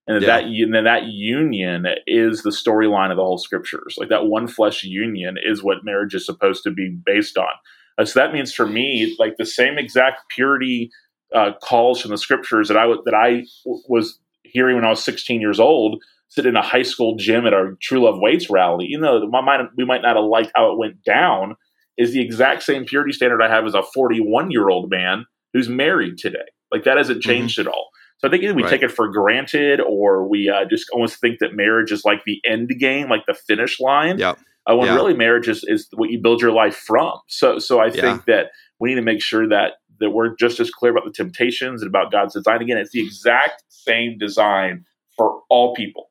And 0.06 0.22
yeah. 0.22 0.26
that 0.26 0.44
and 0.44 0.74
then 0.74 0.84
that 0.84 1.04
union 1.06 1.86
is 2.06 2.42
the 2.42 2.50
storyline 2.50 3.10
of 3.10 3.16
the 3.16 3.24
whole 3.24 3.38
scriptures. 3.38 3.96
Like 3.98 4.08
that 4.08 4.26
one 4.26 4.46
flesh 4.46 4.84
union 4.84 5.36
is 5.42 5.62
what 5.62 5.84
marriage 5.84 6.14
is 6.14 6.24
supposed 6.24 6.62
to 6.64 6.70
be 6.70 6.96
based 7.04 7.36
on. 7.36 7.50
Uh, 7.98 8.04
so 8.04 8.20
that 8.20 8.32
means 8.32 8.54
for 8.54 8.66
me, 8.66 9.14
like 9.18 9.36
the 9.36 9.46
same 9.46 9.78
exact 9.78 10.22
purity 10.34 10.90
uh, 11.34 11.52
calls 11.62 12.00
from 12.00 12.10
the 12.10 12.18
scriptures 12.18 12.68
that 12.68 12.76
I 12.76 12.82
w- 12.82 13.02
that 13.04 13.14
I 13.14 13.44
w- 13.64 13.82
was 13.88 14.18
hearing 14.42 14.76
when 14.76 14.84
I 14.84 14.90
was 14.90 15.04
16 15.04 15.40
years 15.40 15.60
old 15.60 16.02
sit 16.30 16.46
in 16.46 16.56
a 16.56 16.62
high 16.62 16.84
school 16.84 17.16
gym 17.16 17.44
at 17.44 17.52
our 17.52 17.76
True 17.82 18.04
Love 18.04 18.18
Waits 18.18 18.48
rally, 18.48 18.86
you 18.88 18.98
know, 18.98 19.26
my 19.26 19.40
mind, 19.40 19.68
we 19.76 19.84
might 19.84 20.00
not 20.00 20.16
have 20.16 20.24
liked 20.24 20.52
how 20.54 20.72
it 20.72 20.78
went 20.78 21.04
down, 21.04 21.56
is 21.98 22.12
the 22.12 22.22
exact 22.22 22.62
same 22.62 22.84
purity 22.84 23.12
standard 23.12 23.42
I 23.42 23.48
have 23.48 23.66
as 23.66 23.74
a 23.74 23.82
41 23.82 24.50
year 24.50 24.68
old 24.68 24.90
man 24.90 25.26
who's 25.52 25.68
married 25.68 26.18
today. 26.18 26.38
Like 26.72 26.84
that 26.84 26.96
hasn't 26.96 27.18
mm-hmm. 27.18 27.30
changed 27.30 27.58
mm-hmm. 27.58 27.68
at 27.68 27.74
all. 27.74 27.90
So 28.18 28.28
I 28.28 28.30
think 28.30 28.44
either 28.44 28.54
we 28.54 28.62
right. 28.62 28.70
take 28.70 28.82
it 28.82 28.92
for 28.92 29.08
granted 29.08 29.80
or 29.80 30.28
we 30.28 30.48
uh, 30.48 30.66
just 30.70 30.88
almost 30.90 31.20
think 31.20 31.40
that 31.40 31.54
marriage 31.54 31.90
is 31.90 32.04
like 32.04 32.22
the 32.24 32.40
end 32.44 32.70
game, 32.78 33.08
like 33.08 33.26
the 33.26 33.34
finish 33.34 33.80
line. 33.80 34.18
Yeah. 34.18 34.34
Uh, 34.70 34.76
when 34.76 34.94
really 34.94 35.14
marriage 35.14 35.48
is, 35.48 35.64
is 35.66 35.88
what 35.94 36.10
you 36.10 36.20
build 36.20 36.42
your 36.42 36.52
life 36.52 36.76
from. 36.76 37.12
So, 37.28 37.58
so 37.58 37.80
I 37.80 37.86
yeah. 37.86 38.02
think 38.02 38.26
that 38.26 38.50
we 38.78 38.90
need 38.90 38.96
to 38.96 39.02
make 39.02 39.22
sure 39.22 39.48
that 39.48 39.72
that 40.00 40.10
we're 40.10 40.34
just 40.34 40.60
as 40.60 40.70
clear 40.70 40.92
about 40.92 41.04
the 41.04 41.12
temptations 41.12 41.82
and 41.82 41.88
about 41.88 42.10
God's 42.10 42.34
design. 42.34 42.62
Again, 42.62 42.78
it's 42.78 42.92
the 42.92 43.04
exact 43.04 43.62
same 43.68 44.18
design 44.18 44.84
for 45.16 45.42
all 45.48 45.74
people. 45.74 46.10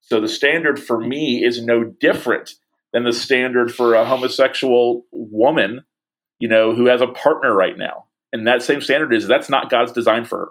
So 0.00 0.20
the 0.20 0.28
standard 0.28 0.82
for 0.82 1.00
me 1.00 1.44
is 1.44 1.62
no 1.62 1.84
different 1.84 2.54
than 2.92 3.04
the 3.04 3.12
standard 3.12 3.74
for 3.74 3.94
a 3.94 4.04
homosexual 4.04 5.04
woman, 5.12 5.84
you 6.38 6.48
know, 6.48 6.74
who 6.74 6.86
has 6.86 7.00
a 7.00 7.08
partner 7.08 7.54
right 7.54 7.76
now. 7.76 8.06
And 8.32 8.46
that 8.46 8.62
same 8.62 8.80
standard 8.80 9.12
is 9.12 9.26
that's 9.26 9.50
not 9.50 9.70
God's 9.70 9.92
design 9.92 10.24
for 10.24 10.38
her. 10.38 10.48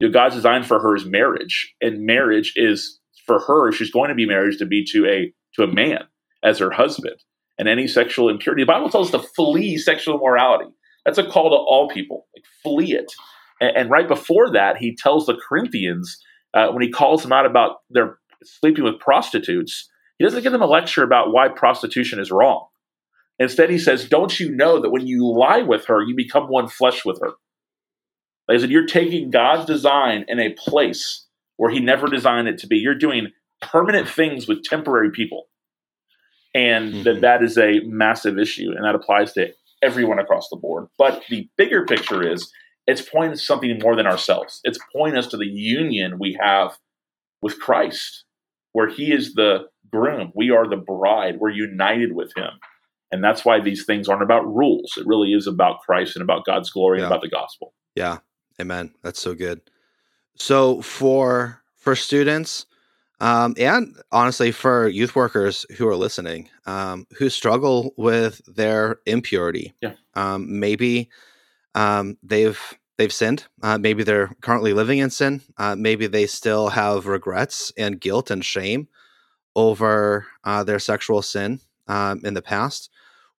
You 0.00 0.08
know, 0.08 0.12
God's 0.12 0.34
design 0.34 0.64
for 0.64 0.80
her 0.80 0.96
is 0.96 1.04
marriage, 1.04 1.74
and 1.80 2.04
marriage 2.04 2.54
is 2.56 2.98
for 3.26 3.38
her. 3.38 3.70
She's 3.72 3.90
going 3.90 4.08
to 4.08 4.14
be 4.14 4.26
married 4.26 4.58
to 4.58 4.66
be 4.66 4.84
to 4.92 5.06
a 5.06 5.32
to 5.54 5.62
a 5.62 5.72
man 5.72 6.04
as 6.42 6.58
her 6.58 6.70
husband, 6.70 7.22
and 7.58 7.68
any 7.68 7.86
sexual 7.86 8.28
impurity. 8.28 8.62
The 8.62 8.66
Bible 8.66 8.90
tells 8.90 9.14
us 9.14 9.22
to 9.22 9.28
flee 9.28 9.78
sexual 9.78 10.16
immorality. 10.16 10.70
That's 11.04 11.18
a 11.18 11.26
call 11.26 11.50
to 11.50 11.56
all 11.56 11.88
people. 11.88 12.26
Like 12.36 12.44
flee 12.62 12.92
it. 12.92 13.12
And, 13.60 13.76
and 13.76 13.90
right 13.90 14.08
before 14.08 14.50
that, 14.52 14.76
he 14.76 14.96
tells 14.96 15.26
the 15.26 15.36
Corinthians 15.36 16.18
uh, 16.54 16.68
when 16.68 16.82
he 16.82 16.90
calls 16.90 17.22
them 17.22 17.32
out 17.32 17.46
about 17.46 17.76
their 17.90 18.18
sleeping 18.44 18.84
with 18.84 18.98
prostitutes, 18.98 19.88
he 20.18 20.24
doesn't 20.24 20.42
give 20.42 20.52
them 20.52 20.62
a 20.62 20.66
lecture 20.66 21.02
about 21.02 21.32
why 21.32 21.48
prostitution 21.48 22.20
is 22.20 22.30
wrong. 22.30 22.66
Instead, 23.38 23.70
he 23.70 23.78
says, 23.78 24.08
Don't 24.08 24.38
you 24.38 24.54
know 24.54 24.80
that 24.80 24.90
when 24.90 25.06
you 25.06 25.26
lie 25.26 25.62
with 25.62 25.86
her, 25.86 26.02
you 26.02 26.14
become 26.14 26.44
one 26.44 26.68
flesh 26.68 27.04
with 27.04 27.20
her? 27.20 27.32
Like 28.48 28.58
I 28.58 28.60
said, 28.60 28.70
you're 28.70 28.86
taking 28.86 29.30
God's 29.30 29.66
design 29.66 30.24
in 30.28 30.38
a 30.38 30.52
place 30.52 31.26
where 31.56 31.70
he 31.70 31.80
never 31.80 32.08
designed 32.08 32.48
it 32.48 32.58
to 32.58 32.66
be. 32.66 32.76
You're 32.76 32.94
doing 32.94 33.28
permanent 33.60 34.08
things 34.08 34.46
with 34.46 34.64
temporary 34.64 35.10
people. 35.10 35.44
And 36.54 36.92
mm-hmm. 36.92 37.02
that 37.04 37.20
that 37.22 37.42
is 37.42 37.56
a 37.56 37.80
massive 37.84 38.38
issue, 38.38 38.72
and 38.76 38.84
that 38.84 38.94
applies 38.94 39.32
to 39.34 39.54
everyone 39.82 40.18
across 40.18 40.48
the 40.50 40.56
board. 40.56 40.86
But 40.98 41.22
the 41.28 41.48
bigger 41.56 41.84
picture 41.84 42.26
is 42.26 42.50
it's 42.86 43.02
pointing 43.02 43.32
to 43.32 43.38
something 43.38 43.78
more 43.82 43.96
than 43.96 44.06
ourselves. 44.06 44.60
It's 44.64 44.78
pointing 44.94 45.18
us 45.18 45.28
to 45.28 45.36
the 45.36 45.46
union 45.46 46.18
we 46.18 46.38
have 46.40 46.78
with 47.40 47.58
Christ 47.60 48.24
where 48.72 48.88
he 48.88 49.12
is 49.12 49.34
the 49.34 49.66
groom. 49.90 50.32
We 50.34 50.50
are 50.50 50.68
the 50.68 50.76
bride. 50.76 51.36
We're 51.38 51.50
united 51.50 52.14
with 52.14 52.32
him. 52.36 52.50
And 53.10 53.22
that's 53.22 53.44
why 53.44 53.60
these 53.60 53.84
things 53.84 54.08
aren't 54.08 54.22
about 54.22 54.46
rules. 54.46 54.94
It 54.96 55.06
really 55.06 55.32
is 55.32 55.46
about 55.46 55.80
Christ 55.80 56.16
and 56.16 56.22
about 56.22 56.46
God's 56.46 56.70
glory 56.70 56.98
yeah. 56.98 57.04
and 57.04 57.12
about 57.12 57.22
the 57.22 57.28
gospel. 57.28 57.74
Yeah. 57.94 58.18
Amen. 58.60 58.94
That's 59.02 59.20
so 59.20 59.34
good. 59.34 59.60
So 60.36 60.80
for 60.80 61.62
for 61.76 61.94
students, 61.94 62.66
um, 63.22 63.54
and 63.56 63.94
honestly 64.10 64.50
for 64.50 64.88
youth 64.88 65.14
workers 65.14 65.64
who 65.78 65.86
are 65.86 65.96
listening, 65.96 66.50
um, 66.66 67.06
who 67.16 67.30
struggle 67.30 67.94
with 67.96 68.42
their 68.52 68.98
impurity, 69.06 69.72
yeah. 69.80 69.94
um, 70.14 70.58
maybe 70.58 71.08
um, 71.76 72.18
they've 72.22 72.60
they've 72.98 73.12
sinned. 73.12 73.46
Uh, 73.62 73.78
maybe 73.78 74.02
they're 74.02 74.34
currently 74.40 74.72
living 74.72 74.98
in 74.98 75.08
sin. 75.08 75.40
Uh, 75.56 75.76
maybe 75.76 76.08
they 76.08 76.26
still 76.26 76.68
have 76.68 77.06
regrets 77.06 77.72
and 77.78 78.00
guilt 78.00 78.30
and 78.30 78.44
shame 78.44 78.88
over 79.54 80.26
uh, 80.42 80.64
their 80.64 80.80
sexual 80.80 81.22
sin 81.22 81.60
um, 81.86 82.20
in 82.24 82.34
the 82.34 82.42
past, 82.42 82.90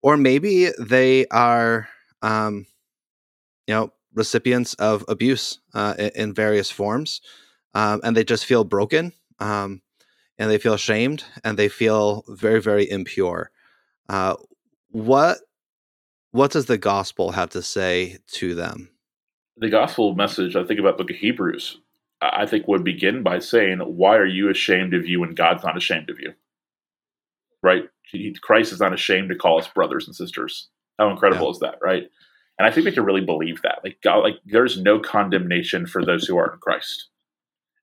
or 0.02 0.16
maybe 0.16 0.70
they 0.78 1.26
are, 1.26 1.88
um, 2.22 2.66
you 3.66 3.74
know, 3.74 3.92
recipients 4.14 4.74
of 4.74 5.04
abuse 5.08 5.58
uh, 5.74 5.94
in, 6.14 6.32
various 6.32 6.70
forms, 6.70 7.20
um, 7.74 8.00
and 8.02 8.16
they 8.16 8.24
just 8.24 8.46
feel 8.46 8.64
broken, 8.64 9.12
um, 9.44 9.82
and 10.38 10.50
they 10.50 10.58
feel 10.58 10.76
shamed, 10.76 11.24
and 11.44 11.58
they 11.58 11.68
feel 11.68 12.24
very, 12.28 12.60
very 12.60 12.90
impure. 12.90 13.50
Uh, 14.08 14.34
what 14.90 15.38
what 16.32 16.50
does 16.50 16.66
the 16.66 16.78
gospel 16.78 17.32
have 17.32 17.50
to 17.50 17.62
say 17.62 18.18
to 18.32 18.54
them? 18.54 18.90
the 19.56 19.68
gospel 19.68 20.14
message, 20.14 20.56
I 20.56 20.64
think 20.64 20.80
about 20.80 20.98
book 20.98 21.10
of 21.10 21.16
Hebrews, 21.16 21.78
I 22.20 22.46
think 22.46 22.66
would 22.66 22.84
begin 22.84 23.22
by 23.22 23.38
saying, 23.38 23.78
Why 23.78 24.16
are 24.16 24.26
you 24.26 24.50
ashamed 24.50 24.94
of 24.94 25.06
you 25.06 25.20
when 25.20 25.34
God's 25.34 25.62
not 25.62 25.76
ashamed 25.76 26.10
of 26.10 26.18
you? 26.18 26.32
Right? 27.62 27.84
Christ 28.42 28.72
is 28.72 28.80
not 28.80 28.92
ashamed 28.92 29.30
to 29.30 29.34
call 29.34 29.58
us 29.58 29.68
brothers 29.68 30.06
and 30.06 30.14
sisters. 30.14 30.68
How 30.98 31.10
incredible 31.10 31.46
yeah. 31.46 31.50
is 31.50 31.58
that, 31.60 31.78
right? 31.82 32.04
And 32.58 32.68
I 32.68 32.70
think 32.70 32.86
we 32.86 32.92
can 32.92 33.04
really 33.04 33.24
believe 33.24 33.62
that. 33.62 33.80
Like 33.82 33.98
God, 34.02 34.18
like 34.18 34.36
there's 34.44 34.80
no 34.80 35.00
condemnation 35.00 35.86
for 35.86 36.04
those 36.04 36.24
who 36.24 36.36
are 36.36 36.52
in 36.52 36.58
Christ. 36.60 37.08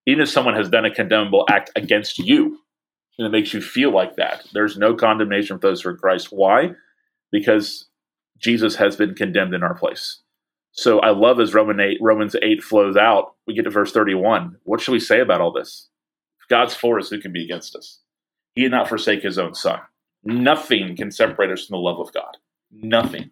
Even 0.06 0.22
if 0.22 0.30
someone 0.30 0.56
has 0.56 0.70
done 0.70 0.86
a 0.86 0.94
condemnable 0.94 1.46
act 1.50 1.72
against 1.76 2.18
you, 2.20 2.60
and 3.18 3.28
it 3.28 3.32
makes 3.32 3.54
you 3.54 3.62
feel 3.62 3.94
like 3.94 4.16
that, 4.16 4.46
there's 4.54 4.78
no 4.78 4.96
condemnation 4.96 5.58
for 5.58 5.68
those 5.68 5.82
who 5.82 5.90
are 5.90 5.92
in 5.94 5.98
Christ. 5.98 6.28
Why? 6.32 6.72
Because 7.32 7.88
Jesus 8.40 8.76
has 8.76 8.96
been 8.96 9.14
condemned 9.14 9.54
in 9.54 9.64
our 9.64 9.76
place. 9.76 10.22
So 10.72 11.00
I 11.00 11.12
love 11.12 11.40
as 11.40 11.54
Roman 11.54 11.80
8, 11.80 11.98
Romans 12.02 12.36
8 12.42 12.64
flows 12.64 12.96
out, 12.96 13.36
we 13.46 13.54
get 13.54 13.64
to 13.64 13.70
verse 13.70 13.92
31. 13.92 14.58
What 14.64 14.82
should 14.82 14.94
we 14.94 15.00
say 15.00 15.20
about 15.20 15.42
all 15.42 15.52
this? 15.52 15.90
If 16.42 16.48
God's 16.48 16.74
for 16.74 16.98
us, 16.98 17.10
who 17.10 17.20
can 17.20 17.34
be 17.34 17.44
against 17.44 17.76
us? 17.76 18.00
He 18.56 18.64
did 18.64 18.72
not 18.72 18.90
forsake 18.90 19.22
his 19.22 19.38
own 19.38 19.54
son. 19.54 19.80
Nothing 20.24 20.96
can 20.96 21.12
separate 21.12 21.52
us 21.52 21.66
from 21.66 21.76
the 21.76 21.82
love 21.82 22.00
of 22.00 22.14
God. 22.14 22.38
Nothing. 22.72 23.32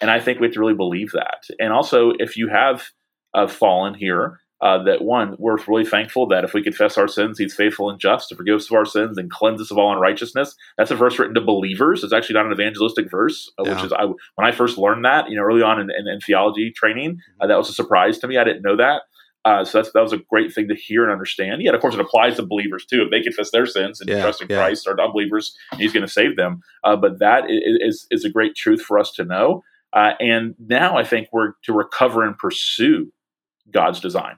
And 0.00 0.10
I 0.10 0.20
think 0.20 0.38
we 0.38 0.46
have 0.46 0.54
to 0.54 0.60
really 0.60 0.74
believe 0.74 1.12
that. 1.12 1.44
And 1.58 1.72
also, 1.72 2.12
if 2.18 2.36
you 2.36 2.48
have 2.48 2.90
uh, 3.34 3.46
fallen 3.46 3.94
here, 3.94 4.40
uh, 4.60 4.82
that 4.82 5.02
one, 5.02 5.36
we're 5.38 5.58
really 5.68 5.84
thankful 5.84 6.26
that 6.28 6.44
if 6.44 6.52
we 6.52 6.62
confess 6.62 6.98
our 6.98 7.06
sins, 7.06 7.38
he's 7.38 7.54
faithful 7.54 7.90
and 7.90 8.00
just 8.00 8.28
to 8.28 8.36
forgive 8.36 8.56
us 8.56 8.70
of 8.70 8.76
our 8.76 8.84
sins 8.84 9.16
and 9.16 9.30
cleanse 9.30 9.60
us 9.60 9.70
of 9.70 9.78
all 9.78 9.92
unrighteousness. 9.92 10.56
That's 10.76 10.90
a 10.90 10.96
verse 10.96 11.18
written 11.18 11.34
to 11.34 11.40
believers. 11.40 12.02
It's 12.02 12.12
actually 12.12 12.34
not 12.34 12.46
an 12.46 12.52
evangelistic 12.52 13.10
verse, 13.10 13.50
uh, 13.58 13.62
yeah. 13.64 13.74
which 13.74 13.84
is 13.84 13.92
I 13.92 14.04
when 14.04 14.46
I 14.46 14.52
first 14.52 14.76
learned 14.76 15.04
that, 15.04 15.30
you 15.30 15.36
know, 15.36 15.42
early 15.42 15.62
on 15.62 15.80
in, 15.80 15.90
in, 15.90 16.08
in 16.08 16.20
theology 16.20 16.72
training, 16.72 17.20
uh, 17.40 17.46
that 17.46 17.56
was 17.56 17.68
a 17.68 17.72
surprise 17.72 18.18
to 18.18 18.26
me. 18.26 18.36
I 18.36 18.44
didn't 18.44 18.62
know 18.62 18.76
that. 18.76 19.02
Uh, 19.44 19.64
so 19.64 19.80
that 19.80 20.02
was 20.02 20.12
a 20.12 20.18
great 20.18 20.52
thing 20.52 20.68
to 20.68 20.74
hear 20.74 21.04
and 21.04 21.12
understand. 21.12 21.62
Yet, 21.62 21.74
of 21.74 21.80
course, 21.80 21.94
it 21.94 22.00
applies 22.00 22.36
to 22.36 22.42
believers 22.42 22.84
too. 22.84 23.02
If 23.02 23.10
they 23.10 23.22
confess 23.22 23.50
their 23.50 23.66
sins 23.66 24.00
and 24.00 24.10
yeah, 24.10 24.22
trust 24.22 24.42
in 24.42 24.48
yeah. 24.50 24.56
Christ, 24.56 24.86
or 24.86 25.00
unbelievers, 25.00 25.56
He's 25.76 25.92
going 25.92 26.04
to 26.04 26.12
save 26.12 26.36
them. 26.36 26.60
Uh, 26.84 26.96
but 26.96 27.20
that 27.20 27.44
is, 27.48 28.06
is 28.10 28.24
a 28.24 28.30
great 28.30 28.56
truth 28.56 28.82
for 28.82 28.98
us 28.98 29.12
to 29.12 29.24
know. 29.24 29.62
Uh, 29.92 30.12
and 30.20 30.54
now 30.58 30.98
I 30.98 31.04
think 31.04 31.28
we're 31.32 31.52
to 31.62 31.72
recover 31.72 32.24
and 32.24 32.36
pursue 32.36 33.12
God's 33.70 34.00
design. 34.00 34.36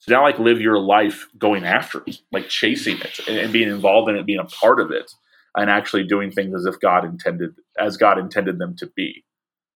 So 0.00 0.12
now, 0.12 0.22
like, 0.22 0.38
live 0.38 0.60
your 0.60 0.78
life 0.78 1.26
going 1.36 1.64
after 1.64 2.02
it, 2.06 2.18
like 2.30 2.48
chasing 2.48 2.98
it 2.98 3.18
and, 3.26 3.36
and 3.36 3.52
being 3.52 3.68
involved 3.68 4.08
in 4.08 4.16
it, 4.16 4.26
being 4.26 4.38
a 4.38 4.44
part 4.44 4.80
of 4.80 4.90
it, 4.92 5.10
and 5.56 5.68
actually 5.68 6.04
doing 6.04 6.30
things 6.30 6.54
as 6.54 6.66
if 6.66 6.78
God 6.80 7.04
intended, 7.04 7.54
as 7.78 7.96
God 7.96 8.18
intended 8.18 8.58
them 8.58 8.76
to 8.76 8.86
be. 8.94 9.24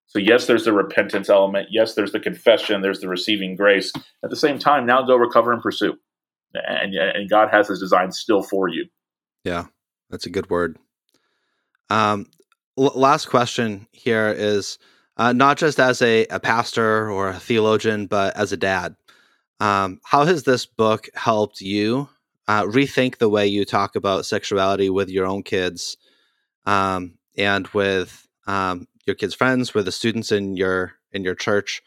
So, 0.07 0.19
yes, 0.19 0.45
there's 0.45 0.65
the 0.65 0.73
repentance 0.73 1.29
element. 1.29 1.69
Yes, 1.71 1.95
there's 1.95 2.11
the 2.11 2.19
confession. 2.19 2.81
There's 2.81 2.99
the 2.99 3.09
receiving 3.09 3.55
grace. 3.55 3.91
At 4.23 4.29
the 4.29 4.35
same 4.35 4.59
time, 4.59 4.85
now 4.85 5.01
go 5.01 5.15
recover 5.15 5.51
and 5.51 5.61
pursue. 5.61 5.95
And, 6.53 6.93
and 6.93 7.29
God 7.29 7.49
has 7.49 7.67
his 7.67 7.79
design 7.79 8.11
still 8.11 8.43
for 8.43 8.67
you. 8.67 8.85
Yeah, 9.43 9.65
that's 10.09 10.25
a 10.25 10.29
good 10.29 10.49
word. 10.49 10.77
Um, 11.89 12.27
l- 12.77 12.93
last 12.95 13.25
question 13.25 13.87
here 13.91 14.29
is 14.29 14.77
uh, 15.17 15.33
not 15.33 15.57
just 15.57 15.79
as 15.79 16.01
a, 16.01 16.27
a 16.27 16.39
pastor 16.39 17.09
or 17.09 17.29
a 17.29 17.39
theologian, 17.39 18.05
but 18.05 18.35
as 18.37 18.51
a 18.51 18.57
dad. 18.57 18.95
Um, 19.59 19.99
how 20.03 20.25
has 20.25 20.43
this 20.43 20.65
book 20.65 21.09
helped 21.13 21.61
you 21.61 22.09
uh, 22.47 22.63
rethink 22.63 23.17
the 23.17 23.29
way 23.29 23.47
you 23.47 23.65
talk 23.65 23.95
about 23.95 24.25
sexuality 24.25 24.89
with 24.89 25.09
your 25.09 25.25
own 25.25 25.43
kids 25.43 25.97
um, 26.65 27.17
and 27.37 27.67
with 27.69 28.27
um, 28.47 28.87
your 29.05 29.15
kids' 29.15 29.35
friends, 29.35 29.73
with 29.73 29.85
the 29.85 29.91
students 29.91 30.31
in 30.31 30.57
your 30.57 30.93
in 31.11 31.23
your 31.23 31.35
church? 31.35 31.81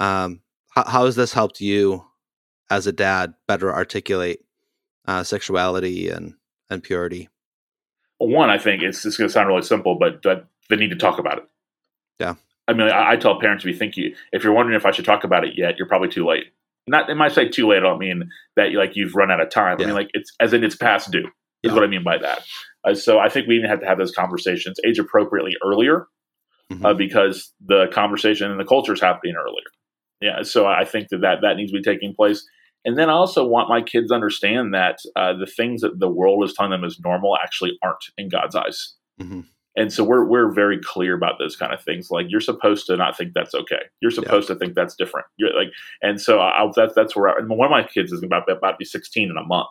Um, 0.00 0.40
how, 0.70 0.84
how, 0.84 1.04
has 1.04 1.16
this 1.16 1.32
helped 1.32 1.60
you 1.60 2.04
as 2.70 2.86
a 2.86 2.92
dad 2.92 3.34
better 3.46 3.72
articulate 3.72 4.40
uh, 5.06 5.22
sexuality 5.22 6.08
and 6.08 6.34
and 6.70 6.82
purity? 6.82 7.28
Well, 8.18 8.28
one, 8.28 8.50
I 8.50 8.58
think 8.58 8.82
it's 8.82 9.02
just 9.02 9.18
going 9.18 9.28
to 9.28 9.32
sound 9.32 9.48
really 9.48 9.62
simple, 9.62 9.96
but, 9.96 10.22
but 10.22 10.46
they 10.68 10.76
need 10.76 10.90
to 10.90 10.96
talk 10.96 11.18
about 11.18 11.38
it. 11.38 11.44
Yeah. 12.18 12.34
I 12.68 12.74
mean, 12.74 12.88
I, 12.88 13.12
I 13.12 13.16
tell 13.16 13.40
parents, 13.40 13.64
if 13.64 13.72
you 13.72 13.76
think 13.76 13.96
you, 13.96 14.14
if 14.32 14.44
you're 14.44 14.52
wondering 14.52 14.76
if 14.76 14.84
I 14.84 14.90
should 14.90 15.06
talk 15.06 15.24
about 15.24 15.44
it 15.44 15.54
yet, 15.56 15.78
you're 15.78 15.88
probably 15.88 16.10
too 16.10 16.26
late. 16.26 16.52
Not, 16.86 17.10
it 17.10 17.14
might 17.14 17.32
say 17.32 17.48
too 17.48 17.68
late. 17.68 17.78
I 17.78 17.80
don't 17.80 17.98
mean 17.98 18.30
that 18.56 18.72
like 18.72 18.96
you've 18.96 19.14
run 19.14 19.30
out 19.30 19.40
of 19.40 19.50
time. 19.50 19.78
Yeah. 19.78 19.84
I 19.84 19.86
mean, 19.88 19.96
like 19.96 20.10
it's 20.12 20.32
as 20.40 20.52
in 20.52 20.64
it's 20.64 20.76
past 20.76 21.10
due. 21.10 21.28
Is 21.62 21.68
yeah. 21.68 21.74
what 21.74 21.84
I 21.84 21.88
mean 21.88 22.02
by 22.02 22.18
that. 22.18 22.40
Uh, 22.84 22.94
so 22.94 23.18
I 23.18 23.28
think 23.28 23.46
we 23.46 23.56
even 23.56 23.68
have 23.68 23.80
to 23.80 23.86
have 23.86 23.98
those 23.98 24.12
conversations 24.12 24.78
age 24.86 24.98
appropriately 24.98 25.52
earlier, 25.62 26.06
mm-hmm. 26.72 26.84
uh, 26.84 26.94
because 26.94 27.52
the 27.64 27.86
conversation 27.92 28.50
and 28.50 28.58
the 28.58 28.64
culture 28.64 28.94
is 28.94 29.00
happening 29.00 29.34
earlier. 29.36 29.66
Yeah. 30.22 30.42
So 30.42 30.66
I 30.66 30.84
think 30.84 31.08
that 31.10 31.20
that, 31.20 31.38
that 31.42 31.56
needs 31.56 31.70
to 31.70 31.78
be 31.78 31.82
taking 31.82 32.14
place. 32.14 32.46
And 32.86 32.96
then 32.96 33.10
I 33.10 33.12
also 33.12 33.46
want 33.46 33.68
my 33.68 33.82
kids 33.82 34.08
to 34.08 34.14
understand 34.14 34.72
that 34.72 35.00
uh, 35.14 35.34
the 35.34 35.46
things 35.46 35.82
that 35.82 35.98
the 35.98 36.08
world 36.08 36.42
is 36.44 36.54
telling 36.54 36.70
them 36.70 36.84
is 36.84 36.98
normal 36.98 37.36
actually 37.36 37.72
aren't 37.82 38.04
in 38.16 38.30
God's 38.30 38.56
eyes. 38.56 38.94
Mm-hmm 39.20 39.40
and 39.76 39.92
so 39.92 40.02
we're 40.02 40.24
we're 40.24 40.52
very 40.52 40.78
clear 40.82 41.14
about 41.14 41.38
those 41.38 41.56
kind 41.56 41.72
of 41.72 41.82
things. 41.82 42.10
Like 42.10 42.26
you're 42.28 42.40
supposed 42.40 42.86
to 42.86 42.96
not 42.96 43.16
think 43.16 43.32
that's 43.34 43.54
okay. 43.54 43.82
You're 44.00 44.10
supposed 44.10 44.48
yeah. 44.48 44.54
to 44.54 44.58
think 44.58 44.74
that's 44.74 44.96
different. 44.96 45.26
You're 45.36 45.54
like, 45.54 45.72
and 46.02 46.20
so 46.20 46.40
I, 46.40 46.68
that's 46.74 46.94
that's 46.94 47.14
where 47.14 47.28
I, 47.28 47.38
and 47.38 47.48
one 47.48 47.66
of 47.66 47.70
my 47.70 47.84
kids 47.84 48.12
is 48.12 48.22
about 48.22 48.50
about 48.50 48.72
to 48.72 48.76
be 48.78 48.84
16 48.84 49.30
in 49.30 49.36
a 49.36 49.46
month. 49.46 49.70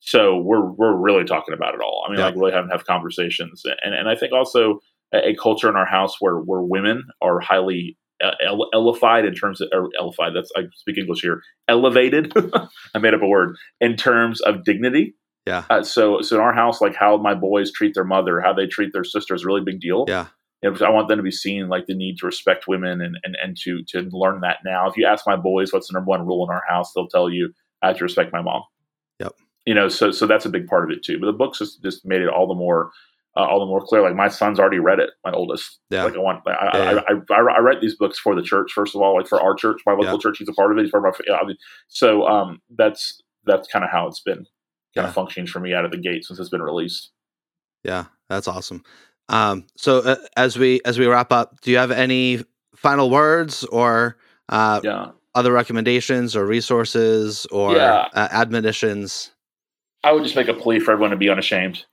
So 0.00 0.36
we're 0.36 0.64
we're 0.64 0.96
really 0.96 1.24
talking 1.24 1.54
about 1.54 1.74
it 1.74 1.80
all. 1.80 2.04
I 2.06 2.10
mean, 2.10 2.20
yeah. 2.20 2.26
like 2.26 2.36
really 2.36 2.52
having 2.52 2.70
have 2.70 2.86
conversations, 2.86 3.62
and 3.64 3.94
and 3.94 4.08
I 4.08 4.14
think 4.14 4.32
also 4.32 4.80
a, 5.12 5.30
a, 5.30 5.34
culture 5.34 5.68
in 5.68 5.76
our 5.76 5.86
house 5.86 6.16
where 6.20 6.36
where 6.36 6.60
women 6.60 7.04
are 7.20 7.40
highly 7.40 7.96
uh, 8.22 8.32
ele- 8.44 8.70
elefied 8.72 9.26
in 9.26 9.34
terms 9.34 9.60
of 9.60 9.68
or 9.72 9.88
elefied. 10.00 10.34
That's 10.34 10.52
I 10.56 10.64
speak 10.74 10.98
English 10.98 11.22
here. 11.22 11.42
Elevated. 11.68 12.32
I 12.94 12.98
made 12.98 13.14
up 13.14 13.22
a 13.22 13.26
word 13.26 13.56
in 13.80 13.96
terms 13.96 14.40
of 14.42 14.64
dignity 14.64 15.16
yeah. 15.46 15.64
Uh, 15.68 15.82
so 15.82 16.20
so 16.22 16.36
in 16.36 16.42
our 16.42 16.54
house, 16.54 16.80
like 16.80 16.94
how 16.94 17.16
my 17.16 17.34
boys 17.34 17.70
treat 17.72 17.94
their 17.94 18.04
mother, 18.04 18.40
how 18.40 18.52
they 18.52 18.66
treat 18.66 18.92
their 18.92 19.04
sister 19.04 19.34
is 19.34 19.44
a 19.44 19.46
really 19.46 19.60
big 19.60 19.80
deal. 19.80 20.04
Yeah. 20.08 20.26
And 20.62 20.80
I 20.82 20.88
want 20.88 21.08
them 21.08 21.18
to 21.18 21.22
be 21.22 21.30
seen 21.30 21.68
like 21.68 21.84
the 21.86 21.94
need 21.94 22.16
to 22.18 22.26
respect 22.26 22.66
women 22.66 23.02
and, 23.02 23.18
and, 23.22 23.36
and 23.42 23.56
to 23.64 23.82
to 23.88 24.08
learn 24.10 24.40
that 24.40 24.58
now. 24.64 24.88
If 24.88 24.96
you 24.96 25.06
ask 25.06 25.26
my 25.26 25.36
boys 25.36 25.72
what's 25.72 25.88
the 25.88 25.94
number 25.94 26.08
one 26.08 26.26
rule 26.26 26.46
in 26.48 26.54
our 26.54 26.62
house, 26.68 26.92
they'll 26.92 27.08
tell 27.08 27.28
you 27.28 27.52
I 27.82 27.88
have 27.88 27.98
to 27.98 28.04
respect 28.04 28.32
my 28.32 28.40
mom. 28.40 28.62
Yep. 29.20 29.34
You 29.66 29.74
know, 29.74 29.88
so 29.88 30.10
so 30.10 30.26
that's 30.26 30.46
a 30.46 30.50
big 30.50 30.66
part 30.66 30.84
of 30.84 30.96
it 30.96 31.04
too. 31.04 31.18
But 31.20 31.26
the 31.26 31.32
books 31.32 31.58
just, 31.58 31.82
just 31.82 32.06
made 32.06 32.22
it 32.22 32.28
all 32.28 32.48
the 32.48 32.54
more 32.54 32.90
uh, 33.36 33.44
all 33.44 33.60
the 33.60 33.66
more 33.66 33.84
clear. 33.84 34.00
Like 34.00 34.14
my 34.14 34.28
son's 34.28 34.58
already 34.58 34.78
read 34.78 35.00
it, 35.00 35.10
my 35.24 35.32
oldest. 35.32 35.80
Yeah. 35.90 36.04
Like 36.04 36.14
I 36.14 36.18
want, 36.18 36.42
I, 36.46 36.50
yeah, 36.72 37.00
I, 37.08 37.12
I, 37.12 37.36
I, 37.36 37.56
I, 37.56 37.60
write 37.60 37.80
these 37.80 37.96
books 37.96 38.18
for 38.18 38.34
the 38.34 38.42
church 38.42 38.72
first 38.72 38.94
of 38.94 39.02
all, 39.02 39.16
like 39.16 39.26
for 39.26 39.42
our 39.42 39.54
church, 39.54 39.80
my 39.84 39.92
local 39.92 40.12
yeah. 40.12 40.18
church. 40.18 40.38
He's 40.38 40.48
a 40.48 40.52
part 40.52 40.72
of 40.72 40.78
it. 40.78 40.82
He's 40.82 40.90
part 40.90 41.06
of 41.06 41.14
my. 41.26 41.54
So 41.88 42.26
um, 42.26 42.60
that's 42.74 43.20
that's 43.44 43.68
kind 43.68 43.84
of 43.84 43.90
how 43.90 44.06
it's 44.06 44.20
been 44.20 44.46
kind 44.94 45.04
yeah. 45.04 45.08
of 45.08 45.14
functioning 45.14 45.46
for 45.46 45.60
me 45.60 45.74
out 45.74 45.84
of 45.84 45.90
the 45.90 45.96
gate 45.96 46.24
since 46.24 46.38
it's 46.38 46.48
been 46.48 46.62
released. 46.62 47.10
Yeah, 47.82 48.04
that's 48.28 48.48
awesome. 48.48 48.82
Um, 49.28 49.66
so 49.76 49.98
uh, 50.00 50.16
as 50.36 50.58
we 50.58 50.80
as 50.84 50.98
we 50.98 51.06
wrap 51.06 51.32
up, 51.32 51.60
do 51.60 51.70
you 51.70 51.78
have 51.78 51.90
any 51.90 52.44
final 52.74 53.10
words 53.10 53.64
or 53.64 54.16
uh, 54.48 54.80
yeah. 54.84 55.10
other 55.34 55.52
recommendations 55.52 56.36
or 56.36 56.46
resources 56.46 57.46
or 57.46 57.74
yeah. 57.74 58.08
uh, 58.12 58.28
admonitions? 58.30 59.30
I 60.02 60.12
would 60.12 60.22
just 60.22 60.36
make 60.36 60.48
a 60.48 60.54
plea 60.54 60.80
for 60.80 60.92
everyone 60.92 61.10
to 61.10 61.16
be 61.16 61.30
unashamed. 61.30 61.84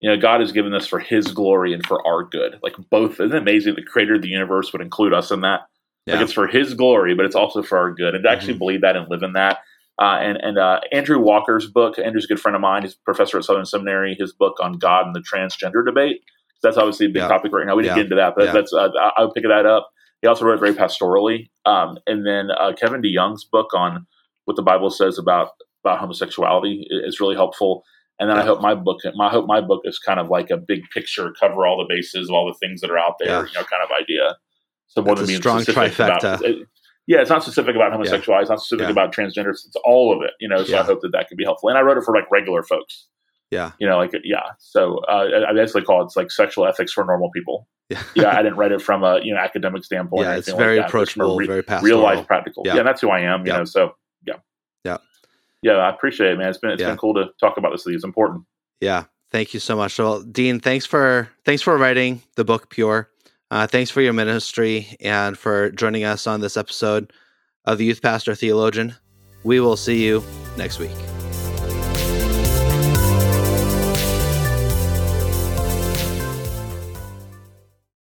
You 0.00 0.10
know, 0.10 0.16
God 0.16 0.40
has 0.40 0.52
given 0.52 0.72
this 0.72 0.86
for 0.86 0.98
His 0.98 1.32
glory 1.32 1.72
and 1.72 1.84
for 1.86 2.04
our 2.06 2.24
good. 2.24 2.58
Like 2.62 2.74
both, 2.90 3.14
isn't 3.14 3.34
it 3.34 3.38
amazing? 3.42 3.74
The 3.74 3.82
Creator 3.82 4.16
of 4.16 4.22
the 4.22 4.28
universe 4.28 4.72
would 4.72 4.82
include 4.82 5.12
us 5.12 5.30
in 5.30 5.40
that. 5.42 5.62
Yeah. 6.06 6.14
Like 6.14 6.24
it's 6.24 6.32
for 6.32 6.46
His 6.46 6.74
glory, 6.74 7.14
but 7.14 7.26
it's 7.26 7.34
also 7.36 7.62
for 7.62 7.78
our 7.78 7.92
good. 7.92 8.14
And 8.14 8.24
to 8.24 8.30
actually 8.30 8.54
mm-hmm. 8.54 8.58
believe 8.58 8.80
that 8.82 8.96
and 8.96 9.08
live 9.08 9.22
in 9.22 9.32
that 9.34 9.58
uh, 9.98 10.18
and 10.20 10.38
and 10.38 10.58
uh, 10.58 10.80
Andrew 10.92 11.18
Walker's 11.18 11.66
book. 11.66 11.98
Andrew's 11.98 12.24
a 12.24 12.28
good 12.28 12.40
friend 12.40 12.54
of 12.54 12.60
mine. 12.60 12.82
He's 12.82 12.94
a 12.94 13.04
professor 13.04 13.38
at 13.38 13.44
Southern 13.44 13.66
Seminary. 13.66 14.16
His 14.18 14.32
book 14.32 14.56
on 14.60 14.78
God 14.78 15.06
and 15.06 15.14
the 15.14 15.20
transgender 15.20 15.84
debate. 15.84 16.22
That's 16.62 16.76
obviously 16.76 17.06
a 17.06 17.10
big 17.10 17.22
yeah. 17.22 17.28
topic 17.28 17.52
right 17.52 17.66
now. 17.66 17.76
We 17.76 17.82
didn't 17.82 17.96
yeah. 17.96 18.02
get 18.02 18.12
into 18.12 18.16
that, 18.16 18.34
but 18.36 18.46
yeah. 18.46 18.52
that's 18.52 18.72
uh, 18.72 18.88
I'll 19.16 19.32
pick 19.32 19.44
that 19.44 19.66
up. 19.66 19.90
He 20.22 20.26
also 20.26 20.44
wrote 20.44 20.58
very 20.58 20.74
pastorally. 20.74 21.50
Um, 21.64 21.98
and 22.06 22.26
then 22.26 22.50
uh, 22.50 22.72
Kevin 22.72 23.02
DeYoung's 23.02 23.44
book 23.44 23.72
on 23.74 24.06
what 24.46 24.56
the 24.56 24.62
Bible 24.62 24.90
says 24.90 25.18
about 25.18 25.50
about 25.84 26.00
homosexuality 26.00 26.86
is 26.90 27.20
really 27.20 27.36
helpful. 27.36 27.84
And 28.20 28.28
then 28.28 28.36
I 28.36 28.44
hope 28.44 28.60
my 28.60 28.74
book, 28.74 28.98
my 29.14 29.30
hope 29.30 29.46
my 29.46 29.60
book 29.60 29.82
is 29.84 30.00
kind 30.00 30.18
of 30.18 30.28
like 30.28 30.50
a 30.50 30.56
big 30.56 30.82
picture, 30.92 31.32
cover 31.38 31.64
all 31.66 31.78
the 31.78 31.86
bases 31.88 32.28
of 32.28 32.34
all 32.34 32.48
the 32.48 32.58
things 32.58 32.80
that 32.80 32.90
are 32.90 32.98
out 32.98 33.14
there, 33.20 33.46
you 33.46 33.52
know, 33.54 33.62
kind 33.62 33.82
of 33.84 33.90
idea. 34.00 34.36
So 34.88 35.02
more 35.02 35.14
That's 35.14 35.20
than 35.20 35.26
being 35.28 35.40
strong 35.40 35.60
trifecta. 35.60 36.18
About, 36.18 36.44
it, 36.44 36.66
yeah, 37.08 37.22
it's 37.22 37.30
not 37.30 37.42
specific 37.42 37.74
about 37.74 37.90
homosexuality. 37.90 38.30
Yeah. 38.30 38.40
It's 38.42 38.50
not 38.50 38.60
specific 38.60 38.84
yeah. 38.84 38.90
about 38.90 39.14
transgender. 39.14 39.48
It's, 39.48 39.66
all 39.82 40.14
of 40.14 40.22
it, 40.22 40.32
you 40.40 40.48
know. 40.48 40.62
So 40.62 40.72
yeah. 40.72 40.80
I 40.80 40.84
hope 40.84 41.00
that 41.00 41.12
that 41.12 41.26
can 41.28 41.38
be 41.38 41.44
helpful. 41.44 41.70
And 41.70 41.78
I 41.78 41.80
wrote 41.80 41.96
it 41.96 42.04
for 42.04 42.14
like 42.14 42.30
regular 42.30 42.62
folks. 42.62 43.06
Yeah. 43.50 43.72
You 43.80 43.88
know, 43.88 43.96
like 43.96 44.12
yeah. 44.24 44.42
So 44.58 44.98
uh, 45.08 45.46
I 45.48 45.54
basically 45.54 45.82
call 45.82 46.02
it 46.02 46.04
it's 46.04 46.16
like 46.16 46.30
sexual 46.30 46.66
ethics 46.66 46.92
for 46.92 47.06
normal 47.06 47.30
people. 47.30 47.66
Yeah. 47.88 48.02
yeah, 48.14 48.36
I 48.36 48.42
didn't 48.42 48.58
write 48.58 48.72
it 48.72 48.82
from 48.82 49.04
a 49.04 49.20
you 49.22 49.32
know 49.32 49.40
academic 49.40 49.84
standpoint. 49.84 50.26
Yeah, 50.26 50.36
it's 50.36 50.52
very 50.52 50.76
like 50.76 50.88
approachable, 50.88 51.38
re- 51.38 51.46
very 51.46 51.62
pastoral. 51.62 51.96
real 51.96 52.02
life 52.02 52.26
practical. 52.26 52.62
Yeah. 52.66 52.82
that's 52.82 53.00
who 53.00 53.08
I 53.08 53.20
am. 53.20 53.46
You 53.46 53.54
know, 53.54 53.64
so 53.64 53.92
yeah, 54.26 54.34
yeah, 54.84 54.98
yeah. 55.62 55.72
I 55.72 55.88
appreciate 55.88 56.32
it, 56.32 56.38
man. 56.38 56.50
It's 56.50 56.58
been 56.58 56.72
it's 56.72 56.82
been 56.82 56.98
cool 56.98 57.14
to 57.14 57.30
talk 57.40 57.56
about 57.56 57.72
this. 57.72 57.86
It's 57.86 58.04
important. 58.04 58.44
Yeah, 58.82 59.04
thank 59.30 59.54
you 59.54 59.60
so 59.60 59.74
much. 59.74 59.98
Well, 59.98 60.20
Dean, 60.20 60.60
thanks 60.60 60.84
for 60.84 61.30
thanks 61.46 61.62
for 61.62 61.78
writing 61.78 62.20
the 62.36 62.44
book 62.44 62.68
Pure. 62.68 63.08
Uh, 63.50 63.66
thanks 63.66 63.90
for 63.90 64.00
your 64.00 64.12
ministry 64.12 64.96
and 65.00 65.38
for 65.38 65.70
joining 65.70 66.04
us 66.04 66.26
on 66.26 66.40
this 66.40 66.56
episode 66.56 67.12
of 67.64 67.78
the 67.78 67.84
Youth 67.84 68.02
Pastor 68.02 68.34
Theologian. 68.34 68.94
We 69.44 69.60
will 69.60 69.76
see 69.76 70.04
you 70.04 70.22
next 70.56 70.78
week. 70.78 71.17